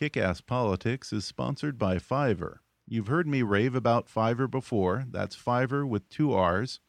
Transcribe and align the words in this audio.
Kick 0.00 0.16
Ass 0.16 0.40
Politics 0.40 1.12
is 1.12 1.26
sponsored 1.26 1.76
by 1.76 1.96
Fiverr. 1.96 2.60
You've 2.88 3.08
heard 3.08 3.28
me 3.28 3.42
rave 3.42 3.74
about 3.74 4.08
Fiverr 4.08 4.50
before. 4.50 5.04
That's 5.10 5.36
Fiverr 5.36 5.86
with 5.86 6.08
two 6.08 6.32
R's. 6.32 6.80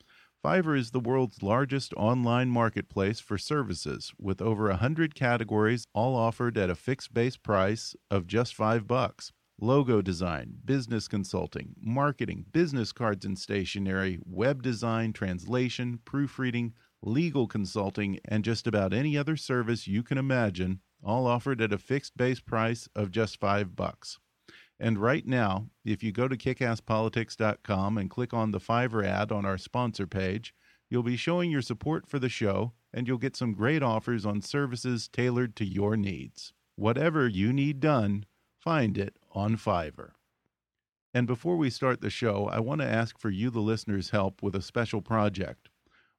Fiverr 0.42 0.80
is 0.80 0.92
the 0.92 1.02
world's 1.02 1.44
largest 1.44 1.94
online 1.98 2.48
marketplace 2.48 3.20
for 3.20 3.38
services 3.38 4.14
with 4.18 4.42
over 4.42 4.70
100 4.70 5.14
categories 5.14 5.84
all 5.94 6.16
offered 6.16 6.58
at 6.58 6.70
a 6.70 6.74
fixed 6.74 7.14
base 7.14 7.36
price 7.36 7.98
of 8.10 8.28
just 8.28 8.56
5 8.56 8.88
bucks. 8.88 9.34
Logo 9.60 10.02
design, 10.02 10.60
business 10.64 11.10
consulting, 11.10 11.76
marketing, 11.82 12.46
business 12.54 12.94
cards 12.94 13.26
and 13.26 13.38
stationery, 13.38 14.20
web 14.24 14.64
design, 14.64 15.12
translation, 15.12 16.00
proofreading, 16.06 16.72
legal 17.02 17.46
consulting, 17.46 18.20
and 18.24 18.46
just 18.46 18.68
about 18.68 18.94
any 18.94 19.18
other 19.18 19.36
service 19.36 19.86
you 19.86 20.02
can 20.02 20.18
imagine, 20.18 20.80
all 21.04 21.28
offered 21.28 21.62
at 21.62 21.74
a 21.74 21.78
fixed 21.78 22.18
base 22.18 22.40
price 22.40 22.88
of 22.96 23.12
just 23.12 23.40
5 23.40 23.76
bucks. 23.76 24.20
And 24.80 24.98
right 24.98 25.26
now, 25.28 25.68
if 25.86 26.02
you 26.02 26.12
go 26.12 26.28
to 26.28 26.36
kickasspolitics.com 26.36 27.98
and 27.98 28.10
click 28.10 28.34
on 28.34 28.52
the 28.52 28.60
Fiverr 28.60 29.06
ad 29.06 29.32
on 29.32 29.46
our 29.46 29.58
sponsor 29.58 30.08
page, 30.08 30.54
you'll 30.90 31.04
be 31.04 31.18
showing 31.18 31.52
your 31.52 31.62
support 31.62 32.08
for 32.08 32.18
the 32.18 32.30
show 32.30 32.74
and 32.94 33.08
you'll 33.08 33.18
get 33.18 33.36
some 33.36 33.54
great 33.54 33.84
offers 33.84 34.26
on 34.26 34.42
services 34.42 35.08
tailored 35.08 35.56
to 35.56 35.66
your 35.66 35.96
needs. 35.96 36.54
Whatever 36.76 37.28
you 37.28 37.54
need 37.54 37.80
done, 37.80 38.26
find 38.58 38.98
it 38.98 39.18
on 39.34 39.56
Fiverr. 39.56 40.12
And 41.14 41.28
before 41.28 41.58
we 41.58 41.70
start 41.70 42.02
the 42.02 42.10
show, 42.10 42.48
I 42.48 42.60
want 42.60 42.82
to 42.82 42.88
ask 42.88 43.20
for 43.20 43.30
you, 43.30 43.50
the 43.50 43.60
listeners' 43.60 44.12
help 44.12 44.42
with 44.42 44.56
a 44.56 44.62
special 44.62 45.02
project. 45.02 45.70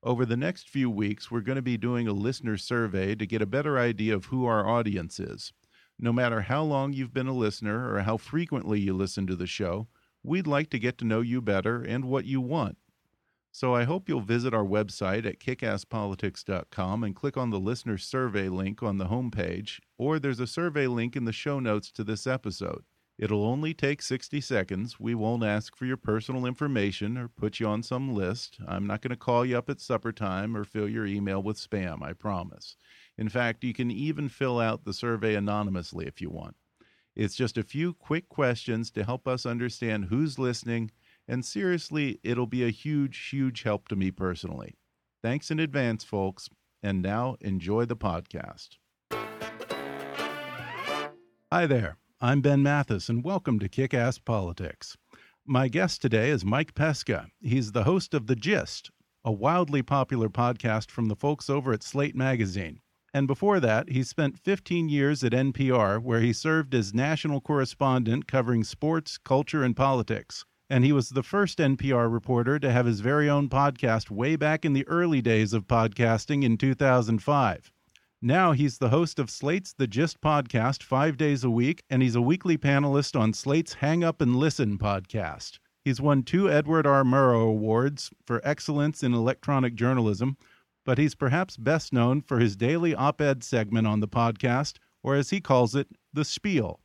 Over 0.04 0.26
the 0.26 0.36
next 0.36 0.68
few 0.68 0.90
weeks, 0.90 1.30
we're 1.30 1.42
going 1.42 1.56
to 1.56 1.62
be 1.62 1.76
doing 1.76 2.08
a 2.08 2.12
listener 2.12 2.56
survey 2.56 3.14
to 3.14 3.24
get 3.24 3.40
a 3.40 3.46
better 3.46 3.78
idea 3.78 4.16
of 4.16 4.26
who 4.26 4.46
our 4.46 4.68
audience 4.68 5.20
is. 5.20 5.52
No 5.96 6.12
matter 6.12 6.40
how 6.40 6.64
long 6.64 6.92
you've 6.92 7.14
been 7.14 7.28
a 7.28 7.32
listener 7.32 7.94
or 7.94 8.00
how 8.00 8.16
frequently 8.16 8.80
you 8.80 8.94
listen 8.94 9.28
to 9.28 9.36
the 9.36 9.46
show, 9.46 9.86
we'd 10.24 10.48
like 10.48 10.70
to 10.70 10.80
get 10.80 10.98
to 10.98 11.04
know 11.04 11.20
you 11.20 11.40
better 11.40 11.82
and 11.82 12.06
what 12.06 12.24
you 12.24 12.40
want. 12.40 12.78
So 13.52 13.76
I 13.76 13.84
hope 13.84 14.08
you'll 14.08 14.22
visit 14.22 14.52
our 14.52 14.64
website 14.64 15.24
at 15.24 15.38
kickasspolitics.com 15.38 17.04
and 17.04 17.14
click 17.14 17.36
on 17.36 17.50
the 17.50 17.60
listener 17.60 17.98
survey 17.98 18.48
link 18.48 18.82
on 18.82 18.98
the 18.98 19.06
homepage, 19.06 19.78
or 19.98 20.18
there's 20.18 20.40
a 20.40 20.48
survey 20.48 20.88
link 20.88 21.14
in 21.14 21.26
the 21.26 21.32
show 21.32 21.60
notes 21.60 21.92
to 21.92 22.02
this 22.02 22.26
episode. 22.26 22.82
It'll 23.22 23.44
only 23.44 23.72
take 23.72 24.02
60 24.02 24.40
seconds. 24.40 24.98
We 24.98 25.14
won't 25.14 25.44
ask 25.44 25.76
for 25.76 25.86
your 25.86 25.96
personal 25.96 26.44
information 26.44 27.16
or 27.16 27.28
put 27.28 27.60
you 27.60 27.68
on 27.68 27.84
some 27.84 28.12
list. 28.12 28.58
I'm 28.66 28.84
not 28.84 29.00
going 29.00 29.10
to 29.10 29.16
call 29.16 29.46
you 29.46 29.56
up 29.56 29.70
at 29.70 29.80
supper 29.80 30.10
time 30.10 30.56
or 30.56 30.64
fill 30.64 30.88
your 30.88 31.06
email 31.06 31.40
with 31.40 31.56
spam, 31.56 32.02
I 32.02 32.14
promise. 32.14 32.74
In 33.16 33.28
fact, 33.28 33.62
you 33.62 33.72
can 33.72 33.92
even 33.92 34.28
fill 34.28 34.58
out 34.58 34.84
the 34.84 34.92
survey 34.92 35.36
anonymously 35.36 36.08
if 36.08 36.20
you 36.20 36.30
want. 36.30 36.56
It's 37.14 37.36
just 37.36 37.56
a 37.56 37.62
few 37.62 37.94
quick 37.94 38.28
questions 38.28 38.90
to 38.90 39.04
help 39.04 39.28
us 39.28 39.46
understand 39.46 40.06
who's 40.06 40.36
listening, 40.36 40.90
and 41.28 41.44
seriously, 41.44 42.18
it'll 42.24 42.48
be 42.48 42.64
a 42.64 42.70
huge, 42.70 43.28
huge 43.28 43.62
help 43.62 43.86
to 43.86 43.94
me 43.94 44.10
personally. 44.10 44.74
Thanks 45.22 45.48
in 45.48 45.60
advance, 45.60 46.02
folks, 46.02 46.48
and 46.82 47.00
now 47.00 47.36
enjoy 47.40 47.84
the 47.84 47.94
podcast. 47.94 48.78
Hi 51.52 51.66
there, 51.66 51.98
I'm 52.24 52.40
Ben 52.40 52.62
Mathis, 52.62 53.08
and 53.08 53.24
welcome 53.24 53.58
to 53.58 53.68
Kick 53.68 53.92
Ass 53.92 54.16
Politics. 54.16 54.96
My 55.44 55.66
guest 55.66 56.00
today 56.00 56.30
is 56.30 56.44
Mike 56.44 56.72
Pesca. 56.72 57.26
He's 57.40 57.72
the 57.72 57.82
host 57.82 58.14
of 58.14 58.28
The 58.28 58.36
Gist, 58.36 58.92
a 59.24 59.32
wildly 59.32 59.82
popular 59.82 60.28
podcast 60.28 60.88
from 60.88 61.06
the 61.06 61.16
folks 61.16 61.50
over 61.50 61.72
at 61.72 61.82
Slate 61.82 62.14
Magazine. 62.14 62.78
And 63.12 63.26
before 63.26 63.58
that, 63.58 63.88
he 63.88 64.04
spent 64.04 64.38
15 64.38 64.88
years 64.88 65.24
at 65.24 65.32
NPR, 65.32 66.00
where 66.00 66.20
he 66.20 66.32
served 66.32 66.76
as 66.76 66.94
national 66.94 67.40
correspondent 67.40 68.28
covering 68.28 68.62
sports, 68.62 69.18
culture, 69.18 69.64
and 69.64 69.74
politics. 69.74 70.44
And 70.70 70.84
he 70.84 70.92
was 70.92 71.08
the 71.08 71.24
first 71.24 71.58
NPR 71.58 72.08
reporter 72.08 72.60
to 72.60 72.70
have 72.70 72.86
his 72.86 73.00
very 73.00 73.28
own 73.28 73.48
podcast 73.48 74.12
way 74.12 74.36
back 74.36 74.64
in 74.64 74.74
the 74.74 74.86
early 74.86 75.22
days 75.22 75.52
of 75.52 75.66
podcasting 75.66 76.44
in 76.44 76.56
2005. 76.56 77.71
Now 78.24 78.52
he's 78.52 78.78
the 78.78 78.90
host 78.90 79.18
of 79.18 79.30
Slate's 79.30 79.72
The 79.72 79.88
Gist 79.88 80.20
podcast 80.20 80.84
five 80.84 81.16
days 81.16 81.42
a 81.42 81.50
week, 81.50 81.82
and 81.90 82.00
he's 82.02 82.14
a 82.14 82.22
weekly 82.22 82.56
panelist 82.56 83.18
on 83.18 83.32
Slate's 83.32 83.74
Hang 83.74 84.04
Up 84.04 84.20
and 84.20 84.36
Listen 84.36 84.78
podcast. 84.78 85.58
He's 85.84 86.00
won 86.00 86.22
two 86.22 86.48
Edward 86.48 86.86
R. 86.86 87.02
Murrow 87.02 87.48
Awards 87.48 88.12
for 88.24 88.40
excellence 88.44 89.02
in 89.02 89.12
electronic 89.12 89.74
journalism, 89.74 90.36
but 90.86 90.98
he's 90.98 91.16
perhaps 91.16 91.56
best 91.56 91.92
known 91.92 92.20
for 92.20 92.38
his 92.38 92.54
daily 92.54 92.94
op 92.94 93.20
ed 93.20 93.42
segment 93.42 93.88
on 93.88 93.98
the 93.98 94.06
podcast, 94.06 94.76
or 95.02 95.16
as 95.16 95.30
he 95.30 95.40
calls 95.40 95.74
it, 95.74 95.88
The 96.12 96.24
Spiel. 96.24 96.78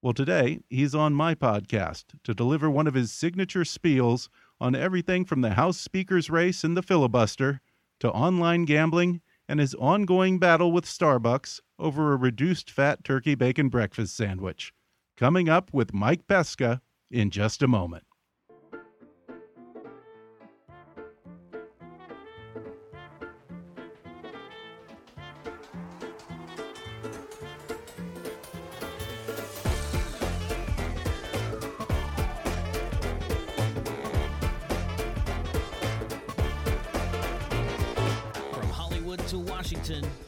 Well, 0.00 0.14
today 0.14 0.60
he's 0.70 0.94
on 0.94 1.12
my 1.12 1.34
podcast 1.34 2.04
to 2.24 2.32
deliver 2.32 2.70
one 2.70 2.86
of 2.86 2.94
his 2.94 3.12
signature 3.12 3.64
spiels 3.64 4.30
on 4.58 4.74
everything 4.74 5.26
from 5.26 5.42
the 5.42 5.50
House 5.50 5.78
Speaker's 5.78 6.30
race 6.30 6.64
and 6.64 6.74
the 6.74 6.82
filibuster 6.82 7.60
to 7.98 8.10
online 8.10 8.64
gambling 8.64 9.20
and 9.50 9.58
his 9.58 9.74
ongoing 9.74 10.38
battle 10.38 10.70
with 10.70 10.84
Starbucks 10.84 11.58
over 11.76 12.12
a 12.12 12.16
reduced 12.16 12.70
fat 12.70 13.02
turkey 13.02 13.34
bacon 13.34 13.68
breakfast 13.68 14.16
sandwich. 14.16 14.72
Coming 15.16 15.48
up 15.48 15.74
with 15.74 15.92
Mike 15.92 16.28
Pesca 16.28 16.80
in 17.10 17.30
just 17.30 17.60
a 17.60 17.66
moment. 17.66 18.04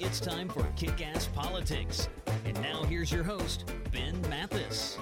It's 0.00 0.18
time 0.18 0.48
for 0.48 0.66
Kick 0.76 1.06
Ass 1.06 1.28
Politics. 1.28 2.08
And 2.44 2.60
now 2.60 2.82
here's 2.82 3.12
your 3.12 3.22
host, 3.22 3.70
Ben 3.92 4.20
Mathis. 4.28 4.98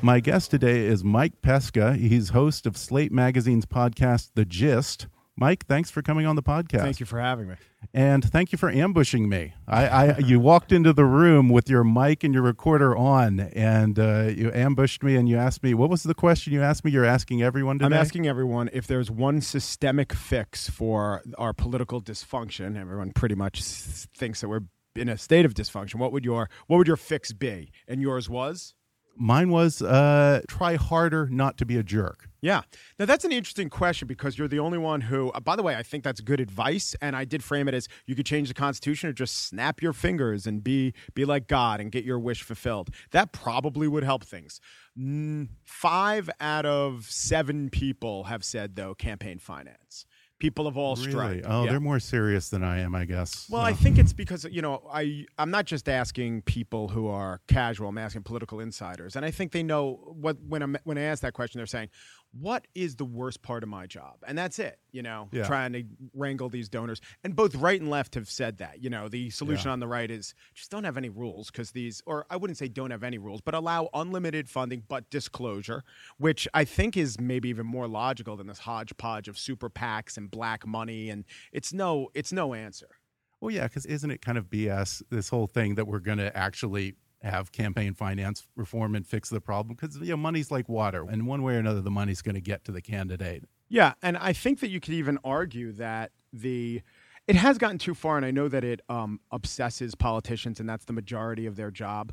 My 0.00 0.18
guest 0.18 0.50
today 0.50 0.86
is 0.86 1.04
Mike 1.04 1.40
Pesca. 1.42 1.94
He's 1.94 2.30
host 2.30 2.66
of 2.66 2.76
Slate 2.76 3.12
Magazine's 3.12 3.66
podcast, 3.66 4.30
The 4.34 4.44
Gist. 4.44 5.06
Mike, 5.36 5.66
thanks 5.66 5.90
for 5.90 6.02
coming 6.02 6.26
on 6.26 6.36
the 6.36 6.42
podcast. 6.42 6.82
Thank 6.82 7.00
you 7.00 7.06
for 7.06 7.18
having 7.18 7.48
me. 7.48 7.54
And 7.94 8.22
thank 8.22 8.52
you 8.52 8.58
for 8.58 8.70
ambushing 8.70 9.28
me. 9.28 9.54
I, 9.66 9.88
I 9.88 10.18
you 10.18 10.38
walked 10.38 10.72
into 10.72 10.92
the 10.92 11.06
room 11.06 11.48
with 11.48 11.70
your 11.70 11.84
mic 11.84 12.22
and 12.22 12.34
your 12.34 12.42
recorder 12.42 12.96
on, 12.96 13.40
and 13.40 13.98
uh, 13.98 14.30
you 14.34 14.52
ambushed 14.52 15.02
me 15.02 15.16
and 15.16 15.28
you 15.28 15.38
asked 15.38 15.62
me 15.62 15.74
what 15.74 15.88
was 15.88 16.02
the 16.02 16.14
question 16.14 16.52
you 16.52 16.62
asked 16.62 16.84
me? 16.84 16.90
You're 16.90 17.04
asking 17.04 17.42
everyone 17.42 17.78
today. 17.78 17.86
I'm 17.86 18.00
asking 18.00 18.26
everyone 18.26 18.68
if 18.72 18.86
there's 18.86 19.10
one 19.10 19.40
systemic 19.40 20.12
fix 20.12 20.68
for 20.68 21.22
our 21.38 21.52
political 21.54 22.00
dysfunction. 22.00 22.76
Everyone 22.78 23.12
pretty 23.12 23.34
much 23.34 23.62
thinks 23.62 24.42
that 24.42 24.48
we're 24.48 24.62
in 24.94 25.08
a 25.08 25.16
state 25.16 25.46
of 25.46 25.54
dysfunction. 25.54 25.96
What 25.96 26.12
would 26.12 26.24
your 26.24 26.50
what 26.66 26.76
would 26.76 26.86
your 26.86 26.96
fix 26.96 27.32
be? 27.32 27.72
And 27.88 28.02
yours 28.02 28.28
was? 28.28 28.74
Mine 29.16 29.50
was 29.50 29.82
uh, 29.82 30.40
try 30.48 30.76
harder 30.76 31.28
not 31.28 31.58
to 31.58 31.66
be 31.66 31.76
a 31.76 31.82
jerk. 31.82 32.28
Yeah. 32.40 32.62
Now, 32.98 33.04
that's 33.04 33.24
an 33.24 33.30
interesting 33.30 33.70
question 33.70 34.08
because 34.08 34.36
you're 34.36 34.48
the 34.48 34.58
only 34.58 34.78
one 34.78 35.02
who, 35.02 35.30
uh, 35.30 35.40
by 35.40 35.54
the 35.54 35.62
way, 35.62 35.76
I 35.76 35.82
think 35.82 36.02
that's 36.02 36.20
good 36.20 36.40
advice. 36.40 36.96
And 37.00 37.14
I 37.14 37.24
did 37.24 37.44
frame 37.44 37.68
it 37.68 37.74
as 37.74 37.88
you 38.06 38.16
could 38.16 38.26
change 38.26 38.48
the 38.48 38.54
Constitution 38.54 39.08
or 39.08 39.12
just 39.12 39.46
snap 39.46 39.80
your 39.80 39.92
fingers 39.92 40.46
and 40.46 40.64
be, 40.64 40.92
be 41.14 41.24
like 41.24 41.46
God 41.46 41.80
and 41.80 41.92
get 41.92 42.04
your 42.04 42.18
wish 42.18 42.42
fulfilled. 42.42 42.90
That 43.12 43.32
probably 43.32 43.86
would 43.86 44.02
help 44.02 44.24
things. 44.24 44.60
Mm, 44.98 45.50
five 45.64 46.28
out 46.40 46.66
of 46.66 47.06
seven 47.08 47.70
people 47.70 48.24
have 48.24 48.42
said, 48.44 48.74
though, 48.74 48.94
campaign 48.94 49.38
finance 49.38 50.06
people 50.42 50.66
of 50.66 50.76
all 50.76 50.96
stripes. 50.96 51.46
Oh, 51.48 51.62
Yeah. 51.64 51.70
they're 51.70 51.80
more 51.80 52.00
serious 52.00 52.48
than 52.50 52.64
I 52.64 52.80
am, 52.80 52.96
I 52.96 53.04
guess. 53.04 53.48
Well, 53.48 53.62
So- 53.62 53.66
I 53.66 53.72
think 53.72 53.96
it's 53.96 54.12
because 54.12 54.44
you 54.50 54.60
know 54.60 54.82
I 54.92 55.24
I'm 55.38 55.52
not 55.52 55.66
just 55.66 55.88
asking 55.88 56.42
people 56.42 56.88
who 56.88 57.06
are 57.06 57.40
casual. 57.46 57.88
I'm 57.90 57.96
asking 57.98 58.24
political 58.24 58.58
insiders, 58.58 59.14
and 59.14 59.24
I 59.24 59.30
think 59.30 59.52
they 59.52 59.62
know 59.62 60.14
what 60.20 60.36
when 60.46 60.62
I 60.64 60.78
when 60.82 60.98
I 60.98 61.02
ask 61.02 61.22
that 61.22 61.32
question, 61.32 61.60
they're 61.60 61.66
saying, 61.78 61.90
"What 62.32 62.66
is 62.74 62.96
the 62.96 63.04
worst 63.04 63.42
part 63.42 63.62
of 63.62 63.68
my 63.68 63.86
job?" 63.86 64.16
And 64.26 64.36
that's 64.36 64.58
it. 64.58 64.78
You 64.90 65.02
know, 65.02 65.28
Yeah. 65.32 65.46
trying 65.46 65.72
to 65.74 65.84
wrangle 66.14 66.48
these 66.48 66.68
donors, 66.68 67.00
and 67.24 67.36
both 67.36 67.54
right 67.54 67.80
and 67.80 67.88
left 67.90 68.14
have 68.14 68.28
said 68.28 68.58
that. 68.58 68.82
You 68.82 68.90
know, 68.90 69.08
the 69.08 69.30
solution 69.30 69.68
Yeah. 69.68 69.72
on 69.72 69.80
the 69.80 69.86
right 69.88 70.10
is 70.10 70.34
just 70.54 70.70
don't 70.70 70.84
have 70.84 70.96
any 70.96 71.08
rules 71.08 71.50
because 71.50 71.70
these, 71.72 72.02
or 72.06 72.26
I 72.30 72.36
wouldn't 72.36 72.56
say 72.58 72.68
don't 72.68 72.90
have 72.90 73.02
any 73.02 73.18
rules, 73.18 73.40
but 73.40 73.54
allow 73.54 73.88
unlimited 73.94 74.48
funding 74.48 74.82
but 74.88 75.08
disclosure, 75.10 75.84
which 76.18 76.46
I 76.54 76.64
think 76.64 76.96
is 76.96 77.20
maybe 77.20 77.48
even 77.48 77.66
more 77.66 77.88
logical 77.88 78.36
than 78.36 78.46
this 78.46 78.60
hodgepodge 78.60 79.28
of 79.28 79.38
super 79.38 79.70
PACs 79.70 80.16
and 80.16 80.30
black 80.30 80.66
money, 80.66 81.10
and 81.10 81.24
it's 81.52 81.72
no 81.72 82.10
it's 82.14 82.32
no 82.32 82.54
answer. 82.54 82.88
Well, 83.40 83.50
yeah, 83.50 83.66
because 83.66 83.86
isn't 83.86 84.10
it 84.10 84.22
kind 84.22 84.38
of 84.38 84.48
BS 84.50 85.02
this 85.10 85.28
whole 85.28 85.46
thing 85.48 85.74
that 85.74 85.86
we're 85.86 85.98
going 86.00 86.18
to 86.18 86.36
actually 86.36 86.94
have 87.22 87.52
campaign 87.52 87.94
finance 87.94 88.46
reform 88.56 88.94
and 88.94 89.06
fix 89.06 89.28
the 89.28 89.40
problem? 89.40 89.76
Because 89.78 89.96
you 89.96 90.10
know, 90.10 90.16
money's 90.16 90.50
like 90.50 90.68
water, 90.68 91.06
and 91.08 91.26
one 91.26 91.42
way 91.42 91.54
or 91.54 91.58
another, 91.58 91.80
the 91.80 91.90
money's 91.90 92.22
going 92.22 92.34
to 92.34 92.40
get 92.40 92.64
to 92.64 92.72
the 92.72 92.82
candidate. 92.82 93.44
Yeah, 93.68 93.94
and 94.02 94.16
I 94.18 94.32
think 94.32 94.60
that 94.60 94.68
you 94.68 94.80
could 94.80 94.94
even 94.94 95.18
argue 95.24 95.72
that 95.72 96.12
the 96.32 96.82
it 97.28 97.36
has 97.36 97.56
gotten 97.56 97.78
too 97.78 97.94
far, 97.94 98.16
and 98.16 98.26
I 98.26 98.32
know 98.32 98.48
that 98.48 98.64
it 98.64 98.80
um, 98.88 99.20
obsesses 99.30 99.94
politicians, 99.94 100.58
and 100.58 100.68
that's 100.68 100.86
the 100.86 100.92
majority 100.92 101.46
of 101.46 101.54
their 101.54 101.70
job. 101.70 102.12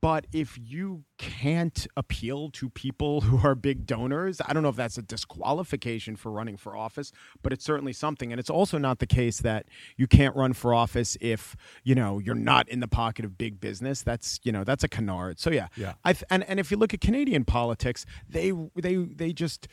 But 0.00 0.26
if 0.32 0.58
you 0.60 1.04
can't 1.16 1.86
appeal 1.96 2.50
to 2.50 2.68
people 2.70 3.20
who 3.22 3.38
are 3.46 3.54
big 3.54 3.86
donors, 3.86 4.40
I 4.44 4.52
don't 4.52 4.64
know 4.64 4.68
if 4.68 4.76
that's 4.76 4.98
a 4.98 5.02
disqualification 5.02 6.16
for 6.16 6.32
running 6.32 6.56
for 6.56 6.76
office, 6.76 7.12
but 7.42 7.52
it's 7.52 7.64
certainly 7.64 7.92
something. 7.92 8.32
And 8.32 8.40
it's 8.40 8.50
also 8.50 8.78
not 8.78 8.98
the 8.98 9.06
case 9.06 9.38
that 9.42 9.66
you 9.96 10.08
can't 10.08 10.34
run 10.34 10.52
for 10.52 10.74
office 10.74 11.16
if 11.20 11.56
you 11.84 11.94
know 11.94 12.18
you're 12.18 12.34
not 12.34 12.68
in 12.68 12.80
the 12.80 12.88
pocket 12.88 13.24
of 13.24 13.38
big 13.38 13.60
business. 13.60 14.02
That's 14.02 14.40
you 14.42 14.50
know 14.50 14.64
that's 14.64 14.82
a 14.82 14.88
canard. 14.88 15.38
So 15.38 15.50
yeah, 15.50 15.68
Yeah. 15.76 15.94
I 16.04 16.14
th- 16.14 16.24
and 16.30 16.42
and 16.44 16.58
if 16.58 16.70
you 16.72 16.76
look 16.76 16.92
at 16.92 17.00
Canadian 17.00 17.44
politics, 17.44 18.04
they 18.28 18.52
they 18.74 18.96
they 18.96 19.32
just 19.32 19.68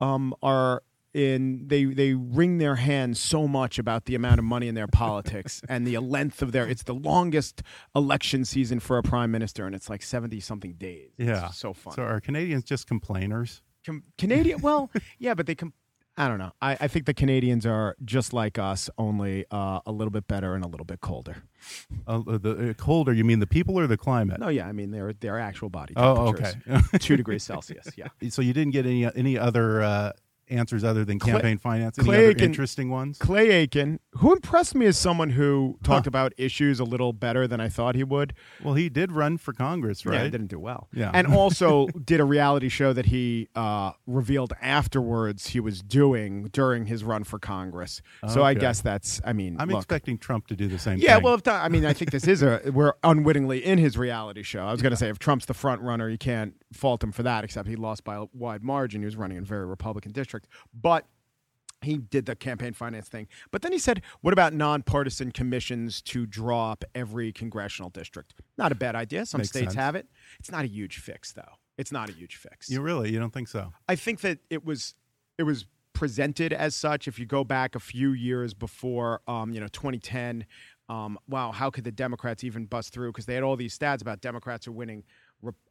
um, 0.00 0.34
are 0.42 0.82
in 1.16 1.66
they 1.66 1.84
they 1.86 2.12
wring 2.14 2.58
their 2.58 2.76
hands 2.76 3.18
so 3.18 3.48
much 3.48 3.78
about 3.78 4.04
the 4.04 4.14
amount 4.14 4.38
of 4.38 4.44
money 4.44 4.68
in 4.68 4.74
their 4.74 4.86
politics 4.86 5.62
and 5.68 5.86
the 5.86 5.96
length 5.98 6.42
of 6.42 6.52
their 6.52 6.68
it's 6.68 6.82
the 6.82 6.94
longest 6.94 7.62
election 7.94 8.44
season 8.44 8.78
for 8.80 8.98
a 8.98 9.02
prime 9.02 9.30
minister 9.30 9.64
and 9.66 9.74
it's 9.74 9.88
like 9.88 10.02
70 10.02 10.40
something 10.40 10.74
days. 10.74 11.10
It's 11.18 11.26
Yeah, 11.28 11.48
so 11.50 11.72
fun. 11.72 11.94
So 11.94 12.02
are 12.02 12.20
Canadians 12.20 12.64
just 12.64 12.86
complainers? 12.86 13.62
Com- 13.86 14.02
canadian 14.18 14.60
well 14.68 14.90
yeah 15.18 15.34
but 15.34 15.46
they 15.46 15.54
com- 15.54 15.72
i 16.18 16.26
don't 16.28 16.38
know. 16.38 16.52
I, 16.60 16.72
I 16.80 16.88
think 16.88 17.06
the 17.06 17.14
canadians 17.14 17.64
are 17.66 17.94
just 18.04 18.32
like 18.32 18.58
us 18.58 18.90
only 18.98 19.44
uh, 19.50 19.80
a 19.86 19.92
little 19.92 20.10
bit 20.10 20.26
better 20.26 20.54
and 20.54 20.64
a 20.64 20.68
little 20.68 20.84
bit 20.86 21.00
colder. 21.00 21.36
Uh, 22.06 22.20
the 22.26 22.70
uh, 22.70 22.72
colder, 22.74 23.12
you 23.12 23.22
mean 23.24 23.38
the 23.38 23.46
people 23.46 23.78
or 23.78 23.86
the 23.86 23.96
climate? 23.96 24.38
no 24.40 24.48
yeah 24.48 24.66
i 24.66 24.72
mean 24.72 24.90
their 24.90 25.12
their 25.14 25.38
actual 25.38 25.68
body 25.70 25.94
Oh, 25.96 26.28
okay. 26.28 26.52
two 26.98 27.16
degrees 27.16 27.42
celsius 27.42 27.86
yeah. 27.96 28.08
So 28.28 28.42
you 28.42 28.52
didn't 28.52 28.72
get 28.72 28.86
any 28.86 29.04
any 29.14 29.38
other 29.38 29.82
uh, 29.82 30.12
answers 30.48 30.84
other 30.84 31.04
than 31.04 31.18
Clay- 31.18 31.32
campaign 31.32 31.58
finance? 31.58 31.98
Any 31.98 32.06
Clay 32.06 32.16
other 32.18 32.30
Aiken- 32.30 32.44
interesting 32.44 32.90
ones? 32.90 33.18
Clay 33.18 33.50
Aiken, 33.50 34.00
who 34.16 34.32
impressed 34.32 34.74
me 34.74 34.86
as 34.86 34.96
someone 34.96 35.30
who 35.30 35.78
talked 35.82 36.06
about 36.06 36.32
issues 36.36 36.80
a 36.80 36.84
little 36.84 37.12
better 37.12 37.46
than 37.46 37.60
I 37.60 37.68
thought 37.68 37.94
he 37.94 38.04
would. 38.04 38.32
Well, 38.62 38.74
he 38.74 38.88
did 38.88 39.12
run 39.12 39.38
for 39.38 39.52
Congress, 39.52 40.04
Yeah, 40.04 40.22
he 40.24 40.30
didn't 40.30 40.46
do 40.48 40.58
well. 40.58 40.88
Yeah. 40.92 41.10
and 41.14 41.26
also 41.34 41.86
did 41.88 42.20
a 42.20 42.24
reality 42.24 42.68
show 42.68 42.92
that 42.92 43.06
he 43.06 43.48
uh, 43.54 43.92
revealed 44.06 44.52
afterwards 44.62 45.48
he 45.48 45.60
was 45.60 45.82
doing 45.82 46.44
during 46.52 46.86
his 46.86 47.02
run 47.02 47.24
for 47.24 47.38
Congress. 47.38 48.02
So 48.28 48.42
I 48.42 48.54
guess 48.54 48.80
that's. 48.80 49.20
I 49.24 49.32
mean, 49.32 49.56
I'm 49.58 49.68
look. 49.68 49.78
expecting 49.78 50.18
Trump 50.18 50.46
to 50.48 50.56
do 50.56 50.68
the 50.68 50.78
same 50.78 50.98
thing. 50.98 51.04
Yeah, 51.04 51.14
thing. 51.16 51.24
well, 51.24 51.34
if 51.34 51.46
I 51.48 51.68
mean, 51.68 51.84
I 51.84 51.92
think 51.92 52.10
this 52.10 52.26
is 52.28 52.42
a 52.42 52.60
we're 52.72 52.92
unwittingly 53.02 53.64
in 53.64 53.78
his 53.78 53.96
reality 53.96 54.42
show. 54.42 54.60
I 54.66 54.72
was 54.72 54.82
going 54.82 54.90
to 54.90 54.96
say 54.96 55.08
if 55.08 55.18
Trump's 55.18 55.46
the 55.46 55.54
front 55.54 55.80
runner, 55.82 56.08
you 56.08 56.18
can't 56.18 56.54
fault 56.72 57.02
him 57.02 57.12
for 57.12 57.22
that. 57.22 57.44
Except 57.44 57.66
he 57.68 57.76
lost 57.76 58.04
by 58.04 58.16
a 58.16 58.24
wide 58.34 58.62
margin. 58.62 59.00
He 59.00 59.04
was 59.06 59.16
running 59.16 59.38
in 59.38 59.44
a 59.44 59.46
very 59.46 59.64
Republican 59.66 60.12
district, 60.12 60.35
but 60.74 61.06
he 61.82 61.98
did 61.98 62.26
the 62.26 62.34
campaign 62.34 62.72
finance 62.72 63.08
thing. 63.08 63.28
But 63.50 63.62
then 63.62 63.70
he 63.72 63.78
said, 63.78 64.02
"What 64.20 64.32
about 64.32 64.52
nonpartisan 64.52 65.30
commissions 65.30 66.00
to 66.02 66.26
draw 66.26 66.72
up 66.72 66.84
every 66.94 67.32
congressional 67.32 67.90
district? 67.90 68.34
Not 68.56 68.72
a 68.72 68.74
bad 68.74 68.94
idea. 68.96 69.26
Some 69.26 69.38
Makes 69.38 69.50
states 69.50 69.64
sense. 69.66 69.74
have 69.74 69.94
it. 69.94 70.08
It's 70.40 70.50
not 70.50 70.64
a 70.64 70.68
huge 70.68 70.98
fix, 70.98 71.32
though. 71.32 71.58
It's 71.78 71.92
not 71.92 72.08
a 72.08 72.12
huge 72.12 72.36
fix. 72.36 72.70
you 72.70 72.80
really, 72.80 73.12
you 73.12 73.18
don't 73.18 73.32
think 73.32 73.48
so? 73.48 73.72
I 73.88 73.96
think 73.96 74.20
that 74.22 74.38
it 74.48 74.64
was 74.64 74.94
it 75.38 75.42
was 75.42 75.66
presented 75.92 76.52
as 76.52 76.74
such. 76.74 77.06
If 77.08 77.18
you 77.18 77.26
go 77.26 77.44
back 77.44 77.74
a 77.74 77.80
few 77.80 78.12
years 78.12 78.54
before, 78.54 79.20
um, 79.28 79.52
you 79.52 79.60
know, 79.60 79.68
2010, 79.68 80.46
um, 80.88 81.18
wow, 81.28 81.52
how 81.52 81.70
could 81.70 81.84
the 81.84 81.92
Democrats 81.92 82.44
even 82.44 82.66
bust 82.66 82.92
through? 82.92 83.10
Because 83.12 83.26
they 83.26 83.34
had 83.34 83.42
all 83.42 83.56
these 83.56 83.76
stats 83.76 84.02
about 84.02 84.20
Democrats 84.20 84.66
are 84.66 84.72
winning 84.72 85.04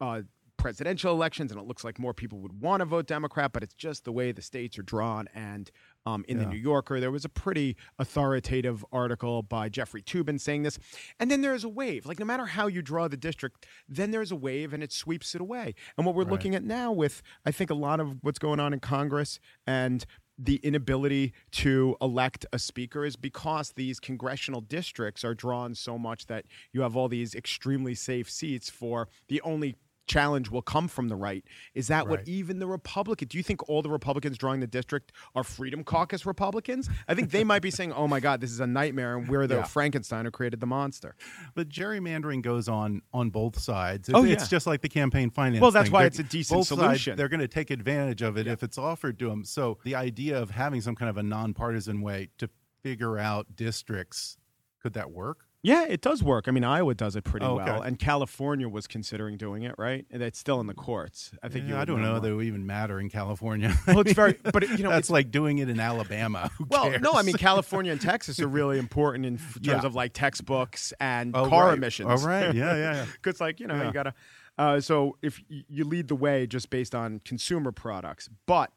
uh, 0.00 0.22
presidential 0.66 1.12
elections, 1.12 1.52
and 1.52 1.60
it 1.60 1.66
looks 1.68 1.84
like 1.84 1.96
more 1.96 2.12
people 2.12 2.40
would 2.40 2.60
want 2.60 2.80
to 2.80 2.84
vote 2.84 3.06
Democrat. 3.06 3.52
But 3.52 3.62
it's 3.62 3.72
just 3.74 4.04
the 4.04 4.10
way 4.10 4.32
the 4.32 4.42
states 4.42 4.76
are 4.80 4.82
drawn. 4.82 5.28
And 5.32 5.70
um, 6.06 6.24
in 6.26 6.38
the 6.38 6.44
New 6.46 6.56
Yorker, 6.58 6.98
there 6.98 7.12
was 7.12 7.24
a 7.24 7.28
pretty 7.28 7.76
authoritative 8.00 8.84
article 8.90 9.44
by 9.44 9.68
Jeffrey 9.68 10.02
Toobin 10.02 10.40
saying 10.40 10.64
this. 10.64 10.76
And 11.20 11.30
then 11.30 11.40
there's 11.40 11.62
a 11.62 11.68
wave. 11.68 12.04
Like 12.04 12.18
no 12.18 12.24
matter 12.24 12.46
how 12.46 12.66
you 12.66 12.82
draw 12.82 13.06
the 13.06 13.16
district, 13.16 13.64
then 13.88 14.10
there's 14.10 14.32
a 14.32 14.36
wave 14.36 14.72
and 14.72 14.82
it 14.82 14.90
sweeps 14.90 15.36
it 15.36 15.40
away. 15.40 15.76
And 15.96 16.04
what 16.04 16.16
we're 16.16 16.24
Right. 16.24 16.32
looking 16.32 16.56
at 16.56 16.64
now 16.64 16.90
with 16.90 17.22
I 17.44 17.52
think 17.52 17.70
a 17.70 17.74
lot 17.74 18.00
of 18.00 18.16
what's 18.22 18.40
going 18.40 18.58
on 18.58 18.72
in 18.72 18.80
Congress 18.80 19.38
and 19.68 20.04
the 20.38 20.56
inability 20.56 21.32
to 21.50 21.96
elect 22.00 22.44
a 22.52 22.58
speaker 22.58 23.04
is 23.04 23.16
because 23.16 23.72
these 23.72 23.98
congressional 24.00 24.60
districts 24.60 25.24
are 25.24 25.34
drawn 25.34 25.74
so 25.74 25.96
much 25.96 26.26
that 26.26 26.44
you 26.72 26.82
have 26.82 26.94
all 26.96 27.08
these 27.08 27.34
extremely 27.34 27.94
safe 27.94 28.28
seats 28.28 28.68
for 28.68 29.08
the 29.28 29.40
only 29.42 29.76
challenge 30.06 30.50
will 30.50 30.62
come 30.62 30.88
from 30.88 31.08
the 31.08 31.16
right. 31.16 31.44
Is 31.74 31.88
that 31.88 32.08
what 32.08 32.26
even 32.28 32.58
the 32.58 32.66
Republican? 32.66 33.28
Do 33.28 33.36
you 33.36 33.42
think 33.42 33.68
all 33.68 33.82
the 33.82 33.90
Republicans 33.90 34.38
drawing 34.38 34.60
the 34.60 34.66
district 34.66 35.12
are 35.34 35.44
Freedom 35.44 35.84
Caucus 35.84 36.24
Republicans? 36.24 36.88
I 37.08 37.14
think 37.14 37.30
they 37.30 37.44
might 37.44 37.62
be 37.62 37.70
saying, 37.70 37.92
"Oh 37.92 38.06
my 38.08 38.20
God, 38.20 38.40
this 38.40 38.50
is 38.50 38.60
a 38.60 38.66
nightmare," 38.66 39.16
and 39.16 39.28
we're 39.28 39.46
the 39.46 39.56
Yeah. 39.56 39.62
Frankenstein 39.64 40.24
who 40.24 40.30
created 40.30 40.60
the 40.60 40.66
monster. 40.66 41.16
But 41.54 41.68
gerrymandering 41.68 42.42
goes 42.42 42.68
on 42.68 43.02
on 43.12 43.30
both 43.30 43.58
sides. 43.58 44.08
Oh, 44.08 44.18
It's- 44.18 44.26
yeah. 44.28 44.32
It's 44.34 44.48
just 44.48 44.66
like 44.66 44.80
the 44.82 44.88
campaign 44.88 45.30
finance. 45.30 45.60
Well, 45.60 45.70
that's 45.70 45.86
thing. 45.86 45.92
why 45.92 46.00
They're- 46.02 46.06
it's 46.08 46.18
a 46.18 46.22
decent 46.24 46.58
both 46.58 46.66
sides, 46.68 46.80
solution. 46.80 47.16
they're 47.16 47.28
going 47.28 47.40
to 47.40 47.48
take 47.48 47.70
advantage 47.70 48.22
of 48.22 48.36
it 48.36 48.46
if 48.46 48.62
it's 48.62 48.78
offered 48.78 49.18
to 49.18 49.28
them. 49.28 49.44
So 49.44 49.78
the 49.84 49.94
idea 49.94 50.40
of 50.40 50.50
having 50.50 50.80
some 50.80 50.94
kind 50.94 51.10
of 51.10 51.16
a 51.16 51.22
nonpartisan 51.22 52.00
way 52.02 52.28
to 52.38 52.48
figure 52.82 53.18
out 53.18 53.56
districts 53.56 54.36
could 54.80 54.92
that 54.94 55.10
work? 55.10 55.45
Yeah, 55.66 55.84
it 55.88 56.00
does 56.00 56.22
work. 56.22 56.46
I 56.46 56.52
mean, 56.52 56.62
Iowa 56.62 56.94
does 56.94 57.16
it 57.16 57.24
pretty 57.24 57.44
Oh, 57.44 57.58
okay. 57.58 57.64
well, 57.72 57.82
and 57.82 57.98
California 57.98 58.68
was 58.68 58.86
considering 58.86 59.36
doing 59.36 59.64
it, 59.64 59.74
right? 59.78 60.06
And 60.12 60.22
it's 60.22 60.38
still 60.38 60.60
in 60.60 60.68
the 60.68 60.74
courts. 60.74 61.32
I 61.42 61.48
think 61.48 61.64
Yeah, 61.64 61.74
you. 61.74 61.80
I 61.80 61.84
don't 61.84 62.02
know 62.02 62.20
that 62.20 62.30
it 62.30 62.34
would 62.34 62.46
even 62.46 62.66
matter 62.66 63.00
in 63.00 63.10
California. 63.10 63.74
Well, 63.88 64.00
it's 64.00 64.12
very, 64.12 64.36
but 64.52 64.62
it, 64.62 64.70
you 64.78 64.84
know, 64.84 64.90
that's 64.96 65.10
like 65.10 65.32
doing 65.32 65.58
it 65.58 65.68
in 65.68 65.80
Alabama. 65.80 66.50
Who 66.58 66.66
well, 66.70 66.90
cares? 66.90 67.02
no, 67.02 67.14
I 67.14 67.22
mean, 67.22 67.34
California 67.38 67.90
and 67.90 68.00
Texas 68.00 68.38
are 68.38 68.46
really 68.46 68.78
important 68.78 69.26
in 69.26 69.38
terms 69.38 69.58
Yeah. 69.62 69.84
of 69.84 69.96
like 69.96 70.12
textbooks 70.12 70.92
and 71.00 71.34
Oh, 71.36 71.48
car 71.48 71.66
right. 71.70 71.76
emissions. 71.78 72.22
Oh, 72.22 72.24
right. 72.26 72.54
Yeah, 72.54 72.76
yeah, 72.76 72.92
yeah. 72.94 73.06
Because, 73.12 73.40
like, 73.40 73.58
you 73.58 73.66
know, 73.66 73.74
Yeah. 73.74 73.86
you 73.88 73.92
gotta. 73.92 74.14
Uh, 74.56 74.80
so 74.80 75.16
if 75.20 75.42
you 75.48 75.84
lead 75.84 76.06
the 76.06 76.14
way 76.14 76.46
just 76.46 76.70
based 76.70 76.94
on 76.94 77.20
consumer 77.24 77.72
products, 77.72 78.30
but 78.46 78.70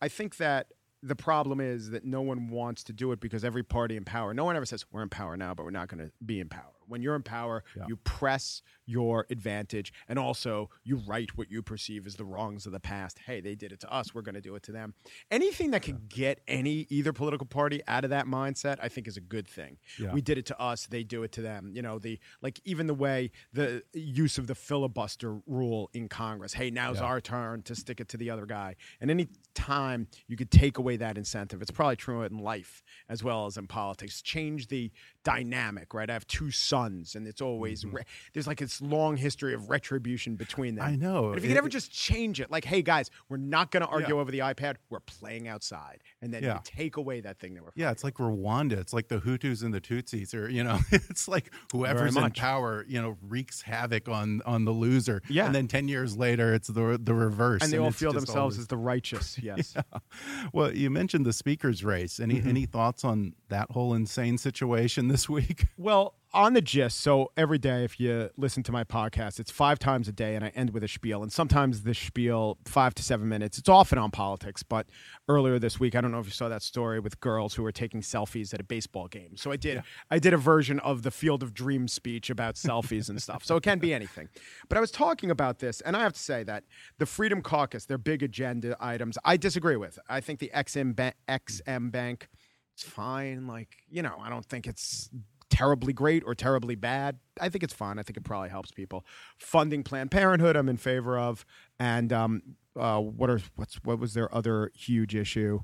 I 0.00 0.06
think 0.08 0.36
that 0.36 0.68
the 1.02 1.16
problem 1.16 1.60
is 1.60 1.90
that 1.90 2.04
no 2.04 2.22
one 2.22 2.48
wants 2.48 2.82
to 2.84 2.92
do 2.92 3.12
it 3.12 3.20
because 3.20 3.44
every 3.44 3.62
party 3.62 3.96
in 3.96 4.04
power, 4.04 4.34
no 4.34 4.44
one 4.44 4.56
ever 4.56 4.66
says 4.66 4.84
we're 4.90 5.02
in 5.02 5.08
power 5.08 5.36
now, 5.36 5.54
but 5.54 5.64
we're 5.64 5.70
not 5.70 5.88
going 5.88 6.04
to 6.04 6.10
be 6.24 6.40
in 6.40 6.48
power. 6.48 6.72
When 6.88 7.02
you're 7.02 7.16
in 7.16 7.22
power, 7.22 7.64
you 7.88 7.96
press 7.96 8.62
your 8.86 9.26
advantage 9.30 9.92
and 10.08 10.18
also 10.18 10.70
you 10.84 10.96
right 11.06 11.36
what 11.36 11.50
you 11.50 11.62
perceive 11.62 12.06
as 12.06 12.16
the 12.16 12.24
wrongs 12.24 12.66
of 12.66 12.72
the 12.72 12.80
past. 12.80 13.18
Hey, 13.26 13.40
they 13.40 13.54
did 13.54 13.72
it 13.72 13.80
to 13.80 13.92
us, 13.92 14.14
we're 14.14 14.22
going 14.22 14.34
to 14.36 14.40
do 14.40 14.54
it 14.54 14.62
to 14.64 14.72
them. 14.72 14.94
Anything 15.30 15.72
that 15.72 15.82
can 15.82 16.02
get 16.08 16.40
any 16.46 16.86
either 16.88 17.12
political 17.12 17.46
party 17.46 17.82
out 17.88 18.04
of 18.04 18.10
that 18.10 18.26
mindset, 18.26 18.78
I 18.80 18.88
think 18.88 19.08
is 19.08 19.16
a 19.16 19.20
good 19.20 19.48
thing. 19.48 19.78
Yeah. 19.98 20.12
We 20.12 20.20
did 20.20 20.38
it 20.38 20.46
to 20.46 20.60
us, 20.60 20.86
they 20.86 21.02
do 21.02 21.24
it 21.24 21.32
to 21.32 21.42
them. 21.42 21.72
You 21.74 21.82
know, 21.82 21.98
the 21.98 22.18
like 22.40 22.60
even 22.64 22.86
the 22.86 22.94
way 22.94 23.32
the 23.52 23.82
use 23.92 24.38
of 24.38 24.46
the 24.46 24.54
filibuster 24.54 25.38
rule 25.46 25.90
in 25.92 26.08
Congress. 26.08 26.54
Hey, 26.54 26.70
now's 26.70 26.98
Yeah. 26.98 27.06
our 27.06 27.20
turn 27.20 27.62
to 27.62 27.74
stick 27.74 28.00
it 28.00 28.08
to 28.10 28.16
the 28.16 28.30
other 28.30 28.46
guy. 28.46 28.76
And 29.00 29.10
any 29.10 29.28
time 29.54 30.06
you 30.28 30.36
could 30.36 30.50
take 30.50 30.78
away 30.78 30.96
that 30.96 31.18
incentive, 31.18 31.60
it's 31.60 31.70
probably 31.70 31.96
true 31.96 32.22
in 32.22 32.38
life 32.38 32.82
as 33.08 33.24
well 33.24 33.46
as 33.46 33.56
in 33.56 33.66
politics. 33.66 34.22
Change 34.22 34.68
the 34.68 34.92
dynamic, 35.24 35.92
right? 35.92 36.08
I 36.08 36.12
have 36.12 36.26
two 36.26 36.50
sons 36.50 37.14
and 37.14 37.26
it's 37.26 37.40
always 37.40 37.84
mm-hmm. 37.84 37.96
re- 37.96 38.04
there's 38.32 38.46
like 38.46 38.62
long 38.82 39.16
history 39.16 39.54
of 39.54 39.68
retribution 39.70 40.36
between 40.36 40.74
them. 40.76 40.84
I 40.86 40.96
know. 40.96 41.30
But 41.30 41.38
if 41.38 41.44
you 41.44 41.48
could 41.50 41.58
ever 41.58 41.68
just 41.68 41.90
change 41.92 42.40
it, 42.40 42.50
like, 42.50 42.64
hey 42.64 42.82
guys, 42.82 43.10
we're 43.28 43.36
not 43.36 43.70
going 43.70 43.82
to 43.82 43.88
argue 43.88 44.14
Yeah. 44.14 44.20
over 44.20 44.30
the 44.30 44.40
iPad. 44.40 44.76
We're 44.90 45.00
playing 45.00 45.48
outside, 45.48 46.02
and 46.22 46.32
then 46.32 46.42
Yeah. 46.42 46.60
take 46.64 46.96
away 46.96 47.20
that 47.20 47.38
thing 47.38 47.54
that 47.54 47.62
we're. 47.64 47.70
Yeah, 47.74 47.90
it's 47.90 48.04
like 48.04 48.14
Rwanda. 48.14 48.72
It's 48.72 48.92
like 48.92 49.08
the 49.08 49.18
Hutus 49.20 49.62
and 49.62 49.72
the 49.74 49.80
Tutsis, 49.80 50.34
or 50.34 50.48
you 50.48 50.62
know, 50.64 50.78
it's 50.92 51.28
like 51.28 51.52
whoever's 51.72 52.16
in 52.16 52.30
power, 52.32 52.84
you 52.88 53.00
know, 53.00 53.16
wreaks 53.22 53.62
havoc 53.62 54.08
on 54.08 54.42
on 54.46 54.64
the 54.64 54.72
loser. 54.72 55.22
Yeah. 55.28 55.46
and 55.46 55.54
then 55.54 55.68
ten 55.68 55.88
years 55.88 56.16
later, 56.16 56.54
it's 56.54 56.68
the 56.68 56.98
the 57.02 57.14
reverse, 57.14 57.62
and 57.62 57.72
they 57.72 57.78
all 57.78 57.88
it's 57.88 57.96
feel 57.98 58.12
themselves 58.12 58.36
always- 58.36 58.58
as 58.58 58.66
the 58.68 58.76
righteous. 58.76 59.38
Yes. 59.42 59.74
Well, 60.52 60.74
you 60.74 60.90
mentioned 60.90 61.24
the 61.26 61.32
speakers 61.32 61.84
race. 61.84 62.20
Any 62.20 62.36
Mm-hmm. 62.36 62.48
any 62.48 62.66
thoughts 62.66 63.04
on 63.04 63.34
that 63.48 63.70
whole 63.70 63.94
insane 63.94 64.36
situation 64.38 65.08
this 65.08 65.28
week? 65.28 65.66
Well, 65.78 66.14
on 66.36 66.52
the 66.52 66.60
gist, 66.60 67.00
so 67.00 67.32
every 67.36 67.56
day, 67.56 67.82
if 67.82 67.98
you 67.98 68.28
listen 68.36 68.62
to 68.64 68.72
my 68.72 68.84
podcast, 68.84 69.40
it's 69.40 69.50
five 69.50 69.78
times 69.78 70.06
a 70.06 70.12
day, 70.12 70.34
and 70.34 70.44
I 70.44 70.48
end 70.48 70.70
with 70.70 70.84
a 70.84 70.88
spiel. 70.88 71.22
And 71.22 71.32
sometimes 71.32 71.82
the 71.82 71.94
spiel, 71.94 72.58
five 72.66 72.94
to 72.96 73.02
seven 73.02 73.28
minutes, 73.28 73.56
it's 73.56 73.70
often 73.70 73.98
on 73.98 74.10
politics. 74.10 74.62
But 74.62 74.86
earlier 75.28 75.58
this 75.58 75.80
week, 75.80 75.96
I 75.96 76.02
don't 76.02 76.12
know 76.12 76.20
if 76.20 76.26
you 76.26 76.32
saw 76.32 76.50
that 76.50 76.62
story 76.62 77.00
with 77.00 77.18
girls 77.20 77.54
who 77.54 77.62
were 77.62 77.72
taking 77.72 78.02
selfies 78.02 78.52
at 78.52 78.60
a 78.60 78.64
baseball 78.64 79.08
game. 79.08 79.36
So 79.36 79.50
I 79.50 79.56
did, 79.56 79.82
I 80.10 80.18
did 80.18 80.34
a 80.34 80.36
version 80.36 80.78
of 80.80 81.02
the 81.02 81.10
Field 81.10 81.42
of 81.42 81.54
Dreams 81.54 81.94
speech 81.94 82.28
about 82.28 82.56
selfies 82.56 83.08
and 83.08 83.20
stuff. 83.20 83.42
So 83.42 83.56
it 83.56 83.62
can 83.62 83.78
be 83.78 83.94
anything. 83.94 84.28
But 84.68 84.76
I 84.76 84.80
was 84.82 84.90
talking 84.90 85.30
about 85.30 85.58
this, 85.60 85.80
and 85.80 85.96
I 85.96 86.02
have 86.02 86.12
to 86.12 86.20
say 86.20 86.44
that 86.44 86.64
the 86.98 87.06
Freedom 87.06 87.40
Caucus, 87.40 87.86
their 87.86 87.98
big 87.98 88.22
agenda 88.22 88.76
items, 88.78 89.16
I 89.24 89.38
disagree 89.38 89.76
with. 89.76 89.98
I 90.08 90.20
think 90.20 90.40
the 90.40 90.52
Ex-Im, 90.52 90.92
ba- 90.92 91.14
Ex-Im 91.26 91.90
Bank 91.90 92.28
it's 92.76 92.84
fine. 92.84 93.46
Like, 93.46 93.74
you 93.88 94.02
know, 94.02 94.16
I 94.20 94.28
don't 94.28 94.44
think 94.44 94.66
it's 94.66 95.08
terribly 95.50 95.92
great 95.92 96.22
or 96.26 96.34
terribly 96.34 96.74
bad. 96.74 97.18
I 97.40 97.48
think 97.48 97.64
it's 97.64 97.74
fine. 97.74 97.98
I 97.98 98.02
think 98.02 98.16
it 98.16 98.24
probably 98.24 98.48
helps 98.48 98.70
people. 98.70 99.04
Funding 99.38 99.82
Planned 99.82 100.10
Parenthood, 100.10 100.56
I'm 100.56 100.68
in 100.68 100.76
favor 100.76 101.18
of. 101.18 101.44
And 101.78 102.12
um, 102.12 102.42
uh, 102.78 103.00
what 103.00 103.30
are 103.30 103.40
what's 103.56 103.76
what 103.84 103.98
was 103.98 104.14
their 104.14 104.34
other 104.34 104.70
huge 104.74 105.14
issue? 105.14 105.60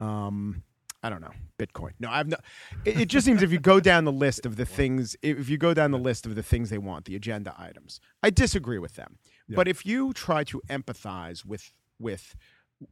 Um, 0.00 0.62
I 1.02 1.10
don't 1.10 1.20
know. 1.20 1.32
Bitcoin. 1.58 1.92
No, 2.00 2.08
I've 2.10 2.28
no. 2.28 2.36
It, 2.84 3.02
it 3.02 3.08
just 3.08 3.24
seems 3.24 3.42
if 3.42 3.52
you 3.52 3.58
go 3.58 3.80
down 3.80 4.04
the 4.04 4.12
list 4.12 4.44
of 4.44 4.56
the 4.56 4.66
things, 4.66 5.16
if 5.22 5.48
you 5.48 5.58
go 5.58 5.72
down 5.72 5.90
the 5.90 5.98
list 5.98 6.26
of 6.26 6.34
the 6.34 6.42
things 6.42 6.70
they 6.70 6.78
want, 6.78 7.04
the 7.04 7.14
agenda 7.16 7.54
items, 7.58 8.00
I 8.22 8.30
disagree 8.30 8.78
with 8.78 8.96
them. 8.96 9.18
But 9.48 9.68
if 9.68 9.86
you 9.86 10.12
try 10.12 10.42
to 10.44 10.60
empathize 10.68 11.44
with 11.44 11.72
with 11.98 12.34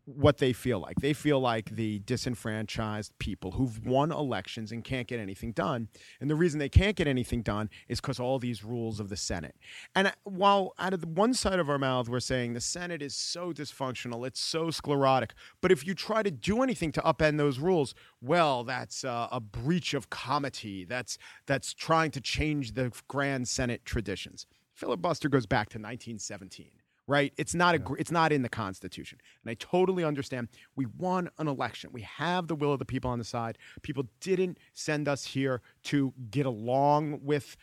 what 0.04 0.38
they 0.38 0.52
feel 0.52 0.78
like. 0.78 1.00
They 1.00 1.12
feel 1.12 1.40
like 1.40 1.70
the 1.70 1.98
disenfranchised 2.00 3.18
people 3.18 3.52
who've 3.52 3.84
won 3.84 4.10
elections 4.10 4.72
and 4.72 4.82
can't 4.82 5.06
get 5.06 5.20
anything 5.20 5.52
done. 5.52 5.88
And 6.20 6.30
the 6.30 6.34
reason 6.34 6.58
they 6.58 6.68
can't 6.68 6.96
get 6.96 7.06
anything 7.06 7.42
done 7.42 7.68
is 7.88 8.00
because 8.00 8.18
all 8.18 8.38
these 8.38 8.64
rules 8.64 8.98
of 8.98 9.08
the 9.08 9.16
Senate. 9.16 9.56
And 9.94 10.08
uh, 10.08 10.12
while 10.24 10.72
out 10.78 10.94
of 10.94 11.00
the 11.00 11.06
one 11.06 11.34
side 11.34 11.58
of 11.58 11.68
our 11.68 11.78
mouth, 11.78 12.08
we're 12.08 12.20
saying 12.20 12.54
the 12.54 12.60
Senate 12.60 13.02
is 13.02 13.14
so 13.14 13.52
dysfunctional, 13.52 14.26
it's 14.26 14.40
so 14.40 14.70
sclerotic. 14.70 15.34
But 15.60 15.70
if 15.70 15.86
you 15.86 15.94
try 15.94 16.22
to 16.22 16.30
do 16.30 16.62
anything 16.62 16.92
to 16.92 17.02
upend 17.02 17.36
those 17.36 17.58
rules, 17.58 17.94
well, 18.22 18.64
that's 18.64 19.04
a 19.04 19.40
breach 19.40 19.92
of 19.92 20.08
comity. 20.08 20.84
That's 20.84 21.18
that's 21.46 21.74
trying 21.74 22.10
to 22.12 22.20
change 22.20 22.72
the 22.72 22.92
grand 23.08 23.48
Senate 23.48 23.84
traditions. 23.84 24.46
Filibuster 24.72 25.28
goes 25.28 25.46
back 25.46 25.68
to 25.68 25.78
1917 25.78 26.70
right? 27.06 27.32
It's 27.36 27.54
not 27.54 27.74
a 27.74 27.78
gr 27.78 27.96
it's 27.96 28.10
not 28.10 28.32
in 28.32 28.42
the 28.42 28.48
Constitution, 28.48 29.18
and 29.42 29.50
I 29.50 29.54
totally 29.54 30.04
understand. 30.04 30.48
We 30.76 30.86
won 30.86 31.30
an 31.38 31.48
election. 31.48 31.90
We 31.92 32.02
have 32.02 32.48
the 32.48 32.54
will 32.54 32.72
of 32.72 32.78
the 32.78 32.84
people 32.84 33.10
on 33.10 33.18
the 33.18 33.24
side. 33.24 33.58
People 33.82 34.06
didn't 34.20 34.58
send 34.72 35.08
us 35.08 35.24
here 35.24 35.60
to 35.84 36.12
get 36.30 36.46
along 36.46 37.20
with 37.22 37.56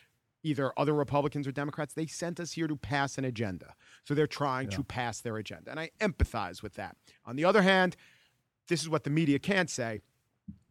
either 0.43 0.73
other 0.77 0.93
Republicans 0.93 1.47
or 1.47 1.51
Democrats. 1.51 1.93
They 1.93 2.07
sent 2.07 2.39
us 2.39 2.53
here 2.53 2.67
to 2.67 2.75
pass 2.75 3.17
an 3.17 3.25
agenda. 3.25 3.75
So 4.05 4.15
they're 4.15 4.27
trying 4.27 4.69
to 4.69 4.83
pass 4.83 5.21
their 5.21 5.37
agenda, 5.37 5.71
and 5.71 5.79
I 5.79 5.91
empathize 5.99 6.63
with 6.63 6.75
that. 6.75 6.95
On 7.25 7.35
the 7.35 7.45
other 7.45 7.61
hand, 7.61 7.95
this 8.67 8.81
is 8.81 8.89
what 8.89 9.03
the 9.03 9.09
media 9.09 9.39
can't 9.39 9.69
say. 9.69 10.01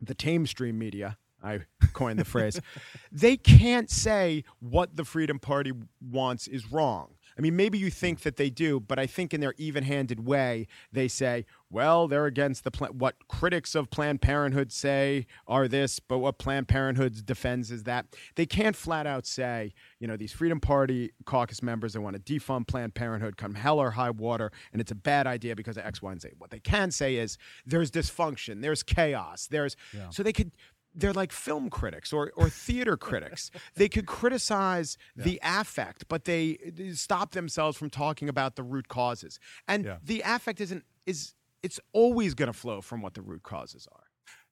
The 0.00 0.14
tame 0.14 0.46
stream 0.46 0.78
media. 0.78 1.18
I 1.42 1.60
coined 1.92 2.18
the 2.18 2.24
phrase. 2.24 2.60
They 3.12 3.36
can't 3.36 3.90
say 3.90 4.44
what 4.60 4.96
the 4.96 5.04
Freedom 5.04 5.38
Party 5.38 5.72
wants 6.00 6.46
is 6.46 6.70
wrong. 6.70 7.14
I 7.40 7.42
mean, 7.42 7.56
maybe 7.56 7.78
you 7.78 7.88
think 7.88 8.20
that 8.20 8.36
they 8.36 8.50
do, 8.50 8.80
but 8.80 8.98
I 8.98 9.06
think 9.06 9.32
in 9.32 9.40
their 9.40 9.54
even-handed 9.56 10.26
way, 10.26 10.66
they 10.92 11.08
say, 11.08 11.46
"Well, 11.70 12.06
they're 12.06 12.26
against 12.26 12.64
the 12.64 12.70
plan- 12.70 12.98
what 12.98 13.16
critics 13.28 13.74
of 13.74 13.88
Planned 13.88 14.20
Parenthood 14.20 14.70
say 14.70 15.26
are 15.46 15.66
this, 15.66 16.00
but 16.00 16.18
what 16.18 16.36
Planned 16.36 16.68
Parenthood 16.68 17.24
defends 17.24 17.70
is 17.70 17.84
that." 17.84 18.14
They 18.34 18.44
can't 18.44 18.76
flat 18.76 19.06
out 19.06 19.24
say, 19.24 19.72
you 20.00 20.06
know, 20.06 20.18
these 20.18 20.32
Freedom 20.32 20.60
Party 20.60 21.12
caucus 21.24 21.62
members 21.62 21.94
they 21.94 21.98
want 21.98 22.14
to 22.14 22.20
defund 22.20 22.66
Planned 22.66 22.94
Parenthood, 22.94 23.38
come 23.38 23.54
hell 23.54 23.78
or 23.78 23.92
high 23.92 24.10
water, 24.10 24.52
and 24.70 24.82
it's 24.82 24.92
a 24.92 24.94
bad 24.94 25.26
idea 25.26 25.56
because 25.56 25.78
of 25.78 25.86
X, 25.86 26.02
Y, 26.02 26.12
and 26.12 26.20
Z. 26.20 26.32
What 26.36 26.50
they 26.50 26.60
can 26.60 26.90
say 26.90 27.16
is 27.16 27.38
there's 27.64 27.90
dysfunction, 27.90 28.60
there's 28.60 28.82
chaos, 28.82 29.46
there's 29.46 29.76
so 30.10 30.22
they 30.22 30.34
could 30.34 30.52
they're 30.94 31.12
like 31.12 31.32
film 31.32 31.70
critics 31.70 32.12
or, 32.12 32.32
or 32.36 32.48
theater 32.48 32.96
critics. 32.96 33.50
They 33.74 33.88
could 33.88 34.06
criticize 34.06 34.96
the 35.16 35.38
affect, 35.42 36.08
but 36.08 36.24
they 36.24 36.58
stop 36.94 37.32
themselves 37.32 37.76
from 37.78 37.90
talking 37.90 38.28
about 38.28 38.56
the 38.56 38.62
root 38.62 38.88
causes. 38.88 39.38
And 39.68 39.84
Yeah. 39.84 39.98
the 40.02 40.22
affect 40.24 40.60
isn't 40.60 40.84
is 41.06 41.34
it's 41.62 41.78
always 41.92 42.34
going 42.34 42.48
to 42.48 42.52
flow 42.58 42.80
from 42.80 43.02
what 43.02 43.14
the 43.14 43.22
root 43.22 43.42
causes 43.42 43.86
are. 43.92 44.04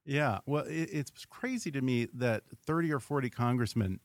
Yeah, 0.04 0.38
well, 0.46 0.64
it, 0.64 0.88
it's 0.92 1.24
crazy 1.28 1.70
to 1.72 1.80
me 1.82 2.06
that 2.14 2.42
thirty 2.66 2.92
or 2.92 3.00
forty 3.00 3.28
congressmen 3.30 4.00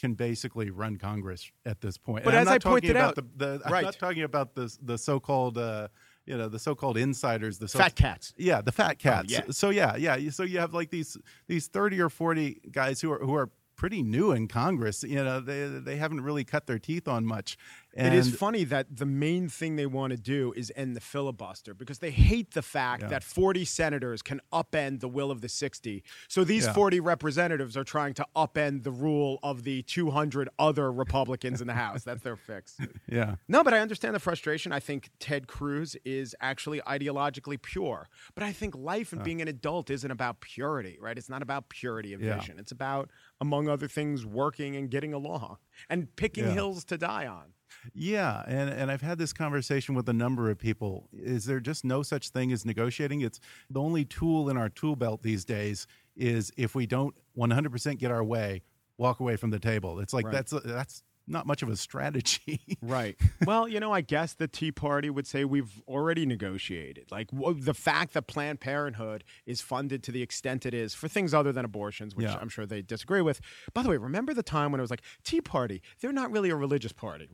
can 0.00 0.14
basically 0.14 0.70
run 0.70 0.96
Congress 0.96 1.50
at 1.64 1.80
this 1.80 1.96
point. 1.96 2.24
But 2.24 2.34
And 2.34 2.38
I'm 2.38 2.42
as 2.42 2.46
not 2.46 2.54
I 2.54 2.58
talking 2.58 2.72
pointed 2.72 2.90
about 2.96 3.08
out- 3.08 3.14
the, 3.16 3.22
the 3.58 3.62
I'm 3.66 3.72
right. 3.72 3.84
not 3.84 3.98
talking 3.98 4.22
about 4.24 4.54
the 4.54 4.76
the 4.82 4.98
so-called 4.98 5.58
uh, 5.58 5.88
you 6.26 6.36
know 6.36 6.48
the 6.48 6.58
so-called 6.58 6.96
insiders, 6.96 7.58
the 7.58 7.68
so- 7.68 7.78
Fat 7.78 7.94
cats. 7.94 8.32
Yeah, 8.36 8.60
the 8.60 8.72
fat 8.72 8.96
oh, 9.00 9.02
cats. 9.02 9.32
yeah. 9.32 9.42
So 9.50 9.70
yeah, 9.70 9.96
yeah. 9.96 10.30
So 10.30 10.42
you 10.42 10.58
have 10.58 10.74
like 10.74 10.90
these 10.90 11.16
these 11.46 11.68
thirty 11.68 12.00
or 12.00 12.08
forty 12.08 12.60
guys 12.70 13.00
who 13.00 13.12
are 13.12 13.18
who 13.18 13.34
are 13.34 13.50
pretty 13.76 14.02
new 14.02 14.30
in 14.30 14.46
Congress. 14.46 15.02
You 15.02 15.24
know, 15.24 15.40
they 15.40 15.66
they 15.66 15.96
haven't 15.96 16.20
really 16.20 16.44
cut 16.44 16.66
their 16.66 16.78
teeth 16.78 17.08
on 17.08 17.24
much. 17.24 17.56
And 17.94 18.14
it 18.14 18.18
is 18.18 18.34
funny 18.34 18.64
that 18.64 18.96
the 18.96 19.04
main 19.06 19.48
thing 19.48 19.76
they 19.76 19.86
want 19.86 20.12
to 20.12 20.16
do 20.16 20.52
is 20.56 20.72
end 20.76 20.96
the 20.96 21.00
filibuster 21.00 21.74
because 21.74 21.98
they 21.98 22.10
hate 22.10 22.52
the 22.52 22.62
fact 22.62 23.02
Yeah. 23.02 23.08
that 23.08 23.22
40 23.24 23.64
senators 23.64 24.22
can 24.22 24.40
upend 24.52 25.00
the 25.00 25.08
will 25.08 25.30
of 25.30 25.40
the 25.42 25.48
60. 25.48 26.02
So 26.28 26.42
these 26.44 26.64
Yeah. 26.64 26.72
40 26.72 27.00
representatives 27.00 27.76
are 27.76 27.84
trying 27.84 28.14
to 28.14 28.26
upend 28.34 28.82
the 28.84 28.90
rule 28.90 29.38
of 29.42 29.64
the 29.64 29.82
200 29.82 30.48
other 30.58 30.90
Republicans 30.90 31.60
in 31.60 31.66
the 31.66 31.74
House. 31.74 32.02
That's 32.02 32.22
their 32.22 32.36
fix. 32.36 32.78
yeah. 33.08 33.36
No, 33.48 33.62
but 33.62 33.74
I 33.74 33.80
understand 33.80 34.14
the 34.14 34.20
frustration. 34.20 34.72
I 34.72 34.80
think 34.80 35.10
Ted 35.18 35.46
Cruz 35.46 35.96
is 36.04 36.34
actually 36.40 36.80
ideologically 36.82 37.60
pure. 37.60 38.08
But 38.34 38.44
I 38.44 38.52
think 38.52 38.74
life 38.74 39.12
and 39.12 39.22
being 39.22 39.42
an 39.42 39.48
adult 39.48 39.90
isn't 39.90 40.10
about 40.10 40.40
purity, 40.40 40.96
right? 41.00 41.18
It's 41.18 41.28
not 41.28 41.42
about 41.42 41.68
purity 41.68 42.12
of 42.14 42.22
Yeah. 42.22 42.38
vision. 42.38 42.58
It's 42.58 42.72
about, 42.72 43.10
among 43.40 43.68
other 43.68 43.88
things, 43.88 44.24
working 44.24 44.76
and 44.76 44.90
getting 44.90 45.12
along 45.12 45.58
and 45.90 46.14
picking 46.16 46.50
hills 46.50 46.84
to 46.86 46.96
die 46.96 47.26
on. 47.26 47.52
Yeah, 47.94 48.42
and 48.46 48.70
and 48.70 48.90
I've 48.90 49.02
had 49.02 49.18
this 49.18 49.32
conversation 49.32 49.94
with 49.94 50.08
a 50.08 50.12
number 50.12 50.50
of 50.50 50.58
people. 50.58 51.08
Is 51.12 51.44
there 51.44 51.60
just 51.60 51.84
no 51.84 52.02
such 52.02 52.28
thing 52.30 52.52
as 52.52 52.64
negotiating? 52.64 53.20
It's 53.20 53.40
the 53.70 53.80
only 53.80 54.04
tool 54.04 54.48
in 54.48 54.56
our 54.56 54.68
tool 54.68 54.96
belt 54.96 55.22
these 55.22 55.44
days 55.44 55.86
is 56.16 56.52
if 56.56 56.74
we 56.74 56.86
don't 56.86 57.14
100% 57.38 57.98
get 57.98 58.10
our 58.10 58.22
way, 58.22 58.62
walk 58.98 59.20
away 59.20 59.36
from 59.36 59.50
the 59.50 59.58
table. 59.58 59.98
It's 60.00 60.12
like 60.12 60.26
Right. 60.26 60.32
that's 60.32 60.52
that's 60.64 61.02
not 61.26 61.46
much 61.46 61.62
of 61.62 61.68
a 61.68 61.76
strategy. 61.76 62.60
Right. 62.82 63.16
well, 63.46 63.68
you 63.68 63.78
know, 63.80 63.92
I 63.92 64.00
guess 64.00 64.34
the 64.34 64.48
Tea 64.48 64.72
Party 64.72 65.08
would 65.08 65.26
say 65.26 65.44
we've 65.44 65.80
already 65.88 66.26
negotiated. 66.26 67.10
Like 67.10 67.30
w- 67.30 67.58
the 67.58 67.74
fact 67.74 68.12
that 68.14 68.26
Planned 68.26 68.60
Parenthood 68.60 69.24
is 69.46 69.60
funded 69.60 70.02
to 70.04 70.12
the 70.12 70.20
extent 70.20 70.66
it 70.66 70.74
is 70.74 70.94
for 70.94 71.06
things 71.08 71.32
other 71.32 71.52
than 71.52 71.64
abortions, 71.64 72.14
which 72.16 72.26
Yeah. 72.26 72.38
I'm 72.40 72.48
sure 72.48 72.66
they 72.66 72.82
disagree 72.82 73.22
with. 73.22 73.40
By 73.72 73.82
the 73.82 73.88
way, 73.88 73.96
remember 73.98 74.34
the 74.34 74.42
time 74.42 74.72
when 74.72 74.80
it 74.80 74.82
was 74.82 74.90
like 74.90 75.02
Tea 75.24 75.40
Party? 75.40 75.80
They're 76.00 76.12
not 76.12 76.30
really 76.32 76.50
a 76.50 76.56
religious 76.56 76.92
party. 76.92 77.28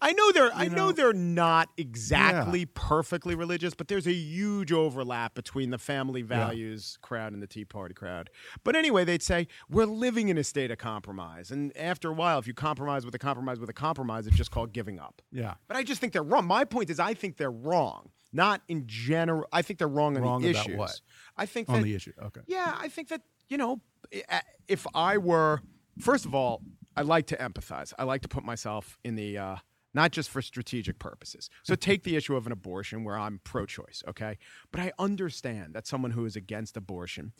I 0.00 0.12
know 0.12 0.32
they're. 0.32 0.50
I 0.54 0.68
know, 0.68 0.76
know- 0.76 0.92
they're 0.92 1.12
not 1.12 1.68
exactly 1.76 2.64
perfectly 2.66 3.34
religious, 3.34 3.74
but 3.74 3.88
there's 3.88 4.06
a 4.06 4.12
huge 4.12 4.72
overlap 4.72 5.34
between 5.34 5.70
the 5.70 5.78
family 5.78 6.22
values 6.22 6.98
crowd 7.02 7.32
and 7.32 7.42
the 7.42 7.46
Tea 7.46 7.64
Party 7.64 7.94
crowd. 7.94 8.30
But 8.64 8.76
anyway, 8.76 9.04
they'd 9.04 9.22
say 9.22 9.48
we're 9.68 9.86
living 9.86 10.28
in 10.28 10.38
a 10.38 10.44
state 10.44 10.70
of 10.70 10.78
compromise, 10.78 11.50
and 11.50 11.76
after 11.76 12.08
a 12.10 12.14
while, 12.14 12.38
if 12.38 12.46
you 12.46 12.54
compromise 12.54 13.04
with 13.08 13.14
a 13.14 13.18
compromise 13.18 13.58
with 13.58 13.70
a 13.70 13.74
compromise, 13.74 14.26
it's 14.26 14.36
just 14.36 14.50
called 14.50 14.72
giving 14.74 14.98
up. 15.00 15.22
yeah. 15.32 15.54
But 15.66 15.78
I 15.78 15.82
just 15.82 16.00
think 16.00 16.12
they're 16.12 16.22
wrong. 16.22 16.46
My 16.46 16.64
point 16.64 16.90
is, 16.90 17.00
I 17.00 17.14
think 17.14 17.38
they're 17.38 17.50
wrong. 17.50 18.10
Not 18.32 18.60
in 18.68 18.84
general. 18.86 19.48
I 19.50 19.62
think 19.62 19.78
they're 19.78 19.88
wrong 19.88 20.14
on 20.16 20.22
Wrong 20.22 20.42
the 20.42 20.50
about 20.50 20.66
issues. 20.66 20.76
what? 20.78 21.00
I 21.38 21.46
think 21.46 21.70
On 21.70 21.76
that, 21.76 21.82
the 21.84 21.94
issue. 21.94 22.12
Okay. 22.22 22.42
Yeah, 22.46 22.76
I 22.78 22.88
think 22.88 23.08
that 23.08 23.22
you 23.48 23.56
know, 23.56 23.80
if 24.68 24.86
I 24.94 25.16
were, 25.16 25.62
first 25.98 26.26
of 26.26 26.34
all, 26.34 26.60
I 26.94 27.02
like 27.02 27.26
to 27.28 27.36
empathize. 27.36 27.94
I 27.98 28.04
like 28.04 28.20
to 28.22 28.28
put 28.28 28.44
myself 28.44 28.98
in 29.04 29.14
the. 29.14 29.38
Uh, 29.38 29.56
not 29.94 30.12
just 30.12 30.28
for 30.28 30.42
strategic 30.42 30.98
purposes. 30.98 31.48
So 31.62 31.74
take 31.88 32.04
the 32.04 32.14
issue 32.14 32.36
of 32.36 32.44
an 32.44 32.52
abortion 32.52 33.04
where 33.04 33.16
I'm 33.16 33.40
pro 33.42 33.64
choice, 33.64 34.02
okay? 34.06 34.36
But 34.70 34.82
I 34.82 34.92
understand 34.98 35.72
that 35.74 35.86
someone 35.86 36.10
who 36.10 36.26
is 36.26 36.36
against 36.36 36.76
abortion 36.76 37.32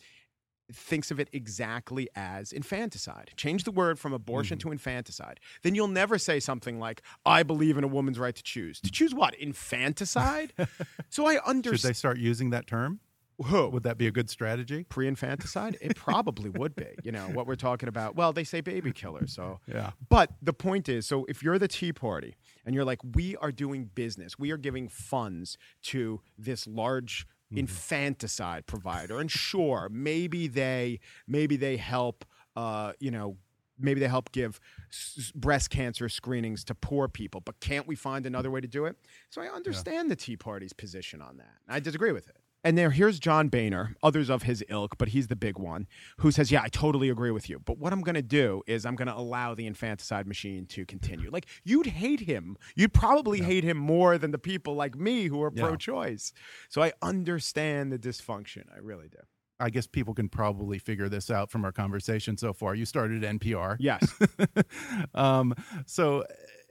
thinks 0.72 1.10
of 1.10 1.18
it 1.20 1.28
exactly 1.32 2.08
as 2.14 2.52
infanticide. 2.52 3.30
Change 3.36 3.64
the 3.64 3.70
word 3.70 3.98
from 3.98 4.12
abortion 4.12 4.58
mm-hmm. 4.58 4.68
to 4.68 4.72
infanticide. 4.72 5.40
Then 5.62 5.74
you'll 5.74 5.88
never 5.88 6.18
say 6.18 6.40
something 6.40 6.78
like, 6.78 7.02
I 7.24 7.42
believe 7.42 7.78
in 7.78 7.84
a 7.84 7.88
woman's 7.88 8.18
right 8.18 8.34
to 8.34 8.42
choose. 8.42 8.80
To 8.80 8.90
choose 8.90 9.14
what? 9.14 9.34
Infanticide? 9.34 10.52
so 11.08 11.26
I 11.26 11.38
understand. 11.44 11.80
Should 11.80 11.88
they 11.88 11.94
start 11.94 12.18
using 12.18 12.50
that 12.50 12.66
term? 12.66 13.00
Who? 13.46 13.68
Would 13.68 13.84
that 13.84 13.98
be 13.98 14.08
a 14.08 14.10
good 14.10 14.28
strategy? 14.28 14.84
Pre-infanticide? 14.84 15.76
It 15.80 15.94
probably 15.94 16.50
would 16.50 16.74
be. 16.74 16.88
You 17.04 17.12
know 17.12 17.28
what 17.28 17.46
we're 17.46 17.54
talking 17.54 17.88
about. 17.88 18.16
Well, 18.16 18.32
they 18.32 18.42
say 18.42 18.60
baby 18.60 18.90
killer, 18.90 19.28
so 19.28 19.60
Yeah. 19.68 19.92
But 20.08 20.32
the 20.42 20.52
point 20.52 20.88
is, 20.88 21.06
so 21.06 21.24
if 21.28 21.42
you're 21.42 21.58
the 21.58 21.68
Tea 21.68 21.92
Party 21.92 22.36
and 22.66 22.74
you're 22.74 22.84
like, 22.84 22.98
we 23.14 23.36
are 23.36 23.52
doing 23.52 23.90
business, 23.94 24.38
we 24.38 24.50
are 24.50 24.56
giving 24.56 24.88
funds 24.88 25.56
to 25.84 26.20
this 26.36 26.66
large 26.66 27.28
infanticide 27.50 28.66
provider, 28.66 29.20
and 29.20 29.30
sure, 29.30 29.88
maybe 29.90 30.48
they 30.48 31.00
maybe 31.26 31.56
they 31.56 31.76
help, 31.76 32.24
uh, 32.56 32.92
you 33.00 33.10
know. 33.10 33.36
Maybe 33.80 34.00
they 34.00 34.08
help 34.08 34.32
give 34.32 34.58
s- 34.90 35.30
breast 35.36 35.70
cancer 35.70 36.08
screenings 36.08 36.64
to 36.64 36.74
poor 36.74 37.06
people, 37.06 37.40
but 37.40 37.60
can't 37.60 37.86
we 37.86 37.94
find 37.94 38.26
another 38.26 38.50
way 38.50 38.60
to 38.60 38.66
do 38.66 38.86
it? 38.86 38.96
So 39.30 39.40
I 39.40 39.46
understand 39.46 40.10
the 40.10 40.16
Tea 40.16 40.36
Party's 40.36 40.72
position 40.72 41.22
on 41.22 41.36
that. 41.36 41.58
I 41.68 41.78
disagree 41.78 42.10
with 42.10 42.28
it. 42.28 42.37
And 42.64 42.76
there, 42.76 42.90
here's 42.90 43.20
John 43.20 43.48
Boehner, 43.48 43.94
others 44.02 44.28
of 44.28 44.42
his 44.42 44.64
ilk, 44.68 44.98
but 44.98 45.08
he's 45.08 45.28
the 45.28 45.36
big 45.36 45.58
one, 45.58 45.86
who 46.18 46.30
says, 46.32 46.50
"Yeah, 46.50 46.62
I 46.62 46.68
totally 46.68 47.08
agree 47.08 47.30
with 47.30 47.48
you. 47.48 47.60
But 47.60 47.78
what 47.78 47.92
I'm 47.92 48.00
going 48.00 48.16
to 48.16 48.22
do 48.22 48.62
is 48.66 48.84
I'm 48.84 48.96
going 48.96 49.06
to 49.08 49.16
allow 49.16 49.54
the 49.54 49.64
infanticide 49.66 50.26
machine 50.26 50.66
to 50.66 50.84
continue. 50.84 51.30
Like 51.30 51.46
you'd 51.64 51.86
hate 51.86 52.20
him. 52.20 52.56
You'd 52.74 52.92
probably 52.92 53.40
hate 53.42 53.62
him 53.62 53.76
more 53.76 54.18
than 54.18 54.32
the 54.32 54.38
people 54.38 54.74
like 54.74 54.96
me 54.96 55.26
who 55.28 55.40
are 55.42 55.52
Yeah. 55.54 55.66
pro-choice. 55.66 56.32
So 56.68 56.82
I 56.82 56.92
understand 57.00 57.92
the 57.92 57.98
dysfunction. 57.98 58.64
I 58.74 58.78
really 58.80 59.08
do. 59.08 59.18
I 59.60 59.70
guess 59.70 59.86
people 59.86 60.14
can 60.14 60.28
probably 60.28 60.78
figure 60.78 61.08
this 61.08 61.30
out 61.30 61.50
from 61.50 61.64
our 61.64 61.72
conversation 61.72 62.36
so 62.36 62.52
far. 62.52 62.74
You 62.74 62.84
started 62.86 63.22
NPR. 63.22 63.76
Yes. 63.80 64.12
um, 65.14 65.54
so 65.86 66.24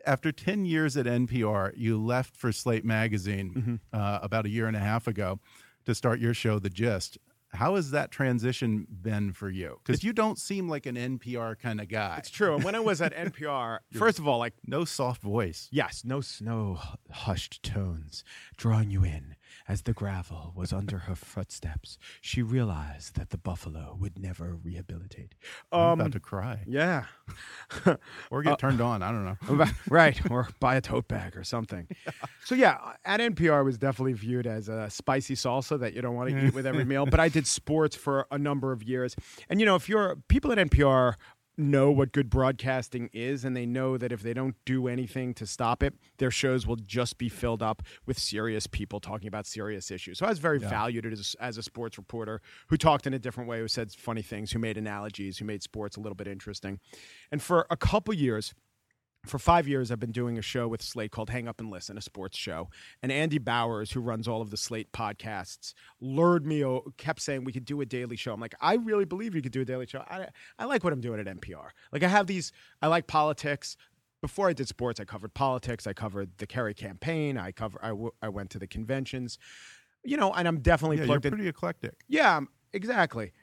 after 0.06 0.32
10 0.32 0.65
years 0.65 0.96
at 0.96 1.06
NPR, 1.06 1.74
you 1.75 2.01
left 2.01 2.36
for 2.38 2.51
Slate 2.51 2.86
Magazine 2.86 3.53
Mm-hmm. 3.56 3.75
uh, 3.94 4.20
about 4.22 4.46
a 4.46 4.50
year 4.50 4.67
and 4.67 4.75
a 4.77 4.79
half 4.82 5.08
ago 5.08 5.39
to 5.88 5.96
start 5.96 6.20
your 6.20 6.34
show, 6.34 6.60
The 6.60 6.70
Gist. 6.70 7.17
How 7.53 7.75
has 7.75 7.91
that 7.91 8.12
transition 8.12 8.86
been 8.89 9.32
for 9.32 9.50
you? 9.50 9.79
Because 9.86 10.03
you 10.03 10.12
don't 10.12 10.38
seem 10.38 10.67
like 10.67 10.86
an 10.86 10.96
NPR 10.98 11.58
kind 11.58 11.79
of 11.79 11.88
guy. 11.88 12.17
it's 12.17 12.29
true. 12.29 12.56
And 12.56 12.63
when 12.65 12.75
I 12.75 12.82
was 12.82 13.01
at 13.01 13.15
NPR, 13.15 13.79
first 13.94 14.20
of 14.20 14.27
all, 14.27 14.38
like 14.38 14.53
No 14.67 14.84
soft 14.84 15.22
voice. 15.22 15.70
Yes, 15.72 16.03
no 16.03 16.20
snow 16.20 16.77
hushed 17.10 17.63
tones, 17.63 18.25
drawing 18.58 18.91
you 18.91 19.06
in. 19.06 19.37
As 19.69 19.81
the 19.81 19.91
gravel 19.93 20.53
was 20.55 20.71
under 20.71 21.00
her 21.00 21.15
footsteps, 21.15 21.97
she 22.21 22.41
realized 22.41 23.15
that 23.17 23.31
the 23.31 23.38
buffalo 23.38 23.97
would 24.00 24.17
never 24.17 24.55
rehabilitate. 24.55 25.36
I'm 25.74 25.79
Um, 25.81 26.00
about 26.00 26.13
to 26.13 26.19
cry 26.21 26.63
yeah, 26.65 27.03
or 28.31 28.43
get 28.43 28.59
turned 28.59 28.79
on. 28.81 29.01
I 29.01 29.12
don't 29.12 29.25
know. 29.25 29.65
right, 29.89 30.19
or 30.31 30.47
buy 30.59 30.75
a 30.77 30.81
tote 30.81 31.07
bag 31.07 31.36
or 31.36 31.43
something. 31.43 31.88
So 32.45 32.55
yeah, 32.55 32.77
at 33.03 33.19
NPR 33.19 33.65
was 33.65 33.77
definitely 33.77 34.13
viewed 34.13 34.47
as 34.47 34.69
a 34.69 34.89
spicy 34.89 35.36
salsa 35.36 35.77
that 35.79 35.93
you 35.93 36.01
don't 36.01 36.15
want 36.15 36.29
to 36.29 36.45
eat 36.47 36.53
with 36.53 36.65
every 36.65 36.86
meal. 36.86 37.05
But 37.05 37.19
I 37.19 37.27
did 37.29 37.45
sports 37.45 37.95
for 37.95 38.25
a 38.31 38.38
number 38.38 38.71
of 38.71 38.83
years, 38.83 39.15
and 39.50 39.59
you 39.59 39.65
know, 39.65 39.75
if 39.75 39.89
you're 39.89 40.15
people 40.29 40.51
at 40.51 40.57
NPR 40.57 41.15
know 41.58 41.90
what 41.92 42.12
good 42.12 42.30
broadcasting 42.30 43.10
is 43.14 43.44
and 43.44 43.56
they 43.56 43.66
know 43.66 43.98
that 43.98 44.12
if 44.12 44.22
they 44.22 44.34
don't 44.34 44.56
do 44.66 44.88
anything 44.88 45.34
to 45.34 45.46
stop 45.46 45.82
it 45.82 45.94
their 46.18 46.30
shows 46.30 46.68
will 46.68 46.76
just 46.76 47.18
be 47.18 47.30
filled 47.30 47.64
up 47.64 47.82
with 48.06 48.20
serious 48.20 48.68
people 48.68 49.00
talking 49.00 49.28
about 49.28 49.46
serious 49.46 49.90
issues. 49.90 50.20
So 50.20 50.26
i 50.26 50.30
was 50.30 50.40
very 50.40 50.60
valued 50.60 51.06
as, 51.06 51.36
as 51.40 51.58
a 51.58 51.64
sports 51.64 51.98
reporter 51.98 52.42
who 52.68 52.78
talked 52.78 53.08
in 53.08 53.14
a 53.14 53.20
different 53.20 53.50
way 53.50 53.60
who 53.60 53.68
said 53.68 53.92
funny 53.92 54.22
things 54.22 54.52
who 54.52 54.60
made 54.60 54.78
analogies 54.78 55.38
who 55.38 55.46
made 55.46 55.64
sports 55.64 55.98
a 55.98 56.00
little 56.00 56.16
bit 56.16 56.28
interesting. 56.28 56.80
And 57.32 57.42
for 57.42 57.66
a 57.70 57.78
couple 57.78 58.14
years 58.14 58.54
for 59.27 59.39
five 59.39 59.67
years, 59.67 59.91
I've 59.91 60.00
been 60.00 60.12
doing 60.12 60.38
a 60.38 60.41
show 60.41 60.67
with 60.67 60.81
Slate 60.81 61.12
called 61.12 61.29
Hang 61.29 61.48
Up 61.48 61.60
and 61.60 61.69
Listen, 61.69 61.98
a 61.98 62.01
sports 62.01 62.38
show. 62.38 62.69
And 63.01 63.12
Andy 63.12 63.38
Bowers, 63.38 63.91
who 63.91 64.00
runs 64.00 64.27
all 64.27 64.41
of 64.41 64.50
the 64.50 64.57
Slate 64.57 64.91
podcasts, 64.91 65.74
lured 66.01 66.46
me, 66.46 66.63
kept 66.98 67.22
saying 67.22 67.43
we 67.43 67.51
could 67.53 67.65
do 67.65 67.81
a 67.81 67.86
daily 67.86 68.15
show. 68.15 68.34
I'm 68.34 68.39
like, 68.39 68.55
I 68.62 68.75
really 68.75 69.05
believe 69.05 69.36
you 69.36 69.41
could 69.41 69.51
do 69.51 69.62
a 69.62 69.65
daily 69.65 69.86
show. 69.88 70.00
I, 70.10 70.27
I 70.58 70.65
like 70.65 70.84
what 70.84 70.93
I'm 70.93 71.02
doing 71.02 71.19
at 71.19 71.25
NPR. 71.25 71.69
Like, 71.91 72.04
I 72.04 72.08
have 72.08 72.28
these, 72.28 72.52
I 72.82 72.88
like 72.88 73.08
politics. 73.08 73.78
Before 74.21 74.49
I 74.49 74.54
did 74.54 74.67
sports, 74.67 74.99
I 74.99 75.06
covered 75.06 75.34
politics. 75.36 75.86
I 75.86 75.93
covered 75.93 76.32
the 76.39 76.47
Kerry 76.47 76.73
campaign. 76.73 77.38
I 77.38 77.52
cover. 77.52 77.80
I, 77.84 77.89
w- 77.89 78.12
I 78.21 78.30
went 78.30 78.49
to 78.52 78.60
the 78.60 78.65
conventions. 78.65 79.38
You 80.04 80.17
know, 80.17 80.34
and 80.34 80.47
I'm 80.47 80.60
definitely 80.60 80.97
Yeah, 80.97 81.02
you're 81.04 81.08
plugged 81.08 81.25
in. 81.28 81.32
pretty 81.34 81.47
eclectic. 81.47 81.93
Yeah, 82.08 82.39
exactly. 82.73 83.34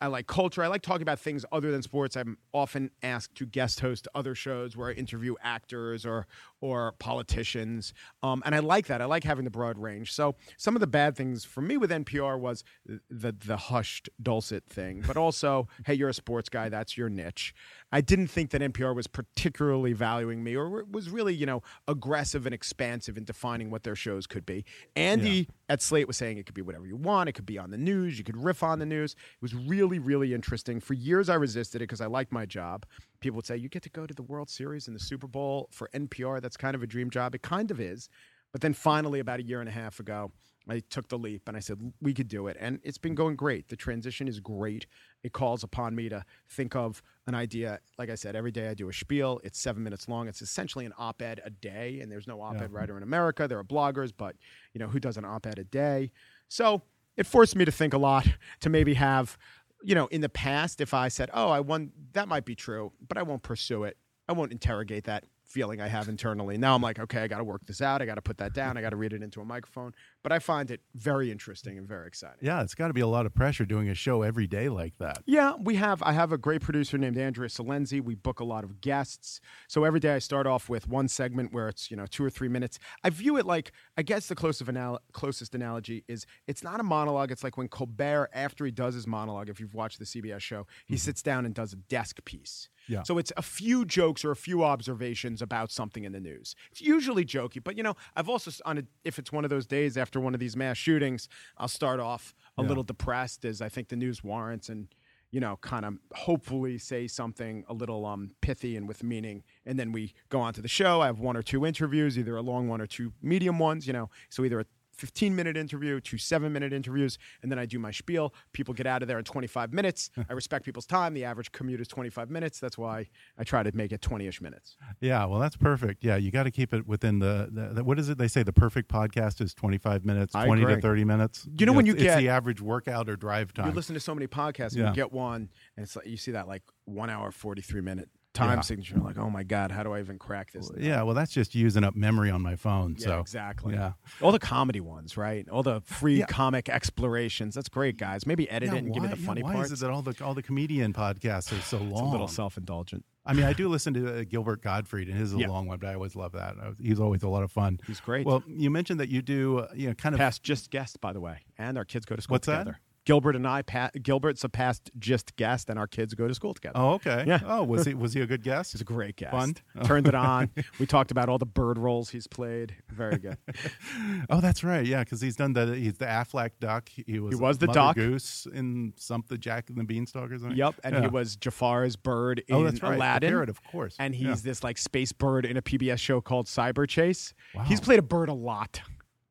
I, 0.00 0.06
like 0.06 0.26
culture. 0.26 0.62
I 0.62 0.68
like 0.68 0.82
talking 0.82 1.02
about 1.02 1.20
things 1.20 1.44
other 1.52 1.70
than 1.70 1.82
sports. 1.82 2.16
I'm 2.16 2.38
often 2.52 2.90
asked 3.02 3.34
to 3.36 3.46
guest 3.46 3.80
host 3.80 4.08
other 4.14 4.34
shows 4.34 4.76
where 4.76 4.90
I 4.90 4.92
interview 4.92 5.34
actors 5.42 6.04
or 6.04 6.26
or 6.60 6.92
politicians, 6.98 7.92
um, 8.22 8.42
and 8.44 8.54
I 8.54 8.58
like 8.58 8.86
that. 8.86 9.00
I 9.00 9.04
like 9.04 9.24
having 9.24 9.44
the 9.44 9.50
broad 9.50 9.78
range. 9.78 10.12
So 10.12 10.34
some 10.56 10.76
of 10.76 10.80
the 10.80 10.86
bad 10.86 11.16
things 11.16 11.44
for 11.44 11.60
me 11.60 11.76
with 11.76 11.90
NPR 11.90 12.38
was 12.38 12.64
the 12.86 13.32
the 13.32 13.56
hushed 13.56 14.08
dulcet 14.22 14.64
thing, 14.66 15.02
but 15.06 15.16
also, 15.16 15.68
hey, 15.86 15.94
you're 15.94 16.08
a 16.08 16.14
sports 16.14 16.48
guy. 16.48 16.68
That's 16.68 16.96
your 16.96 17.08
niche. 17.08 17.54
I 17.90 18.00
didn't 18.00 18.28
think 18.28 18.50
that 18.50 18.60
NPR 18.60 18.94
was 18.94 19.06
particularly 19.06 19.92
valuing 19.92 20.44
me 20.44 20.56
or 20.56 20.84
was 20.84 21.08
really, 21.08 21.34
you 21.34 21.46
know, 21.46 21.62
aggressive 21.86 22.44
and 22.44 22.54
expansive 22.54 23.16
in 23.16 23.24
defining 23.24 23.70
what 23.70 23.82
their 23.82 23.96
shows 23.96 24.26
could 24.26 24.44
be. 24.44 24.64
Andy 24.94 25.48
at 25.68 25.82
Slate 25.82 26.06
was 26.06 26.16
saying 26.16 26.38
it 26.38 26.46
could 26.46 26.54
be 26.54 26.62
whatever 26.62 26.86
you 26.86 26.96
want. 26.96 27.28
It 27.28 27.32
could 27.32 27.46
be 27.46 27.58
on 27.58 27.70
the 27.70 27.78
news. 27.78 28.18
You 28.18 28.24
could 28.24 28.36
riff 28.36 28.62
on 28.62 28.78
the 28.78 28.86
news. 28.86 29.12
It 29.12 29.42
was 29.42 29.54
really, 29.54 29.98
really 29.98 30.34
interesting. 30.34 30.80
For 30.80 30.94
years, 30.94 31.28
I 31.28 31.34
resisted 31.34 31.80
it 31.80 31.84
because 31.84 32.00
I 32.00 32.06
liked 32.06 32.32
my 32.32 32.46
job. 32.46 32.84
People 33.20 33.36
would 33.36 33.46
say, 33.46 33.56
You 33.56 33.68
get 33.68 33.82
to 33.82 33.90
go 33.90 34.06
to 34.06 34.14
the 34.14 34.22
World 34.22 34.50
Series 34.50 34.86
and 34.86 34.94
the 34.94 35.00
Super 35.00 35.26
Bowl 35.26 35.68
for 35.70 35.88
NPR. 35.94 36.40
That's 36.40 36.56
kind 36.56 36.74
of 36.74 36.82
a 36.82 36.86
dream 36.86 37.10
job. 37.10 37.34
It 37.34 37.42
kind 37.42 37.70
of 37.70 37.80
is. 37.80 38.08
But 38.52 38.60
then 38.60 38.72
finally, 38.72 39.20
about 39.20 39.40
a 39.40 39.42
year 39.42 39.60
and 39.60 39.68
a 39.68 39.72
half 39.72 40.00
ago, 40.00 40.32
I 40.70 40.80
took 40.90 41.08
the 41.08 41.18
leap 41.18 41.48
and 41.48 41.56
I 41.56 41.60
said, 41.60 41.78
we 42.00 42.12
could 42.12 42.28
do 42.28 42.46
it. 42.46 42.56
And 42.60 42.80
it's 42.82 42.98
been 42.98 43.14
going 43.14 43.36
great. 43.36 43.68
The 43.68 43.76
transition 43.76 44.28
is 44.28 44.38
great. 44.38 44.86
It 45.22 45.32
calls 45.32 45.64
upon 45.64 45.94
me 45.94 46.08
to 46.10 46.24
think 46.48 46.76
of 46.76 47.02
an 47.26 47.34
idea. 47.34 47.80
Like 47.98 48.10
I 48.10 48.14
said, 48.14 48.36
every 48.36 48.50
day 48.50 48.68
I 48.68 48.74
do 48.74 48.88
a 48.88 48.92
spiel. 48.92 49.40
It's 49.44 49.58
seven 49.58 49.82
minutes 49.82 50.08
long. 50.08 50.28
It's 50.28 50.42
essentially 50.42 50.84
an 50.84 50.92
op 50.98 51.22
ed 51.22 51.40
a 51.44 51.50
day. 51.50 52.00
And 52.00 52.12
there's 52.12 52.26
no 52.26 52.42
op 52.42 52.60
ed 52.60 52.72
writer 52.72 52.96
in 52.96 53.02
America. 53.02 53.48
There 53.48 53.58
are 53.58 53.64
bloggers, 53.64 54.12
but, 54.16 54.36
you 54.74 54.78
know, 54.78 54.88
who 54.88 55.00
does 55.00 55.16
an 55.16 55.24
op 55.24 55.46
ed 55.46 55.58
a 55.58 55.64
day? 55.64 56.12
So 56.48 56.82
it 57.16 57.26
forced 57.26 57.56
me 57.56 57.64
to 57.64 57.72
think 57.72 57.94
a 57.94 57.98
lot 57.98 58.28
to 58.60 58.68
maybe 58.68 58.94
have, 58.94 59.38
you 59.82 59.94
know, 59.94 60.06
in 60.06 60.20
the 60.20 60.28
past, 60.28 60.80
if 60.80 60.94
I 60.94 61.08
said, 61.08 61.30
oh, 61.32 61.50
I 61.50 61.60
won, 61.60 61.92
that 62.12 62.28
might 62.28 62.44
be 62.44 62.54
true, 62.54 62.92
but 63.06 63.16
I 63.18 63.22
won't 63.22 63.42
pursue 63.42 63.84
it. 63.84 63.96
I 64.28 64.32
won't 64.32 64.52
interrogate 64.52 65.04
that 65.04 65.24
feeling 65.48 65.80
I 65.80 65.88
have 65.88 66.08
internally. 66.08 66.58
Now 66.58 66.74
I'm 66.74 66.82
like, 66.82 66.98
okay, 66.98 67.22
I 67.22 67.28
got 67.28 67.38
to 67.38 67.44
work 67.44 67.66
this 67.66 67.80
out. 67.80 68.02
I 68.02 68.06
got 68.06 68.16
to 68.16 68.22
put 68.22 68.38
that 68.38 68.52
down. 68.52 68.76
I 68.76 68.82
got 68.82 68.90
to 68.90 68.96
read 68.96 69.12
it 69.12 69.22
into 69.22 69.40
a 69.40 69.44
microphone. 69.44 69.94
But 70.22 70.32
I 70.32 70.38
find 70.38 70.70
it 70.70 70.82
very 70.94 71.30
interesting 71.30 71.78
and 71.78 71.88
very 71.88 72.06
exciting. 72.06 72.38
Yeah, 72.42 72.62
it's 72.62 72.74
got 72.74 72.88
to 72.88 72.94
be 72.94 73.00
a 73.00 73.06
lot 73.06 73.24
of 73.24 73.34
pressure 73.34 73.64
doing 73.64 73.88
a 73.88 73.94
show 73.94 74.22
every 74.22 74.46
day 74.46 74.68
like 74.68 74.98
that. 74.98 75.22
Yeah, 75.26 75.54
we 75.58 75.76
have. 75.76 76.02
I 76.02 76.12
have 76.12 76.32
a 76.32 76.38
great 76.38 76.60
producer 76.60 76.98
named 76.98 77.16
Andrea 77.16 77.48
Silenzi. 77.48 78.02
We 78.02 78.14
book 78.14 78.40
a 78.40 78.44
lot 78.44 78.62
of 78.64 78.80
guests. 78.80 79.40
So 79.68 79.84
every 79.84 80.00
day 80.00 80.14
I 80.14 80.18
start 80.18 80.46
off 80.46 80.68
with 80.68 80.86
one 80.86 81.08
segment 81.08 81.52
where 81.52 81.68
it's 81.68 81.90
you 81.90 81.96
know 81.96 82.06
two 82.06 82.24
or 82.24 82.30
three 82.30 82.48
minutes. 82.48 82.78
I 83.02 83.10
view 83.10 83.36
it 83.38 83.46
like 83.46 83.72
I 83.96 84.02
guess 84.02 84.26
the 84.26 84.34
closest 84.34 84.68
anal- 84.68 85.00
closest 85.12 85.54
analogy 85.54 86.04
is 86.08 86.26
it's 86.46 86.62
not 86.62 86.80
a 86.80 86.82
monologue. 86.82 87.30
It's 87.30 87.42
like 87.44 87.56
when 87.56 87.68
Colbert, 87.68 88.28
after 88.32 88.64
he 88.64 88.70
does 88.70 88.94
his 88.94 89.06
monologue, 89.06 89.48
if 89.48 89.60
you've 89.60 89.74
watched 89.74 89.98
the 89.98 90.04
CBS 90.04 90.40
show, 90.40 90.66
he 90.86 90.94
mm-hmm. 90.94 90.98
sits 90.98 91.22
down 91.22 91.46
and 91.46 91.54
does 91.54 91.72
a 91.72 91.76
desk 91.76 92.22
piece. 92.24 92.68
Yeah. 92.88 93.02
So 93.02 93.18
it's 93.18 93.32
a 93.36 93.42
few 93.42 93.84
jokes 93.84 94.24
or 94.24 94.30
a 94.30 94.36
few 94.36 94.64
observations 94.64 95.42
about 95.42 95.70
something 95.70 96.04
in 96.04 96.12
the 96.12 96.20
news. 96.20 96.54
It's 96.70 96.80
usually 96.80 97.24
jokey, 97.24 97.62
but 97.62 97.76
you 97.76 97.82
know, 97.82 97.94
I've 98.16 98.28
also 98.28 98.50
on 98.64 98.78
a, 98.78 98.82
if 99.04 99.18
it's 99.18 99.30
one 99.30 99.44
of 99.44 99.50
those 99.50 99.66
days 99.66 99.96
after 99.96 100.20
one 100.20 100.34
of 100.34 100.40
these 100.40 100.56
mass 100.56 100.76
shootings, 100.76 101.28
I'll 101.58 101.68
start 101.68 102.00
off 102.00 102.34
a 102.56 102.62
little 102.62 102.82
depressed 102.82 103.44
as 103.44 103.62
I 103.62 103.68
think 103.68 103.88
the 103.88 103.96
news 103.96 104.24
warrants 104.24 104.68
and 104.68 104.88
you 105.30 105.40
know, 105.40 105.58
kind 105.60 105.84
of 105.84 105.94
hopefully 106.14 106.78
say 106.78 107.06
something 107.06 107.64
a 107.68 107.74
little 107.74 108.06
um, 108.06 108.30
pithy 108.40 108.76
and 108.76 108.88
with 108.88 109.02
meaning. 109.02 109.42
And 109.66 109.78
then 109.78 109.92
we 109.92 110.14
go 110.30 110.40
on 110.40 110.54
to 110.54 110.62
the 110.62 110.68
show. 110.68 111.02
I 111.02 111.06
have 111.06 111.20
one 111.20 111.36
or 111.36 111.42
two 111.42 111.66
interviews, 111.66 112.18
either 112.18 112.36
a 112.36 112.40
long 112.40 112.68
one 112.68 112.80
or 112.80 112.86
two 112.86 113.12
medium 113.20 113.58
ones, 113.58 113.86
you 113.86 113.92
know. 113.92 114.08
So 114.30 114.44
either 114.44 114.60
a 114.60 114.64
15 114.98 115.34
minute 115.34 115.56
interview, 115.56 116.00
to 116.00 116.18
seven 116.18 116.52
minute 116.52 116.72
interviews, 116.72 117.18
and 117.42 117.50
then 117.50 117.58
I 117.58 117.66
do 117.66 117.78
my 117.78 117.90
spiel. 117.92 118.34
People 118.52 118.74
get 118.74 118.86
out 118.86 119.00
of 119.02 119.08
there 119.08 119.18
in 119.18 119.24
25 119.24 119.72
minutes. 119.72 120.10
I 120.28 120.32
respect 120.32 120.64
people's 120.64 120.86
time. 120.86 121.14
The 121.14 121.24
average 121.24 121.52
commute 121.52 121.80
is 121.80 121.88
25 121.88 122.30
minutes. 122.30 122.58
That's 122.60 122.76
why 122.76 123.06
I 123.38 123.44
try 123.44 123.62
to 123.62 123.70
make 123.74 123.92
it 123.92 124.02
20 124.02 124.26
ish 124.26 124.40
minutes. 124.40 124.76
Yeah, 125.00 125.24
well, 125.26 125.38
that's 125.40 125.56
perfect. 125.56 126.04
Yeah, 126.04 126.16
you 126.16 126.30
got 126.30 126.42
to 126.42 126.50
keep 126.50 126.74
it 126.74 126.86
within 126.86 127.20
the, 127.20 127.48
the, 127.50 127.74
the- 127.74 127.84
what 127.84 127.98
is 127.98 128.08
it 128.08 128.18
they 128.18 128.28
say? 128.28 128.42
The 128.42 128.52
perfect 128.52 128.90
podcast 128.90 129.40
is 129.40 129.54
twenty 129.54 129.78
five 129.78 130.04
minutes, 130.04 130.34
I 130.34 130.44
twenty 130.46 130.62
agree. 130.62 130.74
to 130.74 130.80
thirty 130.80 131.04
minutes. 131.04 131.46
You 131.58 131.64
know 131.66 131.72
when 131.72 131.86
you 131.86 131.94
it's, 131.94 132.02
get- 132.02 132.08
it's 132.14 132.18
the 132.18 132.28
average 132.28 132.60
workout 132.60 133.08
or 133.08 133.16
drive 133.16 133.54
time. 133.54 133.68
You 133.68 133.72
listen 133.72 133.94
to 133.94 134.00
so 134.00 134.14
many 134.14 134.26
podcasts, 134.26 134.72
and 134.72 134.78
Yeah. 134.82 134.88
you 134.90 134.94
get 134.94 135.12
one, 135.12 135.48
and 135.76 135.84
it's 135.84 135.94
like 135.96 136.06
you 136.06 136.16
see 136.16 136.32
that 136.32 136.48
like 136.48 136.62
one 136.84 137.08
hour, 137.10 137.30
43 137.30 137.80
minute 137.80 138.08
time 138.38 138.58
Yeah. 138.58 138.62
signature. 138.62 138.94
You're 138.96 139.04
like, 139.04 139.18
oh 139.18 139.30
my 139.30 139.42
god, 139.42 139.70
how 139.70 139.82
do 139.82 139.92
I 139.92 140.00
even 140.00 140.18
crack 140.18 140.52
this? 140.52 140.70
Yeah, 140.78 141.02
well, 141.02 141.14
that's 141.14 141.32
just 141.32 141.54
using 141.54 141.84
up 141.84 141.94
memory 141.96 142.30
on 142.30 142.40
my 142.42 142.56
phone. 142.56 142.96
Yeah, 142.98 143.04
so 143.06 143.20
exactly. 143.20 143.74
Yeah. 143.74 143.92
All 144.22 144.32
the 144.32 144.38
comedy 144.38 144.80
ones, 144.80 145.16
right? 145.16 145.48
All 145.48 145.62
the 145.62 145.80
free 145.82 146.18
Yeah. 146.20 146.26
comic 146.26 146.68
explorations. 146.68 147.54
That's 147.54 147.68
great, 147.68 147.96
guys. 147.98 148.26
Maybe 148.26 148.48
edit 148.50 148.68
Yeah, 148.70 148.76
it 148.76 148.78
and 148.84 148.94
give 148.94 149.02
me 149.02 149.08
why- 149.08 149.14
the 149.14 149.20
yeah, 149.20 149.26
funny 149.26 149.42
why 149.42 149.52
parts. 149.54 149.70
is 149.72 149.82
it 149.82 149.86
that 149.86 149.92
all 149.92 150.02
the 150.02 150.14
all 150.24 150.34
the 150.34 150.42
comedian 150.42 150.92
podcasts 150.92 151.52
are 151.56 151.60
so 151.62 151.76
it's 151.78 151.90
a 151.90 151.94
long? 151.94 152.10
little 152.12 152.28
self-indulgent. 152.28 153.04
I 153.26 153.34
mean, 153.34 153.44
I 153.44 153.52
do 153.52 153.68
listen 153.68 153.92
to 153.92 154.20
uh, 154.20 154.24
Gilbert 154.26 154.62
Gottfried, 154.62 155.06
and 155.08 155.14
his 155.18 155.34
is 155.34 155.34
a 155.34 155.46
long 155.46 155.66
one, 155.66 155.78
but 155.78 155.88
I 155.90 155.94
always 155.94 156.16
love 156.16 156.32
that. 156.32 156.54
Uh, 156.58 156.70
He's 156.80 156.98
always 156.98 157.22
a 157.22 157.28
lot 157.28 157.42
of 157.42 157.52
fun. 157.52 157.78
He's 157.86 158.00
great. 158.00 158.24
Well, 158.24 158.42
you 158.46 158.70
mentioned 158.70 159.00
that 159.00 159.10
you 159.10 159.20
do, 159.20 159.58
uh, 159.58 159.68
you 159.74 159.88
know, 159.88 159.94
kind 159.94 160.14
of 160.14 160.18
past 160.18 160.42
just 160.42 160.70
guest, 160.70 160.98
by 161.02 161.12
the 161.12 161.20
way, 161.20 161.40
and 161.58 161.76
our 161.76 161.84
kids 161.84 162.06
go 162.06 162.16
to 162.16 162.22
school 162.22 162.36
What's 162.36 162.46
that? 162.46 162.68
Gilbert 163.08 163.36
and 163.36 163.46
I, 163.48 163.62
pa- 163.62 163.88
Gilbert's 164.02 164.44
a 164.44 164.50
past 164.50 164.90
Gist 164.98 165.34
guest, 165.36 165.70
and 165.70 165.78
our 165.78 165.86
kids 165.86 166.12
go 166.12 166.28
to 166.28 166.34
school 166.34 166.52
together. 166.52 166.74
Oh, 166.78 166.90
okay. 166.96 167.24
Yeah. 167.26 167.40
Oh, 167.42 167.64
was 167.64 167.86
he 167.86 167.94
was 167.94 168.12
he 168.12 168.20
a 168.20 168.26
good 168.26 168.42
guest? 168.42 168.72
He's 168.72 168.82
a 168.82 168.84
great 168.84 169.16
guest. 169.16 169.32
Fun? 169.32 169.54
Turned 169.82 170.06
it 170.06 170.14
on. 170.14 170.50
We 170.78 170.84
talked 170.84 171.10
about 171.10 171.30
all 171.30 171.38
the 171.38 171.46
bird 171.46 171.78
roles 171.78 172.10
he's 172.10 172.26
played. 172.26 172.74
Very 172.90 173.16
good. 173.16 173.38
Oh, 174.30 174.40
that's 174.42 174.62
right. 174.62 174.84
Yeah, 174.84 175.04
because 175.04 175.20
he's 175.22 175.36
done 175.36 175.54
the 175.54 175.74
he's 175.74 175.96
the 175.96 176.04
Aflac 176.04 176.50
duck. 176.60 176.88
He 176.90 177.18
was 177.18 177.34
He 177.34 177.40
was 177.40 177.56
the 177.58 177.66
duck. 177.68 177.96
Goose 177.96 178.46
in 178.52 178.92
something 178.96 179.38
Jack 179.40 179.70
and 179.70 179.78
the 179.78 179.84
Beanstalk 179.84 180.30
or 180.30 180.38
something. 180.38 180.56
yep. 180.56 180.74
And 180.84 180.94
Yeah. 180.94 181.00
he 181.02 181.06
was 181.08 181.36
Jafar's 181.36 181.96
bird 181.96 182.42
in 182.46 182.54
Oh, 182.56 182.62
that's 182.64 182.82
right. 182.82 182.90
the 182.90 182.96
Aladdin. 182.96 183.30
parrot, 183.30 183.48
of 183.48 183.62
course. 183.64 183.96
and 183.98 184.14
he's 184.14 184.26
Yeah. 184.44 184.50
this 184.50 184.62
like 184.62 184.76
space 184.76 185.12
bird 185.12 185.46
in 185.46 185.56
a 185.56 185.62
PBS 185.62 185.98
show 185.98 186.20
called 186.20 186.46
Cyberchase. 186.46 187.32
Wow. 187.54 187.62
He's 187.64 187.80
played 187.80 187.98
a 187.98 188.02
bird 188.02 188.28
a 188.28 188.34
lot. 188.34 188.82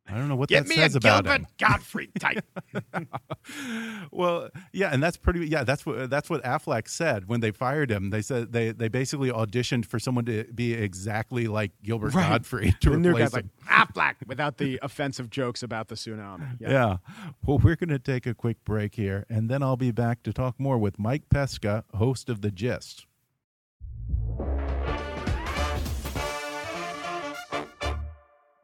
I 0.10 0.15
don't 0.15 0.28
know 0.28 0.36
what 0.36 0.50
Get 0.50 0.63
that 0.63 0.70
me 0.70 0.76
says 0.76 0.96
a 0.96 0.98
about 1.00 1.24
Gilbert 1.26 1.41
him. 1.41 1.48
Gottfried 1.58 2.12
type. 2.20 2.46
Well, 4.12 4.50
yeah, 4.74 4.89
and 4.91 5.02
that's 5.02 5.15
pretty. 5.15 5.48
Yeah, 5.48 5.63
that's 5.63 5.86
what 5.86 6.10
that's 6.10 6.30
what 6.30 6.43
Aflac 6.43 6.88
said 6.89 7.28
when 7.28 7.39
they 7.39 7.52
fired 7.52 7.91
him. 7.91 8.10
They 8.10 8.22
said 8.22 8.52
they 8.52 8.72
they 8.72 8.88
basically 8.88 9.32
auditioned 9.32 9.86
for 9.86 10.00
someone 10.00 10.26
to 10.26 10.43
be 10.46 10.74
exactly 10.74 11.48
like 11.48 11.72
Gilbert 11.84 12.13
Right. 12.13 12.30
Gottfried 12.30 12.76
to 12.82 12.98
new 12.98 13.10
replace 13.10 13.30
guy's 13.30 13.34
like. 13.34 13.46
Aflac 13.70 14.15
without 14.26 14.58
the 14.58 14.80
offensive 14.82 15.30
jokes 15.30 15.62
about 15.63 15.88
the 15.88 15.96
tsunami. 15.96 16.58
Yeah. 16.60 16.98
Well, 17.46 17.58
we're 17.60 17.76
going 17.76 17.89
to 17.89 18.00
take 18.00 18.26
a 18.26 18.34
quick 18.34 18.63
break 18.63 18.96
here, 18.96 19.26
and 19.30 19.50
then 19.50 19.62
I'll 19.62 19.78
be 19.78 19.91
back 19.91 20.24
to 20.24 20.34
talk 20.34 20.60
more 20.60 20.78
with 20.78 20.98
Mike 21.00 21.30
Pesca, 21.30 21.84
host 21.93 22.30
of 22.30 22.41
The 22.41 22.52
Gist. 22.52 23.06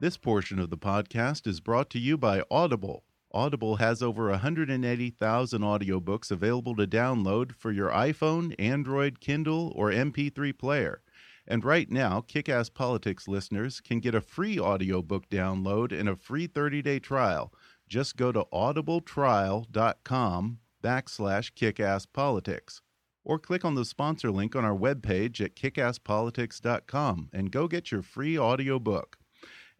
This 0.04 0.18
portion 0.18 0.60
of 0.60 0.70
the 0.70 0.78
podcast 0.78 1.48
is 1.48 1.62
brought 1.62 1.90
to 1.92 1.98
you 1.98 2.18
by 2.18 2.44
Audible. 2.52 3.06
Audible 3.32 3.78
has 3.78 4.04
over 4.04 4.30
180,000 4.32 5.62
audiobooks 5.62 6.30
available 6.30 6.76
to 6.76 6.86
download 6.86 7.56
for 7.56 7.72
your 7.72 7.90
iPhone, 7.90 8.54
Android, 8.60 9.22
Kindle, 9.22 9.72
or 9.78 9.92
MP3 9.92 10.58
player. 10.58 11.02
And 11.48 11.64
right 11.64 11.90
now, 11.90 12.20
Kick-Ass 12.20 12.68
Politics 12.68 13.30
listeners 13.30 13.80
can 13.80 14.02
get 14.02 14.14
a 14.14 14.20
free 14.20 14.60
audiobook 14.60 15.30
download 15.30 15.98
and 15.98 16.10
a 16.10 16.18
free 16.18 16.50
30-day 16.50 17.00
trial. 17.00 17.54
Just 17.88 18.18
go 18.18 18.34
to 18.34 18.44
audibletrial.com 18.52 20.60
backslash 20.84 21.54
kickasspolitics 21.54 22.82
or 23.24 23.40
click 23.40 23.64
on 23.64 23.76
the 23.76 23.86
sponsor 23.86 24.32
link 24.32 24.54
on 24.54 24.66
our 24.66 24.76
webpage 24.76 25.40
at 25.40 25.56
kickasspolitics.com 25.56 27.30
and 27.32 27.54
go 27.54 27.70
get 27.70 27.90
your 27.90 28.02
free 28.02 28.38
audiobook. 28.38 29.18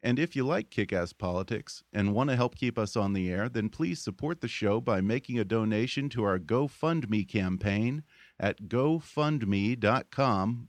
And 0.06 0.20
if 0.20 0.36
you 0.36 0.46
like 0.46 0.70
Kick 0.70 0.92
Ass 0.92 1.14
Politics 1.14 1.82
and 1.94 2.14
want 2.14 2.30
to 2.30 2.36
help 2.36 2.56
keep 2.56 2.78
us 2.78 2.98
on 2.98 3.14
the 3.14 3.32
air, 3.32 3.48
then 3.48 3.70
please 3.70 4.02
support 4.02 4.42
the 4.42 4.50
show 4.50 4.82
by 4.82 5.00
making 5.00 5.40
a 5.40 5.46
donation 5.46 6.10
to 6.10 6.26
our 6.26 6.38
GoFundMe 6.38 7.26
campaign 7.26 8.04
at 8.38 8.64
gofundme.com 8.64 9.78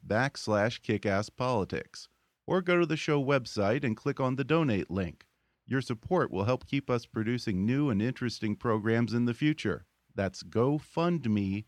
backslash 0.07 0.81
kickasspolitics. 0.81 2.07
Or 2.47 2.63
go 2.63 2.79
to 2.79 2.87
the 2.87 2.97
show 2.97 3.23
website 3.23 3.83
and 3.83 3.97
click 3.97 4.21
on 4.21 4.37
the 4.37 4.45
donate 4.45 4.89
link. 4.89 5.27
Your 5.67 5.81
support 5.81 6.31
will 6.31 6.45
help 6.45 6.69
keep 6.69 6.89
us 6.89 7.05
producing 7.05 7.67
new 7.67 7.91
and 7.91 8.01
interesting 8.01 8.55
programs 8.55 9.13
in 9.13 9.25
the 9.25 9.35
future. 9.35 9.85
That's 10.15 10.45
gofundme.com 10.45 11.65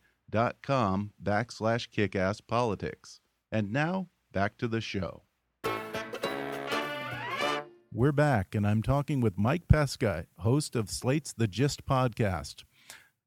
backslash 1.20 1.88
kickasspolitics. 1.90 3.18
And 3.50 3.72
now, 3.72 4.09
back 4.33 4.57
to 4.59 4.68
the 4.68 4.81
show. 4.81 5.26
We're 7.96 8.12
back, 8.12 8.54
and 8.54 8.66
I'm 8.66 8.82
talking 8.82 9.22
with 9.22 9.38
Mike 9.38 9.68
Pesca, 9.68 10.26
host 10.40 10.76
of 10.76 10.90
Slate's 10.90 11.32
The 11.32 11.46
Gist 11.48 11.87
podcast. 11.87 12.64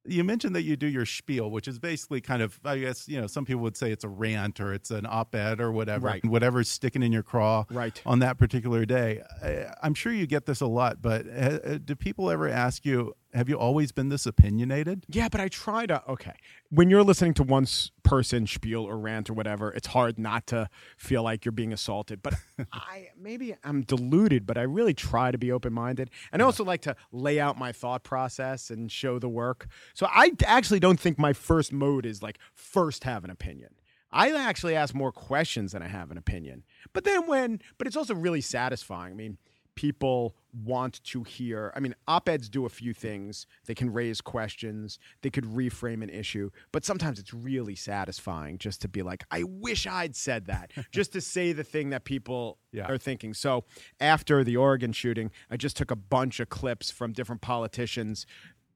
You 0.05 0.23
mentioned 0.23 0.55
that 0.55 0.61
you 0.61 0.75
do 0.75 0.85
your 0.85 1.07
spiel, 1.07 1.49
which 1.49 1.67
is 1.67 1.79
basically 1.79 2.21
kind 2.21 2.43
of, 2.43 2.59
I 2.63 2.77
guess, 2.77 3.07
you 3.07 3.19
know, 3.19 3.25
some 3.25 3.45
people 3.45 3.63
would 3.63 3.75
say 3.75 3.91
it's 3.91 4.03
a 4.03 4.07
rant 4.09 4.59
or 4.59 4.71
it's 4.71 4.91
an 4.91 5.07
op 5.09 5.33
ed 5.33 5.59
or 5.59 5.71
whatever, 5.71 6.05
Right. 6.05 6.23
whatever's 6.23 6.69
sticking 6.69 7.01
in 7.01 7.11
your 7.11 7.23
craw 7.23 7.65
Right. 7.71 7.99
on 8.05 8.19
that 8.19 8.37
particular 8.37 8.85
day. 8.85 9.23
I, 9.43 9.73
I'm 9.81 9.95
sure 9.95 10.13
you 10.13 10.27
get 10.27 10.45
this 10.45 10.61
a 10.61 10.67
lot, 10.67 11.01
but 11.01 11.25
uh, 11.27 11.31
uh, 11.65 11.77
do 11.83 11.95
people 11.95 12.29
ever 12.29 12.47
ask 12.47 12.85
you, 12.85 13.15
have 13.33 13.47
you 13.47 13.57
always 13.57 13.91
been 13.91 14.09
this 14.09 14.25
opinionated? 14.25 15.05
Yeah, 15.07 15.29
but 15.29 15.39
I 15.39 15.47
try 15.49 15.85
to. 15.85 16.03
Okay, 16.09 16.33
when 16.69 16.89
you're 16.89 17.03
listening 17.03 17.33
to 17.35 17.43
one 17.43 17.67
person 18.03 18.47
spiel 18.47 18.83
or 18.83 18.97
rant 18.97 19.29
or 19.29 19.33
whatever, 19.33 19.71
it's 19.71 19.87
hard 19.87 20.17
not 20.17 20.47
to 20.47 20.69
feel 20.97 21.23
like 21.23 21.45
you're 21.45 21.51
being 21.51 21.71
assaulted. 21.71 22.21
But 22.23 22.35
I 22.73 23.09
maybe 23.19 23.55
I'm 23.63 23.83
deluded, 23.83 24.45
but 24.45 24.57
I 24.57 24.63
really 24.63 24.93
try 24.93 25.31
to 25.31 25.37
be 25.37 25.51
open 25.51 25.73
minded, 25.73 26.09
and 26.31 26.41
I 26.41 26.45
also 26.45 26.63
like 26.63 26.81
to 26.81 26.95
lay 27.11 27.39
out 27.39 27.57
my 27.57 27.71
thought 27.71 28.03
process 28.03 28.69
and 28.69 28.91
show 28.91 29.19
the 29.19 29.29
work. 29.29 29.67
So 29.93 30.07
I 30.09 30.31
actually 30.45 30.79
don't 30.79 30.99
think 30.99 31.19
my 31.19 31.33
first 31.33 31.71
mode 31.71 32.05
is 32.05 32.23
like 32.23 32.39
first 32.53 33.03
have 33.03 33.23
an 33.23 33.29
opinion. 33.29 33.69
I 34.11 34.31
actually 34.31 34.75
ask 34.75 34.95
more 34.95 35.11
questions 35.11 35.73
than 35.73 35.83
I 35.83 35.87
have 35.87 36.09
an 36.09 36.17
opinion. 36.17 36.63
But 36.93 37.03
then 37.03 37.27
when, 37.27 37.61
but 37.77 37.85
it's 37.85 37.95
also 37.95 38.15
really 38.15 38.41
satisfying. 38.41 39.11
I 39.11 39.15
mean, 39.15 39.37
people 39.75 40.35
want 40.53 41.03
to 41.03 41.23
hear. 41.23 41.71
I 41.75 41.79
mean, 41.79 41.95
op 42.07 42.27
eds 42.29 42.49
do 42.49 42.65
a 42.65 42.69
few 42.69 42.93
things. 42.93 43.45
They 43.65 43.75
can 43.75 43.91
raise 43.93 44.21
questions, 44.21 44.97
they 45.21 45.29
could 45.29 45.45
reframe 45.45 46.01
an 46.03 46.09
issue, 46.09 46.49
but 46.71 46.83
sometimes 46.85 47.19
it's 47.19 47.33
really 47.33 47.75
satisfying 47.75 48.57
just 48.57 48.81
to 48.81 48.87
be 48.87 49.01
like, 49.01 49.23
I 49.31 49.43
wish 49.43 49.85
I'd 49.87 50.15
said 50.15 50.45
that, 50.47 50.71
just 50.91 51.13
to 51.13 51.21
say 51.21 51.51
the 51.53 51.63
thing 51.63 51.89
that 51.91 52.03
people 52.03 52.57
Yeah. 52.71 52.87
are 52.91 52.97
thinking. 52.97 53.33
So 53.33 53.63
after 53.99 54.43
the 54.43 54.57
Oregon 54.57 54.91
shooting, 54.91 55.31
I 55.49 55.57
just 55.57 55.77
took 55.77 55.91
a 55.91 55.95
bunch 55.95 56.39
of 56.39 56.49
clips 56.49 56.91
from 56.91 57.13
different 57.13 57.41
politicians. 57.41 58.25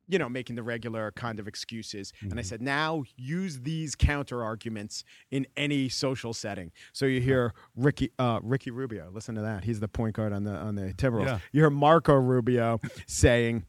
You 0.08 0.20
know, 0.20 0.30
making 0.30 0.56
the 0.56 0.63
regular 0.63 1.12
kind 1.12 1.39
of 1.39 1.48
excuses. 1.48 2.12
And 2.22 2.38
I 2.39 2.42
said, 2.42 2.62
now 2.62 3.04
use 3.16 3.62
these 3.62 3.96
counter 3.96 4.44
arguments 4.44 5.04
in 5.32 5.48
any 5.56 5.89
social 5.89 6.34
setting. 6.34 6.72
So 6.92 7.06
you 7.06 7.22
hear 7.22 7.54
Ricky 7.76 8.12
uh, 8.20 8.39
Ricky 8.44 8.72
Rubio. 8.72 9.10
Listen 9.12 9.36
to 9.36 9.42
that. 9.42 9.63
He's 9.63 9.80
the 9.80 9.88
point 9.88 10.16
guard 10.16 10.34
on 10.34 10.44
the 10.44 10.54
on 10.56 10.76
the 10.76 10.94
Timberwolves. 10.94 11.28
Yeah. 11.28 11.39
You 11.52 11.62
hear 11.62 11.70
Marco 11.70 12.16
Rubio 12.16 12.80
saying, 13.08 13.66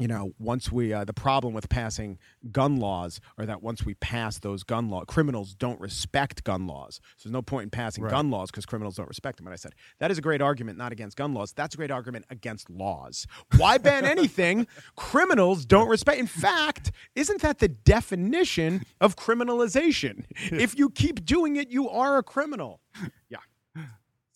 you 0.00 0.08
know, 0.08 0.32
once 0.38 0.72
we 0.72 0.92
uh, 0.92 1.04
the 1.04 1.12
problem 1.12 1.52
with 1.54 1.68
passing 1.68 2.18
gun 2.50 2.76
laws 2.78 3.20
are 3.38 3.46
that 3.46 3.62
once 3.62 3.84
we 3.84 3.94
pass 3.94 4.38
those 4.38 4.62
gun 4.64 4.88
laws, 4.88 5.04
criminals 5.06 5.54
don't 5.54 5.78
respect 5.80 6.42
gun 6.42 6.66
laws. 6.66 7.00
So 7.18 7.28
there's 7.28 7.32
no 7.32 7.42
point 7.42 7.64
in 7.64 7.70
passing 7.70 8.02
Right. 8.04 8.10
gun 8.10 8.30
laws 8.30 8.50
because 8.50 8.64
criminals 8.66 8.96
don't 8.96 9.08
respect 9.08 9.36
them. 9.36 9.46
And 9.46 9.52
I 9.52 9.56
said 9.56 9.74
that 9.98 10.10
is 10.10 10.16
a 10.18 10.22
great 10.22 10.40
argument, 10.40 10.78
not 10.78 10.90
against 10.90 11.16
gun 11.18 11.34
laws. 11.34 11.52
That's 11.52 11.74
a 11.74 11.76
great 11.76 11.90
argument 11.90 12.24
against 12.30 12.70
laws. 12.70 13.26
Why 13.58 13.76
ban 13.78 14.04
anything 14.16 14.66
criminals 14.96 15.66
don't 15.66 15.88
respect? 15.88 16.18
In 16.18 16.26
fact, 16.26 16.92
isn't 17.14 17.42
that 17.42 17.58
the 17.58 17.68
definition 17.68 18.82
of 19.00 19.16
criminalization? 19.16 20.24
If 20.50 20.78
you 20.78 20.90
keep 20.90 21.24
doing 21.24 21.56
it, 21.56 21.68
you 21.70 21.88
are 21.88 22.16
a 22.18 22.22
criminal. 22.22 22.80
Yeah. 23.28 23.38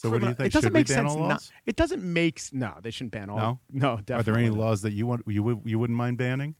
So, 0.05 0.11
what 0.11 0.21
do 0.21 0.27
you 0.29 0.35
think? 0.35 0.47
It 0.49 0.53
doesn't 0.53 0.69
Should 0.69 0.73
we 0.75 0.81
make 0.81 0.89
ban 0.89 1.09
sense. 1.09 1.53
it 1.65 1.77
doesn't 1.77 2.03
make 2.03 2.41
no. 2.53 2.75
They 2.83 2.91
shouldn't 2.91 3.13
ban 3.13 3.31
all. 3.31 3.39
No? 3.39 3.61
no. 3.73 3.97
Definitely. 3.97 4.15
Are 4.15 4.23
there 4.23 4.37
any 4.37 4.51
laws 4.51 4.83
that 4.83 4.93
you 4.93 5.07
want 5.07 5.23
you 5.27 5.43
would 5.43 5.63
you 5.65 5.79
wouldn't 5.79 5.97
mind 5.97 6.19
banning? 6.19 6.57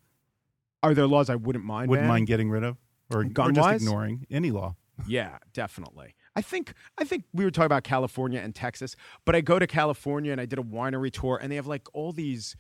Are 0.83 0.95
there 0.95 1.07
laws 1.07 1.29
I 1.29 1.37
wouldn't 1.37 1.65
mind? 1.65 1.91
Wouldn't 1.91 2.05
banning? 2.05 2.15
mind 2.15 2.27
getting 2.27 2.49
rid 2.49 2.65
of, 2.65 2.79
or, 3.13 3.21
or 3.21 3.53
just 3.53 3.83
ignoring 3.83 4.27
any 4.31 4.51
law? 4.51 4.77
Yeah, 5.09 5.39
definitely. 5.53 6.15
I 6.37 6.41
think 6.41 6.73
I 6.99 7.05
think 7.05 7.25
we 7.33 7.45
were 7.45 7.51
talking 7.51 7.67
about 7.67 7.83
California 7.83 8.41
and 8.41 8.55
Texas, 8.55 8.95
but 9.25 9.35
I 9.35 9.41
go 9.41 9.59
to 9.59 9.67
California 9.67 10.31
and 10.31 10.41
I 10.41 10.47
did 10.47 10.59
a 10.59 10.63
winery 10.63 11.11
tour 11.11 11.37
and 11.43 11.51
they 11.51 11.57
have 11.57 11.67
like 11.67 11.89
all 11.93 12.13
these 12.13 12.55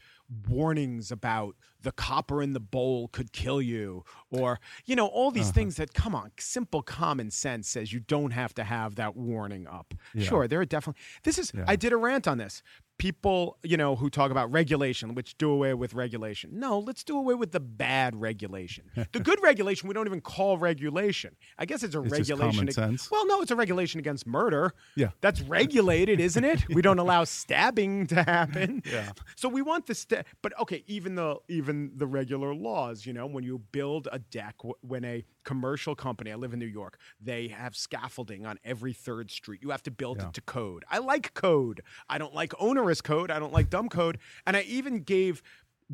warnings 0.48 1.10
about 1.12 1.54
the 1.82 1.92
copper 1.92 2.42
in 2.42 2.54
the 2.54 2.60
bowl 2.60 3.08
could 3.08 3.30
kill 3.32 3.60
you 3.60 4.04
or 4.30 4.58
you 4.86 4.96
know 4.96 5.06
all 5.06 5.28
Uh-huh. 5.28 5.34
these 5.34 5.50
things 5.50 5.76
that 5.76 5.92
come 5.94 6.14
on 6.14 6.30
simple 6.38 6.82
common 6.82 7.30
sense 7.30 7.68
says 7.68 7.92
you 7.92 8.00
don't 8.00 8.30
have 8.30 8.54
to 8.54 8.64
have 8.64 8.94
that 8.96 9.16
warning 9.16 9.66
up. 9.66 9.92
Yeah. 10.14 10.24
Sure, 10.26 10.48
there 10.48 10.60
are 10.60 10.64
definitely 10.64 11.00
This 11.24 11.38
is 11.38 11.52
Yeah. 11.54 11.64
I 11.68 11.76
did 11.76 11.92
a 11.92 11.96
rant 11.96 12.26
on 12.26 12.38
this. 12.38 12.62
People, 12.96 13.58
you 13.64 13.76
know, 13.76 13.96
who 13.96 14.08
talk 14.08 14.30
about 14.30 14.50
regulation, 14.52 15.14
which 15.14 15.36
do 15.36 15.50
away 15.50 15.74
with 15.74 15.94
regulation. 15.94 16.50
No, 16.54 16.78
let's 16.78 17.02
do 17.02 17.18
away 17.18 17.34
with 17.34 17.50
the 17.50 17.58
bad 17.60 18.14
regulation. 18.14 18.84
the 19.12 19.18
good 19.20 19.42
regulation 19.42 19.88
we 19.88 19.94
don't 19.94 20.06
even 20.06 20.20
call 20.20 20.58
regulation. 20.58 21.34
I 21.58 21.66
guess 21.66 21.82
it's 21.82 21.94
a 21.96 22.00
It's 22.02 22.16
just 22.16 22.30
regulation 22.30 22.52
common 22.52 22.68
ag- 22.68 22.74
sense. 22.74 23.10
well, 23.10 23.26
no, 23.26 23.42
it's 23.42 23.50
a 23.50 23.56
regulation 23.56 23.98
against 23.98 24.26
murder. 24.28 24.72
Yeah. 24.94 25.08
That's 25.20 25.40
regulated, 25.42 26.20
isn't 26.20 26.44
it? 26.44 26.68
We 26.68 26.82
don't 26.82 26.98
allow 27.00 27.24
stabbing 27.24 28.06
to 28.08 28.22
happen. 28.22 28.82
Yeah. 28.94 29.10
So 29.36 29.48
we 29.48 29.60
want 29.60 29.86
the 29.86 29.94
sta- 29.94 30.22
but 30.40 30.56
okay, 30.60 30.84
even 30.86 31.16
the 31.16 31.36
even 31.48 31.92
the 31.96 32.06
regular 32.06 32.54
laws, 32.54 33.04
you 33.06 33.12
know, 33.12 33.26
when 33.26 33.42
you 33.42 33.58
build 33.72 34.08
a 34.12 34.18
deck 34.20 34.54
when 34.82 35.04
a 35.04 35.24
commercial 35.44 35.94
company. 35.94 36.32
I 36.32 36.34
live 36.36 36.52
in 36.52 36.58
New 36.58 36.66
York. 36.66 36.98
They 37.20 37.48
have 37.48 37.76
scaffolding 37.76 38.44
on 38.46 38.58
every 38.64 38.92
third 38.92 39.30
street. 39.30 39.60
You 39.62 39.70
have 39.70 39.82
to 39.84 39.90
build 39.90 40.18
Yeah. 40.18 40.28
it 40.28 40.34
to 40.34 40.40
code. 40.40 40.84
I 40.90 40.98
like 40.98 41.34
code. 41.34 41.82
I 42.08 42.18
don't 42.18 42.34
like 42.34 42.52
onerous 42.58 43.00
code. 43.00 43.30
I 43.30 43.38
don't 43.38 43.52
like 43.52 43.70
dumb 43.70 43.88
code. 43.88 44.18
And 44.46 44.56
I 44.56 44.62
even 44.62 45.00
gave 45.02 45.42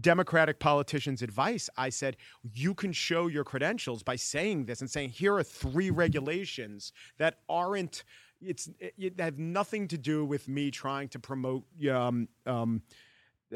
Democratic 0.00 0.60
politicians 0.60 1.20
advice. 1.20 1.68
I 1.76 1.90
said, 1.90 2.16
you 2.54 2.74
can 2.74 2.92
show 2.92 3.26
your 3.26 3.42
credentials 3.44 4.02
by 4.04 4.16
saying 4.16 4.66
this 4.66 4.80
and 4.80 4.88
saying, 4.88 5.10
here 5.10 5.34
are 5.34 5.42
three 5.42 5.90
regulations 5.90 6.92
that 7.18 7.38
aren't, 7.48 8.04
it's, 8.40 8.70
it, 8.78 9.16
that 9.16 9.24
have 9.24 9.38
nothing 9.38 9.88
to 9.88 9.98
do 9.98 10.24
with 10.24 10.46
me 10.48 10.70
trying 10.70 11.08
to 11.08 11.18
promote 11.18 11.64
um, 11.92 12.28
um, 12.46 12.82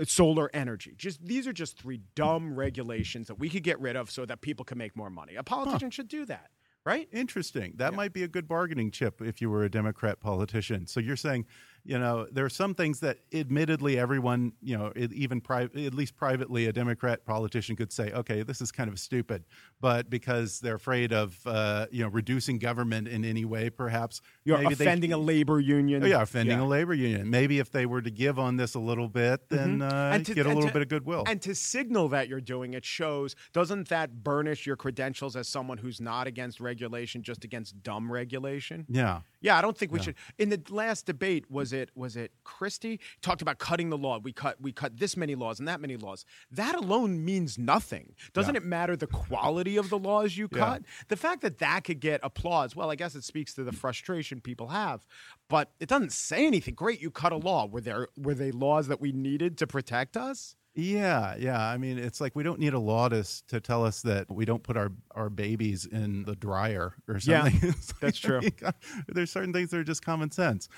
solar 0.04 0.50
energy. 0.52 0.94
Just 0.96 1.24
these 1.24 1.46
are 1.46 1.52
just 1.52 1.78
three 1.78 2.00
dumb 2.14 2.54
regulations 2.54 3.28
that 3.28 3.37
we 3.38 3.48
could 3.48 3.62
get 3.62 3.80
rid 3.80 3.96
of 3.96 4.11
so 4.11 4.26
that 4.26 4.40
people 4.40 4.64
can 4.64 4.78
make 4.78 4.96
more 4.96 5.11
money. 5.11 5.37
A 5.37 5.42
politician 5.42 5.90
should 5.90 6.09
do 6.09 6.24
that, 6.26 6.50
right? 6.85 7.09
Interesting. 7.12 7.74
That 7.76 7.94
might 7.94 8.12
be 8.12 8.22
a 8.22 8.28
good 8.28 8.48
bargaining 8.48 8.90
chip 8.90 9.20
if 9.20 9.40
you 9.40 9.50
were 9.50 9.64
a 9.64 9.70
Democrat 9.70 10.20
politician. 10.20 10.87
So 10.87 11.00
you're 11.00 11.16
saying, 11.16 11.46
you 11.85 11.99
know, 11.99 12.27
there 12.33 12.44
are 12.44 12.51
some 12.51 12.75
things 12.75 13.01
that 13.01 13.18
admittedly 13.33 13.99
everyone, 13.99 14.53
you 14.62 14.77
know, 14.77 14.92
even 14.97 15.40
pri- 15.40 15.64
at 15.64 15.94
least 15.94 16.16
privately, 16.16 16.66
a 16.66 16.73
Democrat 16.73 17.25
politician 17.27 17.77
could 17.77 17.92
say, 17.92 18.11
okay, 18.12 18.42
this 18.42 18.61
is 18.62 18.73
kind 18.73 18.88
of 18.90 18.99
stupid. 18.99 19.44
But 19.81 20.09
because 20.09 20.61
they're 20.61 20.77
afraid 20.77 21.12
of, 21.12 21.38
uh, 21.47 21.87
you 21.90 22.03
know, 22.03 22.09
reducing 22.09 22.59
government 22.59 23.07
in 23.07 23.23
any 23.25 23.44
way, 23.44 23.68
perhaps 23.68 24.23
You're 24.44 24.59
maybe 24.59 24.75
they- 24.77 24.85
offending 24.87 25.12
a 25.12 25.18
labor 25.18 25.61
union. 25.61 26.03
Oh, 26.03 26.07
yeah, 26.07 26.23
offending 26.23 26.59
Yeah. 26.59 26.64
a 26.64 26.66
labor 26.66 26.94
union. 26.94 27.29
Maybe 27.29 27.59
if 27.59 27.70
they 27.70 27.85
were 27.85 28.01
to 28.01 28.11
give 28.11 28.38
on 28.38 28.57
this 28.57 28.75
a 28.75 28.81
little 28.81 29.09
bit, 29.09 29.49
then 29.51 29.83
uh, 29.83 29.90
Mm-hmm. 29.90 30.14
And 30.14 30.27
to- 30.27 30.35
get 30.35 30.47
a 30.47 30.49
little 30.49 30.68
to- 30.68 30.73
bit 30.73 30.83
of 30.83 30.88
goodwill. 30.88 31.25
And 31.27 31.42
to 31.42 31.55
signal 31.55 32.09
that 32.09 32.29
you're 32.29 32.40
doing 32.40 32.73
it 32.75 32.85
shows, 32.85 33.37
doesn't 33.53 33.88
that 33.88 34.25
burnish 34.25 34.66
your 34.66 34.77
credentials 34.77 35.37
as 35.37 35.49
someone 35.49 35.79
who's 35.79 36.01
not 36.01 36.27
against 36.27 36.61
regulation, 36.61 37.23
just 37.23 37.44
against 37.44 37.83
dumb 37.83 38.11
regulation? 38.11 38.87
yeah. 38.88 39.20
Yeah, 39.40 39.59
I 39.59 39.61
don't 39.61 39.77
think 39.77 39.92
we 39.92 40.01
should. 40.01 40.14
In 40.38 40.49
the 40.49 40.62
last 40.70 41.05
debate, 41.05 41.51
was 41.51 41.73
it 41.74 41.90
was 41.94 42.16
it 42.16 42.32
Christie 42.44 43.00
talked 43.20 43.42
about 43.42 43.58
cutting 43.58 43.90
the 43.90 43.98
law? 43.98 44.18
We 44.18 44.32
cut 44.32 44.60
we 44.60 44.72
cut 44.72 44.96
this 44.98 45.16
many 45.16 45.34
laws 45.34 45.58
and 45.58 45.68
that 45.68 45.80
many 45.80 45.96
laws. 45.96 46.24
That 46.50 46.74
alone 46.74 47.24
means 47.24 47.58
nothing. 47.58 48.14
Doesn't 48.32 48.54
Yeah. 48.54 48.60
it 48.60 48.64
matter 48.64 48.96
the 48.96 49.06
quality 49.06 49.76
of 49.76 49.90
the 49.90 49.98
laws 49.98 50.37
you 50.37 50.48
Yeah. 50.52 50.58
cut? 50.58 50.82
The 51.08 51.16
fact 51.16 51.42
that 51.42 51.58
that 51.58 51.84
could 51.84 52.00
get 52.00 52.20
applause, 52.22 52.74
well, 52.74 52.90
I 52.90 52.94
guess 52.96 53.14
it 53.14 53.24
speaks 53.24 53.52
to 53.54 53.64
the 53.64 53.72
frustration 53.72 54.40
people 54.40 54.68
have, 54.68 55.06
but 55.48 55.72
it 55.80 55.88
doesn't 55.88 56.12
say 56.12 56.46
anything. 56.46 56.74
Great, 56.74 57.00
you 57.02 57.10
cut 57.10 57.32
a 57.32 57.37
law. 57.37 57.66
Were 57.66 57.80
there 57.80 58.08
were 58.16 58.34
they 58.34 58.52
laws 58.52 58.88
that 58.88 59.00
we 59.00 59.12
needed 59.12 59.58
to 59.58 59.66
protect 59.66 60.16
us? 60.16 60.56
Yeah, 60.74 61.37
yeah. 61.38 61.60
I 61.60 61.76
mean, 61.78 61.98
it's 61.98 62.20
like 62.20 62.34
we 62.34 62.42
don't 62.42 62.58
need 62.58 62.74
a 62.74 62.78
law 62.80 63.08
to, 63.08 63.24
to 63.46 63.60
tell 63.60 63.84
us 63.84 64.02
that 64.02 64.28
we 64.30 64.44
don't 64.44 64.62
put 64.62 64.76
our, 64.76 64.90
our 65.12 65.30
babies 65.30 65.87
in 65.87 66.24
the 66.24 66.34
dryer 66.34 66.94
or 67.08 67.18
Yeah, 67.22 67.48
something. 67.48 67.60
It's 67.62 67.92
that's 68.00 68.18
true. 68.18 68.40
There's 69.08 69.30
certain 69.30 69.52
things 69.52 69.70
that 69.70 69.78
are 69.78 69.84
just 69.84 70.04
common 70.04 70.32
sense. 70.32 70.68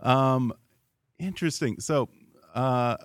Um, 0.00 0.52
interesting. 1.18 1.80
So, 1.80 2.10
uh, 2.54 2.96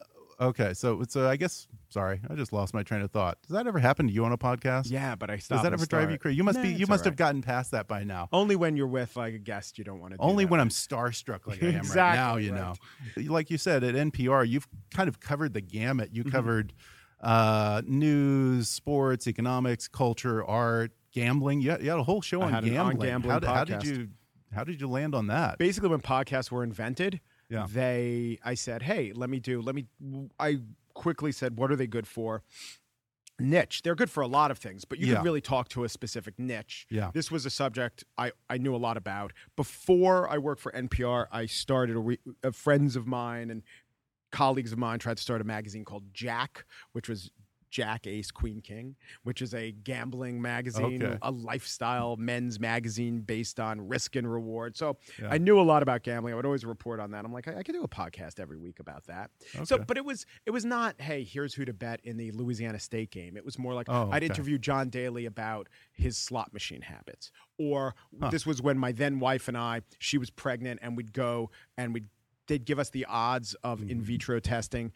okay. 0.41 0.73
So, 0.73 1.03
so 1.07 1.27
I 1.29 1.37
guess, 1.37 1.67
sorry, 1.91 2.19
I 2.29 2.33
just 2.33 2.51
lost 2.51 2.73
my 2.73 2.81
train 2.81 3.01
of 3.01 3.11
thought. 3.11 3.37
Does 3.43 3.51
that 3.55 3.67
ever 3.67 3.77
happen 3.77 4.07
to 4.07 4.13
you 4.13 4.25
on 4.25 4.31
a 4.31 4.37
podcast? 4.37 4.89
Yeah, 4.89 5.15
but 5.15 5.29
I 5.29 5.35
Does 5.35 5.47
that 5.49 5.71
ever 5.73 5.85
drive 5.85 6.09
you 6.09 6.17
crazy? 6.17 6.37
You 6.37 6.43
must 6.43 6.57
Nah, 6.57 6.63
be. 6.63 6.69
You 6.73 6.87
must 6.87 7.01
all 7.03 7.11
have 7.11 7.15
gotten 7.15 7.41
past 7.41 7.71
that 7.71 7.87
by 7.87 8.03
now. 8.03 8.27
Only 8.31 8.55
when 8.55 8.75
you're 8.75 8.87
with 8.87 9.15
like 9.15 9.33
a 9.35 9.37
guest, 9.39 9.77
you 9.77 9.83
don't 9.83 9.99
want 9.99 10.13
to. 10.13 10.17
Do 10.17 10.23
Only 10.23 10.45
when 10.45 10.59
I'm 10.59 10.69
starstruck 10.69 11.45
like 11.45 11.61
I 11.61 11.67
am 11.67 11.81
right 11.87 11.95
now, 12.15 12.37
you 12.37 12.53
right. 12.53 12.75
know. 13.17 13.31
Like 13.31 13.51
you 13.51 13.57
said 13.57 13.83
at 13.83 13.93
NPR, 13.95 14.47
you've 14.47 14.67
kind 14.93 15.07
of 15.07 15.19
covered 15.19 15.53
the 15.53 15.61
gamut. 15.61 16.09
Mm-hmm. 16.13 16.17
You 16.17 16.31
covered 16.31 16.73
uh, 17.21 17.81
news, 17.85 18.69
sports, 18.69 19.27
economics, 19.27 19.87
culture, 19.87 20.43
art, 20.43 20.91
gambling. 21.13 21.61
You 21.61 21.71
had, 21.71 21.83
you 21.83 21.89
had 21.89 21.99
a 21.99 22.03
whole 22.03 22.21
show 22.21 22.41
on 22.41 22.51
gambling. 22.51 22.77
on-gambling 22.77 23.31
how, 23.31 23.39
did, 23.39 23.49
how 23.49 23.63
did 23.63 23.83
you 23.83 24.07
how 24.53 24.63
did 24.63 24.81
you 24.81 24.87
land 24.87 25.15
on 25.15 25.27
that? 25.27 25.57
basically 25.57 25.89
when 25.89 26.01
podcasts 26.01 26.51
were 26.51 26.63
invented 26.63 27.21
Yeah. 27.49 27.67
they 27.69 28.37
i 28.43 28.53
said 28.53 28.81
hey 28.81 29.13
let 29.13 29.29
me 29.29 29.39
do 29.39 29.61
let 29.61 29.75
me 29.75 29.85
i 30.39 30.59
quickly 30.93 31.31
said 31.31 31.57
what 31.57 31.71
are 31.71 31.75
they 31.75 31.87
good 31.87 32.07
for 32.07 32.43
niche 33.39 33.81
they're 33.83 33.95
good 33.95 34.09
for 34.09 34.21
a 34.21 34.27
lot 34.27 34.51
of 34.51 34.59
things 34.59 34.85
but 34.85 34.99
you 34.99 35.07
Yeah. 35.07 35.15
can 35.15 35.23
really 35.23 35.41
talk 35.41 35.67
to 35.69 35.83
a 35.83 35.89
specific 35.89 36.37
niche 36.37 36.85
Yeah. 36.91 37.09
this 37.13 37.31
was 37.31 37.45
a 37.45 37.49
subject 37.49 38.03
i, 38.17 38.31
I 38.49 38.57
knew 38.57 38.75
a 38.75 38.77
lot 38.77 38.97
about 38.97 39.33
before 39.55 40.29
i 40.29 40.37
worked 40.37 40.61
for 40.61 40.71
npr 40.73 41.25
i 41.31 41.45
started 41.47 41.95
a, 41.95 41.99
re, 41.99 42.19
uh 42.43 42.51
friends 42.51 42.95
of 42.95 43.07
mine 43.07 43.49
and 43.49 43.63
colleagues 44.31 44.71
of 44.71 44.77
mine 44.77 44.99
tried 44.99 45.17
to 45.17 45.23
start 45.23 45.41
a 45.41 45.43
magazine 45.43 45.83
called 45.85 46.03
jack 46.13 46.65
which 46.91 47.09
was 47.09 47.31
Jack 47.71 48.05
Ace 48.05 48.29
Queen 48.29 48.61
King, 48.61 48.95
which 49.23 49.41
is 49.41 49.53
a 49.55 49.71
gambling 49.71 50.41
magazine, 50.41 51.01
Okay. 51.01 51.17
a 51.21 51.31
lifestyle 51.31 52.17
men's 52.17 52.59
magazine 52.59 53.21
based 53.21 53.59
on 53.59 53.87
risk 53.87 54.15
and 54.15 54.31
reward. 54.31 54.75
So 54.77 54.97
Yeah. 55.19 55.29
I 55.31 55.37
knew 55.37 55.59
a 55.59 55.63
lot 55.63 55.81
about 55.81 56.03
gambling. 56.03 56.33
I 56.33 56.35
would 56.35 56.45
always 56.45 56.65
report 56.65 56.99
on 56.99 57.11
that. 57.11 57.23
I'm 57.25 57.31
like, 57.33 57.47
I, 57.47 57.59
I 57.59 57.63
could 57.63 57.73
do 57.73 57.83
a 57.83 57.87
podcast 57.87 58.39
every 58.39 58.57
week 58.57 58.79
about 58.79 59.05
that. 59.07 59.31
So, 59.63 59.79
but 59.79 59.97
it 59.97 60.05
was 60.05 60.25
it 60.45 60.51
was 60.51 60.65
not, 60.65 60.99
hey, 61.01 61.23
here's 61.23 61.53
who 61.53 61.65
to 61.65 61.73
bet 61.73 62.01
in 62.03 62.17
the 62.17 62.31
Louisiana 62.31 62.79
State 62.79 63.09
game. 63.09 63.37
It 63.37 63.45
was 63.45 63.57
more 63.57 63.73
like 63.73 63.87
Oh, 63.89 64.09
I'd 64.11 64.21
interview 64.23 64.57
John 64.57 64.89
Daly 64.89 65.25
about 65.25 65.69
his 65.93 66.17
slot 66.17 66.53
machine 66.53 66.81
habits, 66.81 67.31
or 67.57 67.95
this 68.31 68.45
was 68.45 68.61
when 68.61 68.77
my 68.77 68.91
then 68.91 69.19
wife 69.19 69.47
and 69.47 69.57
I, 69.57 69.81
she 69.97 70.17
was 70.17 70.29
pregnant, 70.29 70.79
and 70.83 70.97
we'd 70.97 71.13
go 71.13 71.49
and 71.77 71.93
we'd 71.93 72.07
they'd 72.47 72.65
give 72.65 72.79
us 72.79 72.89
the 72.89 73.05
odds 73.05 73.53
of 73.63 73.79
Mm-hmm. 73.79 73.89
in 73.91 74.01
vitro 74.01 74.39
testing. 74.41 74.91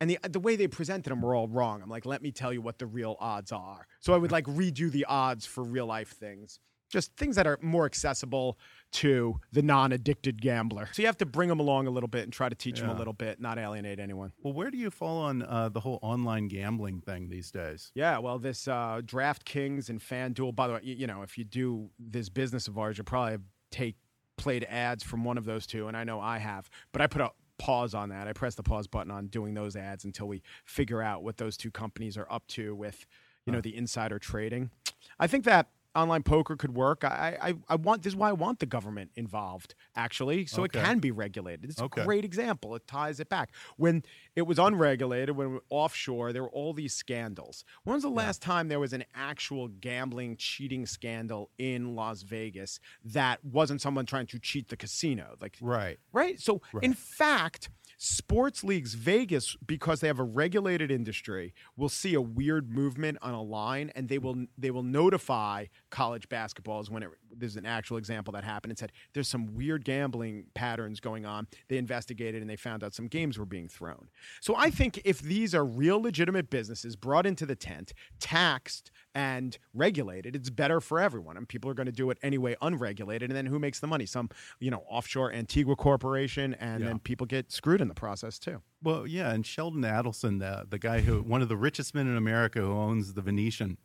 And 0.00 0.08
the 0.08 0.18
the 0.28 0.40
way 0.40 0.56
they 0.56 0.68
presented 0.68 1.10
them 1.10 1.20
were 1.20 1.34
all 1.34 1.48
wrong. 1.48 1.82
I'm 1.82 1.90
like, 1.90 2.06
let 2.06 2.22
me 2.22 2.32
tell 2.32 2.52
you 2.52 2.62
what 2.62 2.78
the 2.78 2.86
real 2.86 3.16
odds 3.20 3.52
are. 3.52 3.86
So 4.00 4.14
I 4.14 4.16
would 4.16 4.32
like 4.32 4.46
redo 4.46 4.90
the 4.90 5.04
odds 5.04 5.44
for 5.44 5.62
real 5.62 5.86
life 5.86 6.12
things, 6.12 6.58
just 6.90 7.14
things 7.16 7.36
that 7.36 7.46
are 7.46 7.58
more 7.60 7.84
accessible 7.84 8.58
to 8.92 9.38
the 9.52 9.62
non-addicted 9.62 10.40
gambler. 10.40 10.88
So 10.92 11.02
you 11.02 11.06
have 11.06 11.18
to 11.18 11.26
bring 11.26 11.48
them 11.48 11.60
along 11.60 11.86
a 11.86 11.90
little 11.90 12.08
bit 12.08 12.24
and 12.24 12.32
try 12.32 12.48
to 12.48 12.54
teach 12.54 12.80
them 12.80 12.88
a 12.90 12.96
little 12.96 13.12
bit, 13.12 13.40
not 13.40 13.58
alienate 13.58 14.00
anyone. 14.00 14.32
well, 14.42 14.54
where 14.54 14.70
do 14.70 14.78
you 14.78 14.90
fall 14.90 15.18
on 15.18 15.42
uh, 15.42 15.68
the 15.68 15.80
whole 15.80 15.98
online 16.02 16.48
gambling 16.48 17.00
thing 17.00 17.28
these 17.28 17.50
days? 17.50 17.92
Yeah, 17.94 18.18
well, 18.18 18.38
this 18.38 18.66
uh, 18.66 19.02
DraftKings 19.04 19.90
and 19.90 20.00
FanDuel. 20.00 20.56
By 20.56 20.66
the 20.66 20.72
way, 20.74 20.80
you, 20.82 20.94
you 20.94 21.06
know, 21.06 21.22
if 21.22 21.36
you 21.36 21.44
do 21.44 21.90
this 21.98 22.28
business 22.28 22.68
of 22.68 22.78
ours, 22.78 22.96
you'll 22.96 23.04
probably 23.04 23.38
take 23.70 23.96
played 24.36 24.64
ads 24.70 25.04
from 25.04 25.22
one 25.22 25.36
of 25.36 25.44
those 25.44 25.66
two, 25.66 25.86
and 25.86 25.96
I 25.96 26.02
know 26.02 26.18
I 26.18 26.38
have. 26.38 26.70
But 26.92 27.02
I 27.02 27.06
put 27.06 27.20
a 27.20 27.30
pause 27.60 27.94
on 27.94 28.08
that. 28.08 28.26
I 28.26 28.32
press 28.32 28.54
the 28.54 28.62
pause 28.62 28.86
button 28.86 29.10
on 29.12 29.26
doing 29.26 29.54
those 29.54 29.76
ads 29.76 30.04
until 30.04 30.26
we 30.26 30.42
figure 30.64 31.02
out 31.02 31.22
what 31.22 31.36
those 31.36 31.56
two 31.56 31.70
companies 31.70 32.16
are 32.16 32.26
up 32.30 32.46
to 32.48 32.74
with, 32.74 33.06
you 33.46 33.52
know, 33.52 33.60
the 33.60 33.76
insider 33.76 34.18
trading. 34.18 34.70
I 35.18 35.26
think 35.26 35.44
that 35.44 35.68
online 35.94 36.22
poker 36.22 36.56
could 36.56 36.74
work. 36.74 37.04
I, 37.04 37.36
I, 37.40 37.54
I 37.68 37.74
want 37.76 38.02
this 38.02 38.12
is 38.12 38.16
why 38.16 38.28
I 38.28 38.32
want 38.32 38.58
the 38.60 38.66
government 38.66 39.10
involved 39.16 39.74
actually, 39.96 40.46
so 40.46 40.62
Okay. 40.62 40.78
it 40.78 40.82
can 40.84 40.98
be 40.98 41.10
regulated. 41.10 41.70
It's 41.70 41.80
Okay. 41.80 42.02
a 42.02 42.04
great 42.04 42.24
example. 42.24 42.74
It 42.76 42.86
ties 42.86 43.18
it 43.20 43.28
back. 43.28 43.50
When 43.76 44.02
it 44.36 44.42
was 44.42 44.58
unregulated, 44.58 45.36
when 45.36 45.58
offshore, 45.68 46.32
there 46.32 46.42
were 46.42 46.50
all 46.50 46.72
these 46.72 46.94
scandals. 46.94 47.64
When 47.84 47.94
was 47.94 48.02
the 48.04 48.08
last 48.10 48.40
time 48.40 48.68
there 48.68 48.80
was 48.80 48.92
an 48.92 49.04
actual 49.14 49.68
gambling 49.68 50.36
cheating 50.36 50.86
scandal 50.86 51.50
in 51.58 51.96
Las 51.96 52.22
Vegas 52.22 52.78
that 53.04 53.44
wasn't 53.44 53.80
someone 53.80 54.06
trying 54.06 54.26
to 54.28 54.38
cheat 54.38 54.68
the 54.68 54.76
casino? 54.76 55.34
Like 55.40 55.56
Right. 55.60 55.98
Right. 56.12 56.40
So, 56.40 56.60
in 56.82 56.94
fact, 56.94 57.68
sports 58.02 58.64
leagues, 58.64 58.94
Vegas, 58.94 59.56
because 59.66 60.00
they 60.00 60.06
have 60.06 60.18
a 60.18 60.24
regulated 60.24 60.90
industry, 60.90 61.52
will 61.76 61.90
see 61.90 62.14
a 62.14 62.20
weird 62.20 62.70
movement 62.70 63.18
on 63.20 63.34
a 63.34 63.42
line, 63.42 63.92
and 63.94 64.08
they 64.08 64.16
will 64.18 64.46
they 64.56 64.70
will 64.70 64.82
notify 64.82 65.66
college 65.90 66.28
basketballs 66.28 66.88
when 66.90 67.02
it, 67.02 67.10
there's 67.36 67.56
an 67.56 67.66
actual 67.66 67.96
example 67.96 68.32
that 68.32 68.44
happened 68.44 68.70
and 68.72 68.78
said 68.78 68.92
there's 69.14 69.28
some 69.28 69.54
weird 69.54 69.84
gambling 69.84 70.46
patterns 70.54 71.00
going 71.00 71.24
on. 71.26 71.46
They 71.68 71.78
investigated 71.78 72.40
and 72.40 72.50
they 72.50 72.56
found 72.56 72.82
out 72.84 72.94
some 72.94 73.06
games 73.06 73.38
were 73.38 73.46
being 73.46 73.68
thrown. 73.68 74.08
So 74.40 74.54
I 74.56 74.70
think 74.70 75.00
if 75.04 75.20
these 75.20 75.54
are 75.54 75.64
real 75.64 76.00
legitimate 76.00 76.50
businesses 76.50 76.96
brought 76.96 77.26
into 77.26 77.46
the 77.46 77.56
tent, 77.56 77.92
taxed 78.18 78.90
and 79.14 79.58
regulated, 79.74 80.36
it's 80.36 80.50
better 80.50 80.80
for 80.80 81.00
everyone. 81.00 81.36
And 81.36 81.48
people 81.48 81.70
are 81.70 81.74
going 81.74 81.86
to 81.86 81.92
do 81.92 82.10
it 82.10 82.18
anyway, 82.22 82.56
unregulated. 82.62 83.30
And 83.30 83.36
then 83.36 83.46
who 83.46 83.58
makes 83.58 83.80
the 83.80 83.86
money? 83.86 84.06
Some, 84.06 84.28
you 84.60 84.70
know, 84.70 84.84
offshore 84.88 85.32
Antigua 85.32 85.76
corporation, 85.76 86.54
and 86.54 86.80
Yeah. 86.80 86.88
then 86.88 86.98
people 87.00 87.26
get 87.26 87.50
screwed 87.50 87.80
in 87.80 87.88
the 87.88 87.94
process 87.94 88.38
too. 88.38 88.62
Well, 88.82 89.06
yeah, 89.06 89.32
and 89.32 89.44
Sheldon 89.44 89.82
Adelson, 89.82 90.38
the 90.38 90.66
the 90.68 90.78
guy 90.78 91.00
who 91.00 91.22
one 91.22 91.42
of 91.42 91.48
the 91.48 91.56
richest 91.56 91.94
men 91.94 92.06
in 92.06 92.16
America 92.16 92.60
who 92.60 92.72
owns 92.72 93.14
the 93.14 93.22
Venetian, 93.22 93.76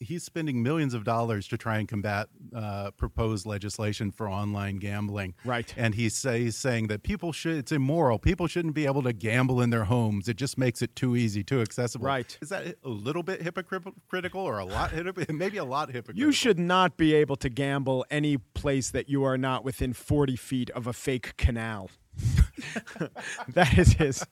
he's 0.00 0.22
spending 0.22 0.62
millions 0.62 0.94
of 0.94 1.04
dollars 1.04 1.48
to 1.48 1.58
try 1.58 1.78
and 1.78 1.88
combat 1.88 2.28
uh, 2.54 2.90
proposed 2.92 3.46
legislation 3.46 4.10
for 4.10 4.28
online 4.28 4.76
gambling. 4.76 5.34
Right. 5.44 5.72
And 5.76 5.94
he's, 5.94 6.14
say, 6.14 6.44
he's 6.44 6.56
saying 6.56 6.88
that 6.88 7.02
people 7.02 7.32
should 7.32 7.56
it's 7.56 7.72
immoral. 7.72 8.18
People 8.18 8.46
shouldn't 8.46 8.74
be 8.74 8.86
able 8.86 9.02
to 9.02 9.12
gamble 9.12 9.60
in 9.60 9.70
their 9.70 9.84
homes. 9.84 10.28
It 10.28 10.36
just 10.36 10.58
makes 10.58 10.82
it 10.82 10.94
too 10.94 11.16
easy, 11.16 11.42
too 11.42 11.60
accessible. 11.60 12.06
Right. 12.06 12.38
Is 12.40 12.50
that 12.50 12.76
a 12.84 12.88
little 12.88 13.22
bit 13.22 13.42
hypocritical 13.42 14.40
or 14.40 14.58
a 14.58 14.64
lot 14.64 14.92
maybe 15.28 15.56
a 15.56 15.64
lot 15.64 15.88
hypocritical? 15.88 16.26
You 16.26 16.32
should 16.32 16.58
not 16.58 16.96
be 16.96 17.14
able 17.14 17.36
to 17.36 17.48
gamble 17.48 18.04
any 18.10 18.38
place 18.38 18.90
that 18.90 19.08
you 19.08 19.24
are 19.24 19.38
not 19.38 19.64
within 19.64 19.92
40 19.92 20.36
feet 20.36 20.70
of 20.70 20.86
a 20.86 20.92
fake 20.92 21.36
canal. 21.36 21.90
that 23.48 23.78
is 23.78 23.92
his. 23.94 24.24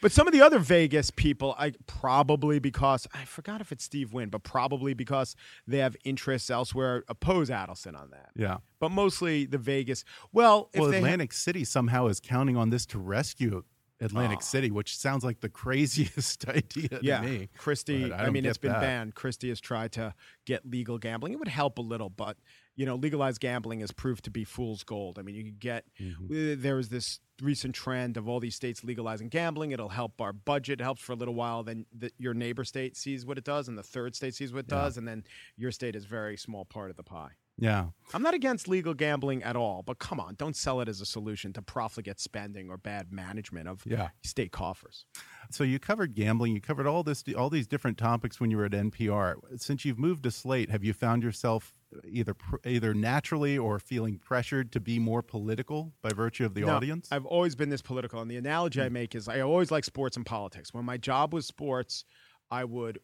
But 0.00 0.12
some 0.12 0.26
of 0.26 0.32
the 0.32 0.42
other 0.42 0.58
Vegas 0.58 1.10
people, 1.10 1.54
I 1.58 1.72
probably 1.86 2.58
because 2.58 3.06
I 3.14 3.24
forgot 3.24 3.60
if 3.60 3.72
it's 3.72 3.84
Steve 3.84 4.12
Wynn, 4.12 4.28
but 4.28 4.42
probably 4.42 4.94
because 4.94 5.34
they 5.66 5.78
have 5.78 5.96
interests 6.04 6.50
elsewhere, 6.50 7.04
oppose 7.08 7.50
Adelson 7.50 7.98
on 7.98 8.10
that. 8.10 8.30
Yeah. 8.36 8.58
But 8.80 8.90
mostly 8.90 9.44
the 9.46 9.58
Vegas. 9.58 10.04
Well, 10.32 10.70
if 10.72 10.80
well, 10.80 10.90
ha- 10.90 10.96
Atlantic 10.98 11.32
City 11.32 11.64
somehow 11.64 12.06
is 12.06 12.20
counting 12.20 12.56
on 12.56 12.70
this 12.70 12.86
to 12.86 12.98
rescue 12.98 13.62
Atlantic 14.00 14.38
Oh. 14.40 14.44
City, 14.44 14.70
which 14.70 14.96
sounds 14.96 15.24
like 15.24 15.40
the 15.40 15.48
craziest 15.62 16.48
idea 16.48 16.98
yeah, 17.02 17.20
to 17.20 17.26
me. 17.26 17.48
Christie. 17.58 18.12
I 18.12 18.26
I, 18.26 18.30
mean, 18.30 18.44
it's 18.46 18.58
been 18.58 18.72
that. 18.72 18.80
banned. 18.80 19.14
Christie 19.14 19.48
has 19.48 19.60
tried 19.60 19.92
to 19.92 20.14
get 20.46 20.64
legal 20.68 20.98
gambling. 20.98 21.32
It 21.32 21.38
would 21.38 21.48
help 21.48 21.78
a 21.78 21.82
little, 21.82 22.08
but 22.10 22.36
you 22.76 22.86
know, 22.86 22.94
legalized 22.94 23.40
gambling 23.40 23.80
has 23.80 23.90
proved 23.90 24.22
to 24.24 24.30
be 24.30 24.44
fool's 24.44 24.84
gold. 24.84 25.18
I 25.18 25.22
mean, 25.22 25.34
you 25.34 25.42
could 25.44 25.58
get 25.58 25.84
Mm-hmm. 26.00 26.52
uh, 26.52 26.54
there 26.62 26.76
was 26.76 26.90
this 26.90 27.18
recent 27.40 27.74
trend 27.74 28.16
of 28.16 28.28
all 28.28 28.40
these 28.40 28.54
states 28.54 28.82
legalizing 28.84 29.28
gambling. 29.28 29.70
It'll 29.70 29.88
help 29.90 30.20
our 30.20 30.32
budget. 30.32 30.80
It 30.80 30.84
helps 30.84 31.02
for 31.02 31.12
a 31.12 31.16
little 31.16 31.34
while. 31.34 31.62
Then 31.62 31.86
the, 31.96 32.10
your 32.18 32.34
neighbor 32.34 32.64
state 32.64 32.96
sees 32.96 33.24
what 33.24 33.38
it 33.38 33.44
does, 33.44 33.68
and 33.68 33.78
the 33.78 33.82
third 33.82 34.14
state 34.16 34.34
sees 34.34 34.52
what 34.52 34.60
it 34.60 34.66
Yeah. 34.70 34.82
does, 34.82 34.96
and 34.96 35.06
then 35.06 35.24
your 35.56 35.70
state 35.72 35.94
is 35.96 36.04
a 36.04 36.08
very 36.08 36.36
small 36.36 36.64
part 36.64 36.90
of 36.90 36.96
the 36.96 37.02
pie. 37.04 37.32
Yeah. 37.58 37.86
I'm 38.14 38.22
not 38.22 38.34
against 38.34 38.68
legal 38.68 38.94
gambling 38.94 39.42
at 39.42 39.56
all, 39.56 39.82
but 39.82 39.98
come 39.98 40.20
on, 40.20 40.36
don't 40.36 40.56
sell 40.56 40.80
it 40.80 40.88
as 40.88 41.00
a 41.00 41.06
solution 41.06 41.52
to 41.54 41.62
profligate 41.62 42.20
spending 42.20 42.70
or 42.70 42.78
bad 42.78 43.12
management 43.12 43.68
of 43.68 43.82
Yeah. 43.84 44.10
state 44.22 44.52
coffers. 44.52 45.04
So 45.50 45.64
you 45.64 45.78
covered 45.78 46.14
gambling, 46.14 46.54
you 46.54 46.60
covered 46.60 46.86
all 46.86 47.02
this 47.02 47.24
all 47.36 47.50
these 47.50 47.66
different 47.66 47.98
topics 47.98 48.40
when 48.40 48.50
you 48.50 48.56
were 48.56 48.64
at 48.64 48.74
NPR. 48.74 49.36
Since 49.56 49.84
you've 49.84 49.98
moved 49.98 50.22
to 50.22 50.30
Slate, 50.30 50.70
have 50.70 50.84
you 50.84 50.92
found 50.92 51.22
yourself 51.22 51.74
either 52.06 52.36
either 52.64 52.94
naturally 52.94 53.58
or 53.58 53.78
feeling 53.78 54.18
pressured 54.18 54.72
to 54.72 54.80
be 54.80 54.98
more 54.98 55.22
political 55.22 55.92
by 56.02 56.10
virtue 56.10 56.44
of 56.44 56.54
the 56.54 56.62
No, 56.62 56.76
audience? 56.76 57.08
I've 57.10 57.26
always 57.26 57.56
been 57.56 57.70
this 57.70 57.82
political, 57.82 58.20
and 58.20 58.30
the 58.30 58.36
analogy 58.36 58.80
I 58.80 58.86
hmm. 58.86 58.94
make 58.94 59.14
is 59.14 59.28
I 59.28 59.40
always 59.40 59.70
like 59.70 59.84
sports 59.84 60.16
and 60.16 60.24
politics. 60.24 60.72
When 60.72 60.84
my 60.84 60.96
job 60.96 61.34
was 61.34 61.46
sports, 61.46 62.04
I 62.50 62.64
would 62.64 63.00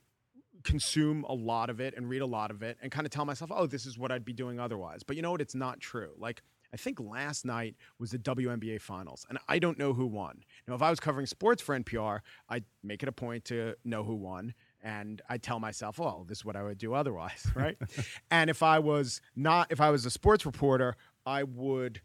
consume 0.64 1.24
a 1.24 1.34
lot 1.34 1.70
of 1.70 1.80
it 1.80 1.94
and 1.96 2.08
read 2.08 2.22
a 2.22 2.26
lot 2.26 2.50
of 2.50 2.62
it 2.62 2.78
and 2.82 2.90
kind 2.90 3.06
of 3.06 3.12
tell 3.12 3.24
myself, 3.24 3.50
oh, 3.54 3.66
this 3.66 3.86
is 3.86 3.98
what 3.98 4.10
I'd 4.10 4.24
be 4.24 4.32
doing 4.32 4.58
otherwise. 4.58 5.02
But 5.02 5.16
you 5.16 5.22
know 5.22 5.30
what? 5.30 5.40
It's 5.40 5.54
not 5.54 5.80
true. 5.80 6.12
Like, 6.18 6.42
I 6.72 6.76
think 6.76 6.98
last 6.98 7.44
night 7.44 7.76
was 8.00 8.10
the 8.10 8.18
WNBA 8.18 8.80
finals, 8.80 9.24
and 9.28 9.38
I 9.46 9.60
don't 9.60 9.78
know 9.78 9.92
who 9.92 10.06
won. 10.06 10.42
Now, 10.66 10.74
if 10.74 10.82
I 10.82 10.90
was 10.90 10.98
covering 10.98 11.26
sports 11.26 11.62
for 11.62 11.78
NPR, 11.78 12.20
I'd 12.48 12.64
make 12.82 13.02
it 13.04 13.08
a 13.08 13.12
point 13.12 13.44
to 13.46 13.76
know 13.84 14.02
who 14.02 14.16
won. 14.16 14.54
And 14.82 15.22
I 15.28 15.38
tell 15.38 15.60
myself, 15.60 15.98
well, 16.00 16.24
this 16.28 16.38
is 16.38 16.44
what 16.44 16.56
I 16.56 16.64
would 16.64 16.78
do 16.78 16.92
otherwise, 16.92 17.46
right? 17.54 17.76
and 18.30 18.50
if 18.50 18.62
I 18.62 18.80
was 18.80 19.20
not, 19.36 19.70
if 19.70 19.80
I 19.80 19.90
was 19.90 20.04
a 20.04 20.10
sports 20.10 20.44
reporter, 20.44 20.96
I 21.24 21.44
would 21.44 22.00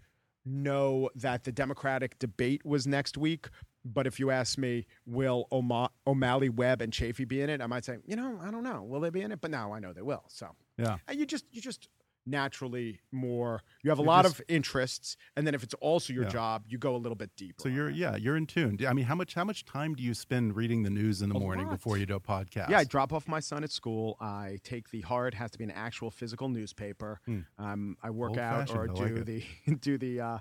know 0.46 1.10
that 1.16 1.46
the 1.46 1.52
Democratic 1.52 2.20
debate 2.20 2.64
was 2.66 2.86
next 2.86 3.18
week. 3.18 3.50
But 3.86 4.08
if 4.08 4.20
you 4.20 4.30
ask 4.32 4.58
me, 4.58 4.86
will 5.06 5.48
O'Ma- 5.52 5.88
O'Malley, 6.06 6.50
Webb, 6.50 6.82
and 6.82 6.92
Chafee 6.92 7.28
be 7.28 7.42
in 7.42 7.50
it? 7.50 7.62
I 7.62 7.68
might 7.68 7.86
say, 7.86 7.98
you 8.06 8.16
know, 8.16 8.40
I 8.44 8.52
don't 8.52 8.64
know. 8.64 8.84
Will 8.84 9.00
they 9.00 9.10
be 9.10 9.22
in 9.22 9.32
it? 9.32 9.40
But 9.42 9.52
now 9.52 9.72
I 9.72 9.80
know 9.80 9.94
they 9.94 10.02
will. 10.02 10.24
So 10.28 10.50
yeah. 10.78 10.98
and 11.08 11.18
you 11.18 11.26
just 11.26 11.46
you 11.52 11.62
just 11.62 11.88
naturally 12.26 13.00
more 13.12 13.64
you 13.84 13.90
have 13.90 13.98
a 13.98 14.02
You're 14.02 14.08
lot 14.08 14.26
just- 14.26 14.40
of 14.40 14.46
interests, 14.48 15.18
and 15.36 15.48
then 15.48 15.56
if 15.56 15.64
it's 15.64 15.74
also 15.76 16.14
your 16.14 16.24
Yeah. 16.24 16.30
job, 16.30 16.66
you 16.68 16.78
go 16.78 16.96
a 16.96 16.98
little 16.98 17.16
bit 17.16 17.32
deeper. 17.36 17.62
So 17.64 17.70
you're 17.70 17.90
yeah, 17.90 18.16
you're 18.18 18.38
in 18.38 18.46
tune. 18.46 18.78
I 18.88 18.94
mean, 18.94 19.06
how 19.06 19.16
much 19.16 19.34
how 19.34 19.44
much 19.44 19.66
time 19.66 19.96
do 19.96 20.04
you 20.04 20.14
spend 20.14 20.56
reading 20.56 20.84
the 20.84 20.90
news 20.90 21.22
in 21.22 21.30
the 21.30 21.36
A 21.36 21.40
morning 21.40 21.68
lot. 21.68 21.76
before 21.78 21.98
you 21.98 22.06
do 22.06 22.16
a 22.16 22.20
podcast? 22.20 22.70
Yeah, 22.70 22.80
I 22.80 22.84
drop 22.84 23.14
off 23.14 23.28
my 23.28 23.40
son 23.40 23.64
at 23.64 23.72
school. 23.72 24.18
I 24.20 24.60
take 24.64 24.90
the 24.92 25.02
hard 25.02 25.34
has 25.36 25.52
to 25.52 25.58
be 25.58 25.64
an 25.64 25.72
actual 25.72 26.12
physical 26.12 26.50
newspaper. 26.50 27.20
Hmm. 27.26 27.40
Um, 27.58 27.98
I 28.04 28.10
work 28.12 28.38
out 28.38 28.70
or 28.76 28.84
I 28.84 28.88
do 28.94 29.16
like 29.16 29.26
the 29.26 29.44
do 29.82 29.98
the 29.98 30.20
uh, 30.22 30.38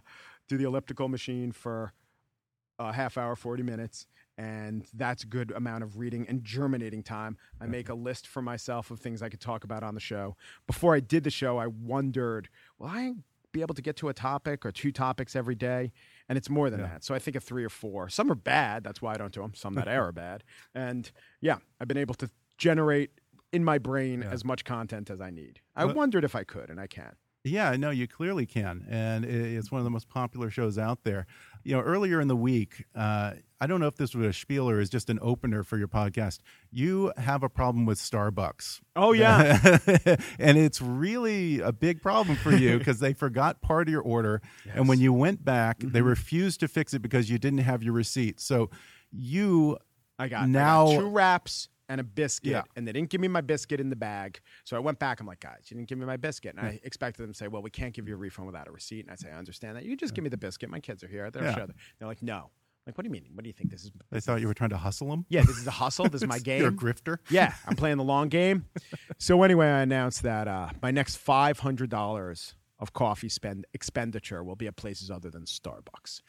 do 0.49 0.59
the 0.59 0.65
elliptical 0.65 1.09
machine 1.09 1.53
for 1.53 1.93
a 2.79 2.93
half 2.93 3.19
hour, 3.19 3.35
forty 3.37 3.63
minutes, 3.63 4.07
and 4.37 4.87
that's 4.95 5.25
a 5.25 5.27
good 5.27 5.51
amount 5.53 5.83
of 5.85 5.99
reading 5.99 6.27
and 6.29 6.45
germinating 6.45 7.03
time. 7.03 7.37
I 7.61 7.67
make 7.67 7.89
a 7.89 7.95
list 7.95 8.27
for 8.27 8.41
myself 8.43 8.91
of 8.91 9.01
things 9.01 9.23
I 9.23 9.29
could 9.29 9.41
talk 9.41 9.65
about 9.65 9.83
on 9.83 9.95
the 9.95 10.01
show. 10.01 10.37
Before 10.67 10.95
I 10.95 11.01
did 11.01 11.25
the 11.25 11.31
show, 11.31 11.59
I 11.59 11.67
wondered, 11.67 12.49
will 12.79 12.89
I 12.89 13.13
be 13.53 13.63
able 13.63 13.75
to 13.75 13.83
get 13.83 13.97
to 13.97 14.09
a 14.09 14.15
topic 14.15 14.65
or 14.65 14.71
two 14.71 14.93
topics 14.93 15.35
every 15.35 15.55
day? 15.55 15.91
And 16.29 16.37
it's 16.37 16.51
more 16.51 16.71
than 16.71 16.81
Yeah. 16.81 16.87
that. 16.89 17.05
So 17.05 17.15
I 17.15 17.19
think 17.19 17.35
of 17.37 17.43
three 17.43 17.65
or 17.65 17.71
four. 17.71 18.09
Some 18.11 18.31
are 18.31 18.35
bad. 18.37 18.85
That's 18.85 19.01
why 19.01 19.15
I 19.15 19.17
don't 19.17 19.33
do 19.33 19.41
them. 19.41 19.55
Some 19.55 19.75
that 19.75 19.89
are 19.89 20.13
bad. 20.13 20.45
And 20.75 21.11
yeah, 21.41 21.57
I've 21.81 21.89
been 21.89 21.97
able 21.97 22.15
to 22.17 22.31
generate 22.59 23.11
in 23.51 23.65
my 23.65 23.79
brain 23.79 24.21
Yeah. 24.23 24.31
as 24.31 24.45
much 24.45 24.65
content 24.65 25.09
as 25.11 25.21
I 25.21 25.31
need. 25.31 25.61
I 25.75 25.87
Well- 25.87 25.95
wondered 25.95 26.25
if 26.25 26.37
I 26.37 26.45
could, 26.45 26.69
and 26.71 26.79
I 26.79 26.87
can. 26.87 27.15
Yeah, 27.45 27.75
no, 27.77 27.89
you 27.91 28.07
clearly 28.07 28.45
can, 28.45 28.85
and 28.91 29.25
it's 29.25 29.71
one 29.71 29.79
of 29.79 29.85
the 29.85 29.91
most 29.91 30.09
popular 30.09 30.51
shows 30.51 30.77
out 30.77 31.05
there. 31.05 31.25
You 31.65 31.75
know, 31.77 31.81
earlier 31.83 32.21
in 32.21 32.29
the 32.29 32.37
week, 32.37 32.85
uh, 32.95 33.33
I 33.61 33.67
don't 33.67 33.81
know 33.81 33.89
if 33.89 33.97
this 33.97 34.15
was 34.15 34.27
a 34.27 34.33
spiel 34.33 34.71
or 34.71 34.81
is 34.81 34.89
just 34.89 35.11
an 35.11 35.19
opener 35.21 35.63
for 35.65 35.77
your 35.77 35.89
podcast. 35.89 36.39
You 36.71 37.13
have 37.17 37.43
a 37.43 37.49
problem 37.49 37.85
with 37.87 37.99
Starbucks. 37.99 38.81
Oh 38.97 39.13
yeah, 39.13 39.79
and 40.39 40.57
it's 40.59 40.81
really 40.81 41.61
a 41.61 41.73
big 41.73 42.01
problem 42.01 42.37
for 42.37 42.53
you 42.53 42.79
because 42.79 43.01
they 43.01 43.13
forgot 43.13 43.61
part 43.61 43.89
of 43.89 43.93
your 43.93 44.03
order, 44.03 44.41
and 44.73 44.89
when 44.89 45.01
you 45.01 45.13
went 45.13 45.45
back, 45.45 45.79
they 45.81 46.01
Mhm. 46.01 46.07
refused 46.07 46.61
to 46.61 46.69
fix 46.69 46.95
it 46.95 47.01
because 47.01 47.29
you 47.31 47.39
didn't 47.39 47.59
have 47.61 47.83
your 47.83 47.93
receipt. 47.95 48.41
So 48.41 48.71
you 49.13 49.79
I 50.19 50.29
got 50.29 50.49
Now- 50.49 50.87
I 50.89 50.95
got 50.95 51.01
two 51.01 51.09
wraps 51.11 51.69
and 51.89 52.01
a 52.01 52.05
biscuit, 52.05 52.51
Yeah. 52.53 52.63
and 52.77 52.87
they 52.87 52.93
didn't 52.93 53.11
give 53.11 53.21
me 53.21 53.29
my 53.29 53.41
biscuit 53.41 53.81
in 53.81 53.89
the 53.91 53.97
bag. 53.97 54.41
So 54.65 54.77
I 54.77 54.81
went 54.81 54.99
back. 54.99 55.21
I'm 55.21 55.27
like, 55.27 55.41
guys, 55.41 55.65
you 55.69 55.77
didn't 55.77 55.89
give 55.89 55.99
me 55.99 56.05
my 56.07 56.17
biscuit, 56.17 56.55
and 56.57 56.67
I 56.67 56.81
expected 56.83 57.23
them 57.23 57.33
to 57.33 57.37
say, 57.39 57.49
well, 57.49 57.63
we 57.63 57.71
can't 57.71 57.95
give 57.95 58.07
you 58.09 58.15
a 58.15 58.19
refund 58.19 58.47
without 58.47 58.69
a 58.69 58.71
receipt. 58.73 59.01
And 59.07 59.11
I 59.11 59.15
say, 59.17 59.31
I 59.31 59.39
understand 59.39 59.77
that. 59.77 59.85
You 59.85 59.97
just 59.97 60.15
give 60.15 60.23
me 60.23 60.31
the 60.31 60.37
biscuit. 60.37 60.69
My 60.71 60.81
kids 60.81 61.03
are 61.03 61.09
here. 61.09 61.31
They're 61.31 61.45
Yeah. 61.45 61.67
They're 61.99 62.09
like, 62.09 62.23
no. 62.23 62.51
Like, 62.87 62.97
what 62.97 63.03
do 63.05 63.09
you 63.09 63.13
mean? 63.13 63.27
What 63.35 63.43
do 63.43 63.49
you 63.49 63.53
think 63.53 63.71
this 63.71 63.85
is? 63.85 63.91
they 64.11 64.21
thought 64.21 64.41
you 64.41 64.47
were 64.47 64.55
trying 64.55 64.71
to 64.71 64.79
hustle 64.79 65.11
them. 65.11 65.27
Yeah, 65.29 65.43
this 65.43 65.59
is 65.59 65.67
a 65.67 65.71
hustle. 65.71 66.09
This 66.09 66.23
is 66.23 66.29
my 66.37 66.39
game. 66.39 66.61
You're 66.63 66.71
a 66.71 66.73
grifter. 66.73 67.19
Yeah, 67.29 67.53
I'm 67.67 67.77
playing 67.77 67.99
the 67.99 68.05
long 68.05 68.29
game. 68.29 68.65
So 69.19 69.43
anyway, 69.43 69.67
I 69.67 69.81
announced 69.81 70.23
that 70.23 70.49
uh, 70.49 70.71
my 70.83 70.91
next 70.91 71.17
five 71.17 71.59
hundred 71.59 71.91
dollars 71.91 72.55
of 72.79 72.93
coffee 72.95 73.29
spend 73.29 73.67
expenditure 73.75 74.43
will 74.45 74.57
be 74.57 74.67
at 74.69 74.77
places 74.77 75.11
other 75.11 75.31
than 75.31 75.43
Starbucks. 75.45 76.23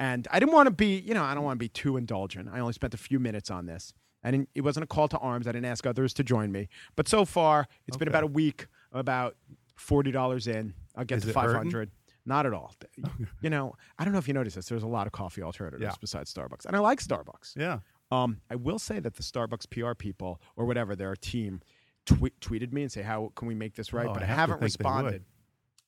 And 0.00 0.26
I 0.32 0.40
didn't 0.40 0.54
want 0.54 0.66
to 0.66 0.70
be, 0.72 0.98
you 0.98 1.12
know, 1.14 1.22
I 1.22 1.34
don't 1.34 1.44
want 1.44 1.56
to 1.58 1.62
be 1.64 1.68
too 1.68 1.96
indulgent. 1.96 2.48
I 2.50 2.58
only 2.58 2.72
spent 2.72 2.94
a 2.94 2.96
few 2.96 3.20
minutes 3.20 3.50
on 3.50 3.66
this. 3.66 3.92
I 4.22 4.30
didn't, 4.30 4.48
it 4.54 4.60
wasn't 4.62 4.84
a 4.84 4.86
call 4.86 5.08
to 5.08 5.18
arms. 5.18 5.46
I 5.46 5.52
didn't 5.52 5.66
ask 5.66 5.86
others 5.86 6.12
to 6.14 6.24
join 6.24 6.52
me. 6.52 6.68
But 6.96 7.08
so 7.08 7.24
far, 7.24 7.66
it's 7.86 7.96
been 7.96 8.08
about 8.08 8.22
a 8.24 8.26
week, 8.28 8.66
about 8.92 9.36
forty 9.76 10.10
dollars 10.10 10.46
in. 10.46 10.74
I'll 10.96 11.04
get 11.04 11.18
Is 11.18 11.24
to 11.24 11.32
five 11.32 11.52
hundred. 11.52 11.90
Not 12.26 12.44
at 12.46 12.52
all. 12.52 12.74
You 13.40 13.48
know, 13.48 13.74
I 13.98 14.04
don't 14.04 14.12
know 14.12 14.18
if 14.18 14.28
you 14.28 14.34
noticed 14.34 14.56
this. 14.56 14.66
There's 14.68 14.82
a 14.82 14.86
lot 14.88 15.06
of 15.06 15.12
coffee 15.12 15.42
alternatives 15.42 15.82
Yeah. 15.82 15.94
besides 16.00 16.32
Starbucks, 16.32 16.66
and 16.66 16.76
I 16.76 16.78
like 16.80 17.00
Starbucks. 17.00 17.56
Yeah. 17.56 17.78
Um, 18.12 18.40
I 18.50 18.56
will 18.56 18.78
say 18.78 19.00
that 19.00 19.14
the 19.14 19.22
Starbucks 19.22 19.70
PR 19.70 19.94
people 19.94 20.40
or 20.56 20.66
whatever 20.66 20.94
their 20.94 21.16
team 21.16 21.60
tweet, 22.04 22.38
tweeted 22.40 22.72
me 22.72 22.82
and 22.82 22.92
say, 22.92 23.02
"How 23.02 23.32
can 23.36 23.48
we 23.48 23.54
make 23.54 23.74
this 23.74 23.92
right?" 23.94 24.06
Oh, 24.08 24.12
but 24.12 24.22
I 24.22 24.26
I, 24.26 24.28
have 24.28 24.36
haven't 24.50 24.60
think 24.60 24.76
they 24.78 24.84
would. 24.84 24.90
responded. 24.94 25.24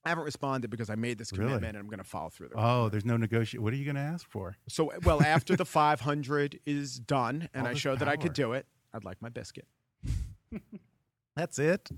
I 0.05 0.09
haven't 0.09 0.25
responded 0.25 0.69
because 0.71 0.91
I 0.91 0.95
made 0.97 1.19
this 1.19 1.33
Really? 1.33 1.45
commitment 1.45 1.77
and 1.77 1.79
I'm 1.85 1.87
going 1.89 1.99
to 1.99 2.05
follow 2.05 2.29
through. 2.29 2.49
The 2.49 2.55
Oh, 2.59 2.89
there's 2.89 3.05
no 3.05 3.17
negotiation. 3.17 3.63
What 3.63 3.73
are 3.73 3.77
you 3.77 3.85
going 3.85 3.95
to 3.97 4.01
ask 4.03 4.29
for? 4.29 4.57
so 4.69 4.91
well 5.05 5.23
after 5.23 5.55
the 5.57 5.65
500 5.65 6.59
is 6.67 6.99
done 6.99 7.49
and 7.55 7.67
All 7.67 7.71
I 7.73 7.75
show 7.75 7.95
that 7.97 8.09
I 8.09 8.17
could 8.17 8.33
do 8.33 8.53
it, 8.53 8.67
I'd 8.93 9.05
like 9.05 9.23
my 9.23 9.29
biscuit. 9.29 9.67
That's 11.37 11.59
it. 11.59 11.89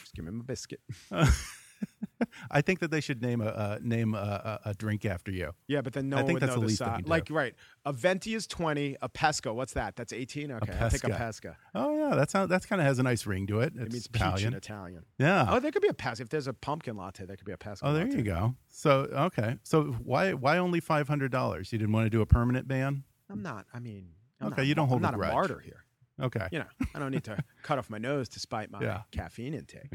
Just 0.00 0.14
give 0.14 0.24
me 0.24 0.30
my 0.32 0.44
biscuit. 0.44 0.80
I 2.50 2.60
think 2.60 2.80
that 2.80 2.90
they 2.90 3.00
should 3.00 3.22
name 3.22 3.40
a 3.40 3.46
uh, 3.46 3.78
name 3.82 4.14
a, 4.14 4.60
a, 4.64 4.70
a 4.70 4.74
drink 4.74 5.04
after 5.04 5.30
you. 5.30 5.52
Yeah, 5.68 5.80
but 5.80 5.92
then 5.92 6.08
no 6.08 6.16
I 6.16 6.20
one 6.20 6.26
think 6.26 6.36
would 6.36 6.42
that's 6.48 6.56
know 6.56 6.60
the 6.60 6.66
least 6.66 6.78
they 6.80 6.84
size. 6.86 6.94
can 6.96 7.04
do. 7.04 7.10
Like 7.10 7.28
right, 7.30 7.54
a 7.84 7.92
venti 7.92 8.34
is 8.34 8.46
20, 8.46 8.96
a 9.02 9.08
pesca, 9.08 9.52
what's 9.52 9.72
that? 9.74 9.96
That's 9.96 10.12
18. 10.12 10.52
Okay, 10.52 10.72
I'll 10.80 10.90
take 10.90 11.04
a 11.04 11.08
pesca. 11.10 11.56
Oh 11.74 11.94
yeah, 11.96 12.14
that 12.16 12.30
sounds 12.30 12.48
that's 12.50 12.66
kind 12.66 12.80
of 12.80 12.86
has 12.86 12.98
a 12.98 13.02
nice 13.02 13.26
ring 13.26 13.46
to 13.48 13.60
it. 13.60 13.72
It 13.76 13.82
It's 13.82 13.92
means 13.92 14.06
peach 14.08 14.22
in 14.22 14.28
Italian. 14.28 14.54
Italian. 14.54 15.04
Yeah. 15.18 15.46
Oh, 15.48 15.60
there 15.60 15.70
could 15.70 15.82
be 15.82 15.88
a 15.88 15.94
pesca. 15.94 16.22
If 16.22 16.28
there's 16.28 16.46
a 16.46 16.52
pumpkin 16.54 16.96
latte, 16.96 17.24
there 17.26 17.36
could 17.36 17.46
be 17.46 17.52
a 17.52 17.56
pesca. 17.58 17.86
Oh, 17.86 17.92
there 17.92 18.04
latte. 18.04 18.16
you 18.18 18.22
go. 18.22 18.54
So 18.68 19.08
okay, 19.12 19.56
so 19.62 19.84
why 20.04 20.32
why 20.34 20.58
only 20.58 20.80
five 20.80 21.08
hundred 21.08 21.32
dollars? 21.32 21.72
You 21.72 21.78
didn't 21.78 21.92
want 21.92 22.06
to 22.06 22.10
do 22.10 22.20
a 22.20 22.26
permanent 22.26 22.68
ban? 22.68 23.04
I'm 23.30 23.42
not. 23.42 23.66
I 23.72 23.78
mean, 23.78 24.08
I'm 24.40 24.48
Okay, 24.48 24.62
not, 24.62 24.66
you 24.66 24.74
don't 24.74 24.88
hold 24.88 25.00
I'm 25.04 25.08
a 25.08 25.10
not 25.12 25.18
grudge. 25.18 25.30
a 25.30 25.34
martyr 25.34 25.58
here. 25.64 25.84
Okay. 26.20 26.48
You 26.52 26.58
know, 26.58 26.66
I 26.94 26.98
don't 26.98 27.12
need 27.12 27.24
to 27.24 27.42
cut 27.62 27.78
off 27.78 27.88
my 27.88 27.96
nose 27.96 28.28
to 28.30 28.40
spite 28.40 28.70
my 28.70 28.80
Yeah. 28.82 29.02
caffeine 29.10 29.54
intake. 29.54 29.90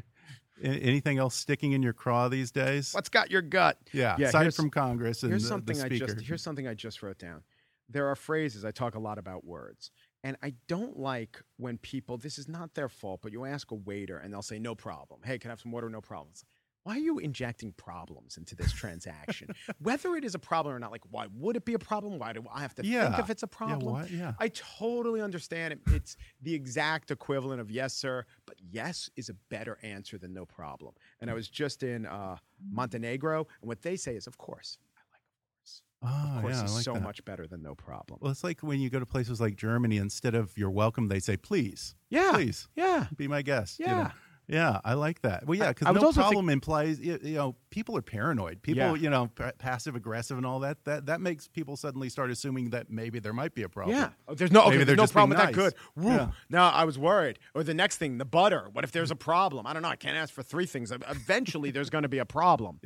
A- 0.64 0.68
Anything 0.68 1.18
else 1.18 1.36
sticking 1.36 1.72
in 1.74 1.82
your 1.84 1.94
craw 1.94 2.28
these 2.30 2.52
days? 2.52 2.94
What's 2.94 3.10
got 3.10 3.32
your 3.32 3.42
gut? 3.42 3.78
yeah, 3.94 4.16
Yeah, 4.18 4.28
aside 4.30 4.54
from 4.54 4.70
Congress 4.70 5.24
and 5.24 5.32
Here's 5.32 5.44
the, 5.44 5.50
something 5.50 5.78
the 5.78 5.84
I 5.84 5.88
speaker. 5.88 6.06
just 6.08 6.22
here's 6.26 6.42
something 6.42 6.68
I 6.68 6.74
just 6.74 7.04
wrote 7.04 7.18
down. 7.18 7.44
There 7.90 8.08
are 8.08 8.16
phrases 8.16 8.66
I 8.66 8.72
talk 8.72 8.96
a 8.96 9.00
lot 9.00 9.18
about 9.20 9.46
words, 9.46 9.92
and 10.24 10.38
I 10.42 10.56
don't 10.68 10.98
like 10.98 11.42
when 11.58 11.78
people. 11.78 12.18
This 12.18 12.40
is 12.40 12.48
not 12.48 12.74
their 12.74 12.90
fault, 12.90 13.20
but 13.22 13.32
you 13.32 13.46
ask 13.46 13.70
a 13.72 13.76
waiter 13.76 14.18
and 14.18 14.34
they'll 14.34 14.42
say 14.42 14.58
no 14.58 14.74
problem. 14.74 15.20
Hey, 15.24 15.38
can 15.38 15.50
I 15.50 15.54
have 15.54 15.60
some 15.62 15.72
water? 15.72 15.90
No 15.90 16.02
problem. 16.02 16.30
It's 16.32 16.44
like, 16.44 16.50
why 16.86 16.94
are 16.94 17.00
you 17.00 17.18
injecting 17.18 17.72
problems 17.72 18.38
into 18.38 18.56
this 18.56 18.72
transaction? 18.72 19.50
Whether 19.80 20.16
it 20.18 20.24
is 20.24 20.36
a 20.36 20.40
problem 20.40 20.76
or 20.76 20.78
not, 20.78 20.92
like 20.92 21.02
why 21.10 21.26
would 21.34 21.56
it 21.56 21.66
be 21.66 21.74
a 21.74 21.80
problem? 21.80 22.20
Why 22.20 22.32
do 22.32 22.46
I 22.54 22.62
have 22.62 22.76
to 22.76 22.84
think 22.84 23.20
if 23.20 23.32
it's 23.32 23.42
a 23.42 23.48
problem? 23.48 24.06
Yeah, 24.12 24.18
yeah. 24.18 24.34
I 24.40 24.50
totally 24.50 25.20
understand 25.20 25.74
it. 25.74 25.80
It's 25.88 26.16
the 26.44 26.54
exact 26.54 27.10
equivalent 27.10 27.60
of 27.60 27.72
yes, 27.72 27.96
sir, 27.96 28.24
but 28.46 28.58
yes 28.70 29.10
is 29.16 29.30
a 29.30 29.34
better 29.50 29.80
answer 29.82 30.20
than 30.20 30.32
no 30.32 30.46
problem. 30.46 30.94
And 31.22 31.32
I 31.32 31.34
was 31.34 31.50
just 31.50 31.82
in 31.82 32.06
uh, 32.06 32.38
Montenegro, 32.72 33.48
and 33.62 33.68
what 33.68 33.82
they 33.82 33.96
say 33.96 34.16
is, 34.16 34.28
of 34.28 34.38
course. 34.38 34.78
I 34.96 35.02
like, 35.12 35.22
of 35.24 35.58
course. 35.58 35.82
Oh, 36.04 36.36
of 36.36 36.42
course, 36.44 36.56
yeah, 36.56 36.64
is 36.66 36.76
like 36.76 36.84
so 36.84 36.94
that. 36.94 37.02
much 37.02 37.26
better 37.26 37.48
than 37.48 37.64
no 37.64 37.74
problem. 37.74 38.20
Well, 38.22 38.32
it's 38.32 38.44
like 38.44 38.62
when 38.62 38.80
you 38.80 38.92
go 38.92 39.00
to 39.00 39.08
places 39.08 39.42
like 39.42 39.56
Germany, 39.56 39.98
instead 39.98 40.36
of 40.36 40.56
you're 40.56 40.70
welcome, 40.70 41.08
they 41.08 41.20
say, 41.20 41.36
please, 41.36 41.96
yeah, 42.12 42.30
please 42.32 42.68
yeah, 42.76 43.08
be 43.16 43.28
my 43.28 43.42
guest. 43.42 43.80
you 43.80 43.88
know? 43.88 44.12
Yeah. 44.48 44.80
I 44.84 44.94
like 44.94 45.22
that. 45.22 45.46
Well, 45.46 45.58
yeah, 45.58 45.70
because 45.70 45.94
no 45.96 46.12
problem 46.12 46.50
implies 46.50 47.00
you, 47.00 47.20
you 47.22 47.36
know 47.36 47.56
people 47.76 47.98
are 47.98 48.02
paranoid. 48.02 48.62
People, 48.62 48.82
Yeah. 48.82 49.04
you 49.04 49.10
know, 49.10 49.28
p- 49.28 49.44
passive 49.60 49.96
aggressive 49.98 50.38
and 50.38 50.46
all 50.46 50.62
that. 50.62 50.84
That 50.86 51.06
that 51.08 51.20
makes 51.20 51.48
people 51.50 51.76
suddenly 51.76 52.08
start 52.10 52.32
assuming 52.32 52.70
that 52.70 52.90
maybe 52.90 53.20
there 53.20 53.34
might 53.34 53.54
be 53.54 53.64
a 53.64 53.70
problem. 53.70 53.96
Yeah. 53.98 54.10
Oh, 54.30 54.34
there's 54.34 54.52
no 54.52 54.62
okay, 54.62 54.72
Maybe 54.72 54.86
there's 54.86 54.98
no 54.98 55.08
problem 55.08 55.30
with 55.32 55.40
that. 55.40 55.48
nice. 55.48 55.56
Good. 55.56 55.74
Woo. 55.98 56.10
Yeah. 56.12 56.32
Now 56.50 56.70
I 56.70 56.86
was 56.86 56.98
worried. 56.98 57.38
Or 57.54 57.64
the 57.64 57.74
next 57.74 57.98
thing, 57.98 58.18
the 58.18 58.24
butter. 58.26 58.70
What 58.72 58.86
if 58.86 58.92
there's 58.94 59.12
a 59.12 59.16
problem? 59.16 59.68
I 59.68 59.74
don't 59.74 59.82
know. 59.82 59.90
I 59.90 59.98
can't 59.98 60.16
ask 60.16 60.34
for 60.34 60.42
three 60.42 60.66
things. 60.66 60.92
Eventually, 60.92 61.70
there's 61.72 61.90
going 61.90 62.04
to 62.04 62.10
be 62.10 62.20
a 62.20 62.26
problem. 62.26 62.80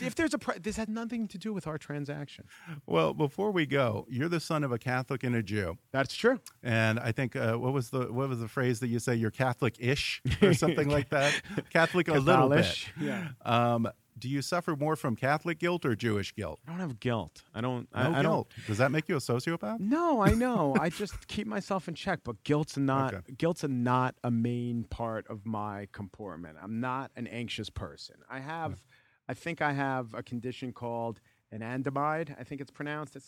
If 0.00 0.14
there's 0.14 0.34
a, 0.34 0.38
pro- 0.38 0.58
this 0.58 0.76
had 0.76 0.90
nothing 0.90 1.26
to 1.28 1.38
do 1.38 1.52
with 1.54 1.66
our 1.66 1.78
transaction. 1.78 2.44
Well, 2.86 3.14
before 3.14 3.50
we 3.50 3.64
go, 3.66 4.06
you're 4.08 4.28
the 4.28 4.38
son 4.38 4.62
of 4.62 4.70
a 4.70 4.78
Catholic 4.78 5.24
and 5.24 5.34
a 5.34 5.42
Jew, 5.42 5.78
That's 5.92 6.14
true. 6.14 6.38
and 6.62 7.00
I 7.00 7.10
think 7.10 7.34
uh, 7.34 7.54
what 7.54 7.72
was 7.72 7.88
the 7.90 8.12
what 8.12 8.28
was 8.28 8.38
the 8.38 8.48
phrase 8.48 8.78
that 8.80 8.88
you 8.88 8.98
say? 8.98 9.14
You're 9.16 9.30
Catholic-ish 9.32 10.22
or 10.42 10.52
something 10.54 10.88
like 10.96 11.08
that. 11.08 11.40
Catholic 11.72 12.06
a 12.08 12.18
little 12.18 12.50
bit. 12.50 12.86
Yeah. 13.00 13.28
Um, 13.44 13.88
do 14.18 14.28
you 14.28 14.42
suffer 14.42 14.74
more 14.76 14.96
from 14.96 15.16
Catholic 15.16 15.58
guilt 15.58 15.84
or 15.84 15.94
Jewish 15.94 16.34
guilt? 16.34 16.60
I 16.66 16.70
don't 16.70 16.80
have 16.80 17.00
guilt. 17.00 17.42
I 17.54 17.60
don't. 17.60 17.88
No 17.94 18.00
I, 18.00 18.08
I 18.18 18.22
don't. 18.22 18.32
guilt. 18.32 18.50
Does 18.66 18.78
that 18.78 18.90
make 18.90 19.08
you 19.08 19.16
a 19.16 19.20
sociopath? 19.20 19.80
No, 19.80 20.20
I 20.20 20.30
know. 20.34 20.74
I 20.80 20.88
just 20.90 21.26
keep 21.28 21.46
myself 21.46 21.88
in 21.88 21.94
check, 21.94 22.20
but 22.24 22.42
guilt's 22.44 22.76
not 22.76 23.14
Okay. 23.14 23.32
guilt's 23.36 23.64
a 23.64 23.68
not 23.68 24.14
a 24.24 24.30
main 24.30 24.84
part 24.84 25.26
of 25.28 25.46
my 25.46 25.88
comportment. 25.92 26.56
I'm 26.62 26.80
not 26.80 27.10
an 27.16 27.26
anxious 27.26 27.70
person. 27.70 28.16
I 28.30 28.40
have 28.40 28.82
I 29.28 29.34
think 29.34 29.60
I 29.62 29.72
have 29.72 30.14
a 30.14 30.22
condition 30.22 30.72
called 30.72 31.20
anandamide, 31.54 32.34
I 32.38 32.44
think 32.44 32.60
it's 32.60 32.70
pronounced. 32.70 33.16
It 33.16 33.22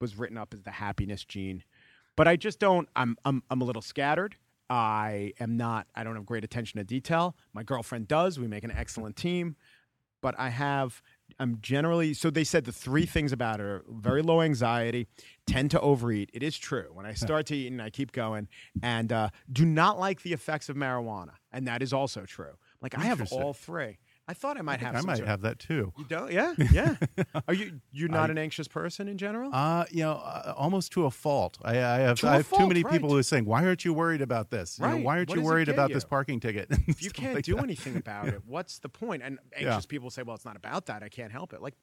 was 0.00 0.16
written 0.16 0.36
up 0.38 0.52
as 0.54 0.62
the 0.62 0.70
happiness 0.70 1.24
gene. 1.24 1.62
But 2.16 2.28
I 2.28 2.36
just 2.36 2.58
don't 2.58 2.88
I'm 2.96 3.16
I'm 3.24 3.42
I'm 3.50 3.60
a 3.60 3.64
little 3.64 3.82
scattered. 3.82 4.36
I 4.68 5.32
am 5.40 5.56
not 5.56 5.86
I 5.94 6.04
don't 6.04 6.14
have 6.14 6.26
great 6.26 6.44
attention 6.44 6.78
to 6.78 6.84
detail. 6.84 7.36
My 7.52 7.62
girlfriend 7.62 8.06
does. 8.08 8.38
We 8.38 8.46
make 8.46 8.64
an 8.64 8.70
excellent 8.70 9.16
team. 9.16 9.56
But 10.20 10.38
I 10.38 10.50
have 10.50 11.02
I'm 11.38 11.58
generally 11.60 12.14
so 12.14 12.30
they 12.30 12.44
said 12.44 12.64
the 12.64 12.72
three 12.72 13.06
things 13.06 13.32
about 13.32 13.60
her 13.60 13.82
very 13.88 14.22
low 14.22 14.42
anxiety, 14.42 15.06
tend 15.46 15.70
to 15.72 15.80
overeat. 15.80 16.30
It 16.32 16.42
is 16.42 16.56
true. 16.58 16.90
When 16.92 17.06
I 17.06 17.14
start 17.14 17.46
to 17.46 17.56
eat 17.56 17.68
and 17.68 17.80
I 17.80 17.90
keep 17.90 18.12
going, 18.12 18.48
and 18.82 19.12
uh, 19.12 19.30
do 19.50 19.64
not 19.64 19.98
like 19.98 20.22
the 20.22 20.32
effects 20.32 20.68
of 20.68 20.76
marijuana, 20.76 21.32
and 21.52 21.66
that 21.66 21.82
is 21.82 21.92
also 21.92 22.26
true. 22.26 22.52
Like 22.82 22.96
I 22.96 23.02
have 23.04 23.32
all 23.32 23.52
three. 23.52 23.98
I 24.30 24.34
thought 24.34 24.56
I 24.56 24.62
might 24.62 24.78
have. 24.80 24.94
I 24.94 25.00
might 25.00 25.16
sort- 25.16 25.28
have 25.28 25.40
that 25.40 25.58
too. 25.58 25.92
You 25.98 26.04
don't? 26.08 26.30
Yeah, 26.30 26.54
yeah. 26.70 26.94
Are 27.48 27.54
you? 27.54 27.80
You're 27.90 28.08
not 28.08 28.30
I- 28.30 28.32
an 28.32 28.38
anxious 28.38 28.68
person 28.68 29.08
in 29.08 29.18
general? 29.18 29.50
Uh, 29.52 29.86
you 29.90 30.04
know, 30.04 30.12
uh, 30.12 30.54
almost 30.56 30.92
to 30.92 31.06
a 31.06 31.10
fault. 31.10 31.58
I, 31.64 31.70
I 31.70 31.74
have, 31.98 32.22
I 32.22 32.36
have 32.36 32.48
too 32.48 32.56
fault, 32.56 32.68
many 32.68 32.84
people 32.84 33.10
who 33.10 33.16
are 33.18 33.24
saying, 33.24 33.44
"Why 33.44 33.64
aren't 33.66 33.84
you 33.84 33.92
worried 33.92 34.20
about 34.22 34.50
this? 34.50 34.78
You 34.78 34.86
know, 34.86 34.92
Right. 34.92 35.04
why 35.04 35.16
aren't 35.18 35.30
What 35.30 35.38
you 35.38 35.44
worried 35.44 35.68
about 35.68 35.92
this 35.92 36.04
parking 36.04 36.38
ticket?" 36.38 36.68
if 36.86 37.02
you 37.06 37.10
can't 37.10 37.44
do 37.44 37.58
anything 37.58 37.96
about 37.96 38.28
it, 38.28 38.42
what's 38.46 38.78
the 38.78 38.88
point? 38.88 39.22
And 39.24 39.38
Yeah. 39.58 39.70
anxious 39.70 39.86
people 39.86 40.10
say, 40.10 40.22
"Well, 40.22 40.36
it's 40.36 40.44
not 40.44 40.56
about 40.56 40.86
that. 40.86 41.02
I 41.02 41.08
can't 41.08 41.32
help 41.32 41.52
it." 41.52 41.60
Like, 41.60 41.74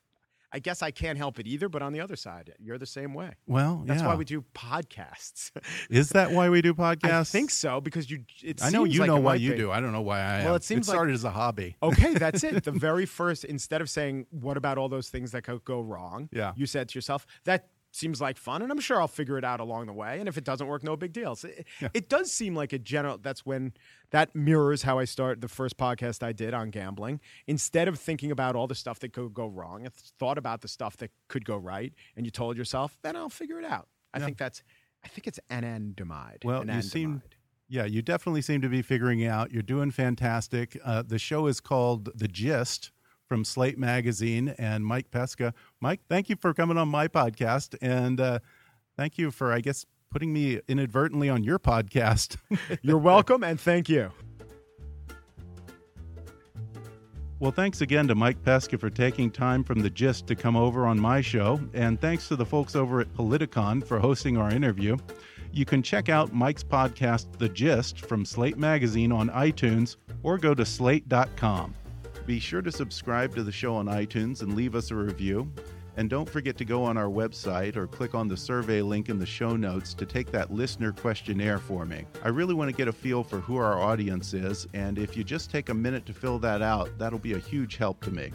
I 0.54 0.60
guess 0.60 0.82
I 0.82 0.92
can't 0.92 1.18
help 1.18 1.40
it 1.40 1.48
either. 1.48 1.68
But 1.70 1.82
on 1.82 1.92
the 1.94 2.00
other 2.00 2.16
side, 2.16 2.54
you're 2.60 2.78
the 2.78 2.86
same 2.86 3.14
way. 3.14 3.32
Well, 3.48 3.84
That's 3.86 4.02
yeah. 4.02 4.08
why 4.08 4.16
we 4.16 4.26
do 4.26 4.44
podcasts. 4.54 5.52
Is 5.90 6.10
that 6.10 6.32
why 6.32 6.50
we 6.50 6.62
do 6.62 6.74
podcasts? 6.74 7.12
I 7.12 7.24
think 7.24 7.50
so 7.52 7.82
because 7.82 8.10
you. 8.10 8.24
It 8.44 8.64
I 8.64 8.70
know 8.70 8.84
you 8.86 9.02
like 9.02 9.08
know 9.08 9.20
why 9.20 9.36
you 9.36 9.52
be. 9.52 9.58
do. 9.58 9.72
I 9.72 9.80
don't 9.80 9.92
know 9.92 10.02
why 10.02 10.20
I. 10.22 10.40
Well, 10.44 10.50
am. 10.50 10.56
it 10.56 10.64
seems 10.64 10.88
like- 10.88 10.96
started 10.96 11.14
as 11.16 11.24
a 11.24 11.32
hobby. 11.32 11.76
Okay, 11.84 12.14
that's 12.14 12.44
it. 12.44 12.64
The 12.64 12.72
very 12.88 13.06
first, 13.06 13.44
instead 13.44 13.82
of 13.82 13.90
saying, 13.90 14.28
What 14.30 14.58
about 14.58 14.78
all 14.78 14.90
those 14.90 15.10
things 15.10 15.32
that 15.32 15.44
could 15.44 15.64
go 15.66 15.82
wrong? 15.82 16.30
Yeah. 16.32 16.54
You 16.56 16.66
said 16.66 16.90
to 16.90 16.98
yourself, 16.98 17.26
That 17.44 17.68
seems 17.98 18.22
like 18.22 18.38
fun, 18.38 18.62
and 18.62 18.72
I'm 18.72 18.80
sure 18.80 19.02
I'll 19.02 19.08
figure 19.08 19.38
it 19.38 19.44
out 19.44 19.60
along 19.60 19.88
the 19.88 19.94
way. 19.94 20.20
And 20.20 20.30
if 20.30 20.38
it 20.38 20.44
doesn't 20.44 20.68
work, 20.68 20.84
no 20.84 20.96
big 20.96 21.14
deal. 21.14 21.36
So 21.36 21.50
it, 21.50 21.68
it 21.94 22.10
does 22.10 22.32
seem 22.32 22.56
like 22.56 22.72
a 22.74 22.80
general, 22.80 23.18
that's 23.18 23.46
when 23.46 23.74
that 24.12 24.36
mirrors 24.36 24.84
how 24.84 25.00
I 25.00 25.06
start 25.06 25.42
the 25.42 25.48
first 25.48 25.78
podcast 25.78 26.24
I 26.24 26.32
did 26.32 26.54
on 26.54 26.70
gambling. 26.70 27.20
Instead 27.48 27.88
of 27.88 28.00
thinking 28.00 28.32
about 28.32 28.56
all 28.56 28.68
the 28.68 28.76
stuff 28.76 29.00
that 29.00 29.14
could 29.14 29.34
go 29.34 29.48
wrong, 29.48 29.86
I 29.86 29.90
thought 30.20 30.38
about 30.38 30.62
the 30.62 30.68
stuff 30.68 30.98
that 30.98 31.12
could 31.28 31.46
go 31.46 31.58
right, 31.58 31.94
and 32.16 32.26
you 32.26 32.32
told 32.32 32.58
yourself, 32.58 32.98
Then 33.02 33.16
I'll 33.16 33.30
figure 33.30 33.60
it 33.60 33.66
out. 33.66 33.88
I 34.14 34.20
think 34.20 34.38
that's, 34.38 34.64
I 35.04 35.08
think 35.08 35.28
it's 35.28 35.40
anandamide. 35.50 36.44
Well, 36.44 36.66
you 36.66 36.82
seem. 36.82 37.22
Yeah, 37.70 37.84
you 37.84 38.02
definitely 38.02 38.42
seem 38.42 38.62
to 38.62 38.70
be 38.70 38.82
figuring 38.82 39.26
out. 39.26 39.52
You're 39.52 39.62
doing 39.62 39.92
fantastic. 39.92 40.80
Uh, 40.86 41.04
the 41.06 41.20
show 41.20 41.48
is 41.48 41.60
called 41.60 42.10
The 42.16 42.30
Gist 42.30 42.92
from 43.28 43.44
Slate 43.44 43.78
Magazine 43.78 44.56
and 44.58 44.86
Mike 44.86 45.12
Pesca. 45.12 45.54
Mike, 45.82 46.02
thank 46.10 46.30
you 46.30 46.36
for 46.36 46.54
coming 46.54 46.78
on 46.78 46.88
my 46.88 47.08
podcast. 47.08 47.76
And 47.82 48.20
uh, 48.20 48.40
thank 48.98 49.18
you 49.18 49.32
for, 49.32 49.52
I 49.52 49.60
guess, 49.60 49.86
putting 50.12 50.34
me 50.34 50.60
inadvertently 50.68 51.30
on 51.30 51.44
your 51.44 51.60
podcast. 51.60 52.38
You're 52.82 52.98
welcome, 52.98 53.44
and 53.44 53.60
thank 53.60 53.90
you. 53.90 54.12
Well, 57.40 57.52
thanks 57.52 57.82
again 57.82 58.08
to 58.08 58.16
Mike 58.16 58.42
Pesca 58.42 58.80
for 58.80 58.90
taking 58.90 59.30
time 59.30 59.64
from 59.64 59.80
the 59.80 59.92
gist 59.92 60.26
to 60.28 60.36
come 60.36 60.56
over 60.56 60.88
on 60.88 61.00
my 61.00 61.22
show, 61.22 61.60
and 61.74 62.02
thanks 62.02 62.28
to 62.30 62.36
the 62.36 62.46
folks 62.46 62.76
over 62.76 63.00
at 63.00 63.14
Politicon 63.14 63.86
for 63.86 64.00
hosting 64.00 64.38
our 64.38 64.50
interview. 64.50 64.98
You 65.52 65.64
can 65.64 65.84
check 65.84 66.10
out 66.10 66.34
Mike's 66.34 66.64
podcast, 66.64 67.38
The 67.38 67.50
Gist, 67.50 68.02
from 68.02 68.26
Slate 68.26 68.58
Magazine 68.58 69.12
on 69.12 69.30
iTunes 69.30 69.98
or 70.24 70.38
go 70.38 70.56
to 70.56 70.66
slate.com. 70.66 71.76
Be 72.28 72.42
sure 72.42 72.62
to 72.62 72.74
subscribe 72.74 73.34
to 73.36 73.44
the 73.44 73.54
show 73.54 73.74
on 73.74 73.86
iTunes 73.86 74.42
and 74.42 74.54
leave 74.54 74.76
us 74.76 74.92
a 74.92 74.96
review. 74.96 75.50
And 75.96 76.10
don't 76.10 76.30
forget 76.30 76.58
to 76.58 76.66
go 76.66 76.84
on 76.84 76.98
our 76.98 77.08
website 77.08 77.78
or 77.78 77.88
click 77.88 78.14
on 78.14 78.28
the 78.28 78.36
survey 78.36 78.82
link 78.82 79.08
in 79.08 79.18
the 79.18 79.26
show 79.26 79.56
notes 79.56 79.94
to 79.94 80.06
take 80.06 80.30
that 80.32 80.54
listener 80.54 80.92
questionnaire 80.92 81.58
for 81.58 81.86
me. 81.86 82.04
I 82.26 82.28
really 82.28 82.54
want 82.54 82.70
to 82.70 82.76
get 82.76 82.90
a 82.90 82.92
feel 82.92 83.24
for 83.24 83.40
who 83.40 83.56
our 83.56 83.80
audience 83.80 84.34
is, 84.34 84.68
and 84.74 85.00
if 85.00 85.16
you 85.16 85.24
just 85.24 85.50
take 85.50 85.70
a 85.70 85.74
minute 85.74 86.06
to 86.06 86.14
fill 86.14 86.38
that 86.40 86.62
out, 86.62 86.90
that'll 86.98 87.18
be 87.18 87.34
a 87.34 87.40
huge 87.40 87.78
help 87.78 88.04
to 88.04 88.12
me. 88.12 88.34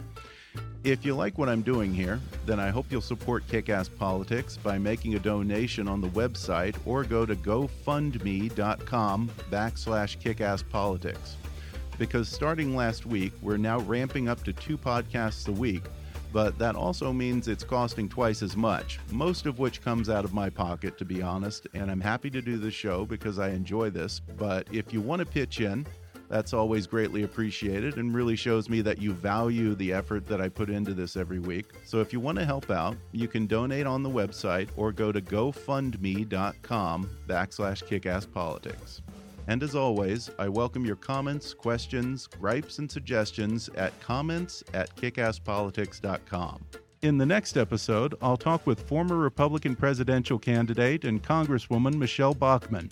If 0.85 1.05
you 1.05 1.15
like 1.15 1.37
what 1.37 1.51
I'm 1.51 1.63
doing 1.63 1.93
here, 1.93 2.19
then 2.47 2.59
I 2.59 2.71
hope 2.71 2.87
you'll 2.89 3.03
support 3.03 3.47
Kickass 3.47 3.95
Politics 3.95 4.57
by 4.57 4.79
making 4.79 5.17
a 5.17 5.19
donation 5.19 5.87
on 5.87 6.01
the 6.01 6.09
website 6.09 6.77
or 6.87 7.05
go 7.05 7.27
to 7.27 7.37
gofundme.com 7.37 9.31
backslash 9.51 10.19
kickasspolitics. 10.19 11.35
Because 12.03 12.29
starting 12.29 12.75
last 12.75 13.07
week, 13.07 13.33
we're 13.43 13.57
now 13.57 13.79
ramping 13.79 14.29
up 14.29 14.43
to 14.43 14.53
two 14.53 14.77
podcasts 14.77 15.47
a 15.47 15.53
week, 15.53 15.85
but 16.33 16.59
that 16.59 16.75
also 16.75 17.13
means 17.13 17.47
it's 17.47 17.63
costing 17.63 18.09
twice 18.09 18.43
as 18.43 18.57
much, 18.57 18.99
most 19.13 19.47
of 19.47 19.61
which 19.61 19.81
comes 19.81 20.11
out 20.11 20.25
of 20.25 20.35
my 20.35 20.51
pocket, 20.51 20.99
to 20.99 21.05
be 21.05 21.23
honest, 21.23 21.69
and 21.75 21.93
I'm 21.93 22.01
happy 22.01 22.29
to 22.31 22.43
do 22.43 22.59
this 22.59 22.75
show 22.75 23.05
because 23.05 23.39
I 23.39 23.51
enjoy 23.51 23.91
this. 23.91 24.19
But 24.37 24.67
if 24.73 24.93
you 24.93 25.01
want 25.01 25.21
to 25.21 25.27
pitch 25.27 25.61
in, 25.61 25.87
that's 26.29 26.53
always 26.53 26.89
greatly 26.89 27.23
appreciated 27.23 27.99
and 27.99 28.13
really 28.13 28.35
shows 28.35 28.69
me 28.69 28.81
that 28.81 29.01
you 29.01 29.13
value 29.13 29.77
the 29.77 29.93
effort 29.93 30.27
that 30.27 30.41
I 30.41 30.49
put 30.49 30.71
into 30.71 30.95
this 30.95 31.17
every 31.17 31.39
week. 31.39 31.67
So 31.85 32.01
if 32.01 32.13
you 32.13 32.19
want 32.19 32.37
to 32.39 32.45
help 32.45 32.69
out, 32.69 32.97
you 33.13 33.29
can 33.29 33.47
donate 33.47 33.87
on 33.87 34.03
the 34.03 34.11
website 34.11 34.71
or 34.77 34.91
go 34.91 35.13
to 35.13 35.21
gofundme.com 35.21 37.11
backslash 37.29 37.85
kickasspolitics. 37.85 39.03
And 39.49 39.63
as 39.63 39.75
always, 39.75 40.31
I 40.39 40.49
welcome 40.49 40.85
your 40.85 40.97
comments, 40.97 41.53
questions, 41.53 42.27
gripes, 42.27 42.79
and 42.79 42.91
suggestions 42.91 43.69
at 43.77 43.99
comments 44.01 44.63
at 44.73 44.95
kickasspolitics.com. 44.97 46.65
In 47.03 47.19
the 47.19 47.27
next 47.27 47.57
episode, 47.57 48.15
I'll 48.23 48.37
talk 48.37 48.65
with 48.65 48.87
former 48.89 49.17
Republican 49.17 49.75
presidential 49.75 50.39
candidate 50.39 51.05
and 51.05 51.21
Congresswoman 51.21 51.95
Michele 51.95 52.35
Bachmann. 52.35 52.91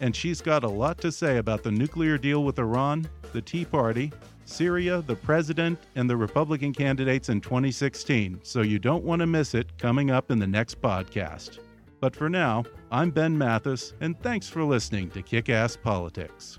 And 0.00 0.16
she's 0.16 0.40
got 0.40 0.64
a 0.64 0.68
lot 0.68 0.98
to 0.98 1.12
say 1.12 1.36
about 1.36 1.62
the 1.62 1.70
nuclear 1.70 2.18
deal 2.18 2.42
with 2.42 2.58
Iran, 2.58 3.08
the 3.32 3.40
Tea 3.40 3.64
Party, 3.64 4.12
Syria, 4.44 5.02
the 5.06 5.14
president, 5.14 5.78
and 5.94 6.10
the 6.10 6.16
Republican 6.16 6.72
candidates 6.72 7.28
in 7.28 7.40
2016. 7.40 8.40
So 8.42 8.62
you 8.62 8.80
don't 8.80 9.04
want 9.04 9.20
to 9.20 9.26
miss 9.26 9.54
it 9.54 9.78
coming 9.78 10.10
up 10.10 10.32
in 10.32 10.40
the 10.40 10.46
next 10.46 10.82
podcast. 10.82 11.60
But 12.00 12.16
for 12.16 12.28
now, 12.28 12.64
I'm 12.94 13.10
Ben 13.10 13.38
Mathis, 13.38 13.94
and 14.02 14.20
thanks 14.20 14.50
for 14.50 14.64
listening 14.64 15.08
to 15.12 15.22
Kick 15.22 15.48
Ass 15.48 15.78
Politics. 15.78 16.58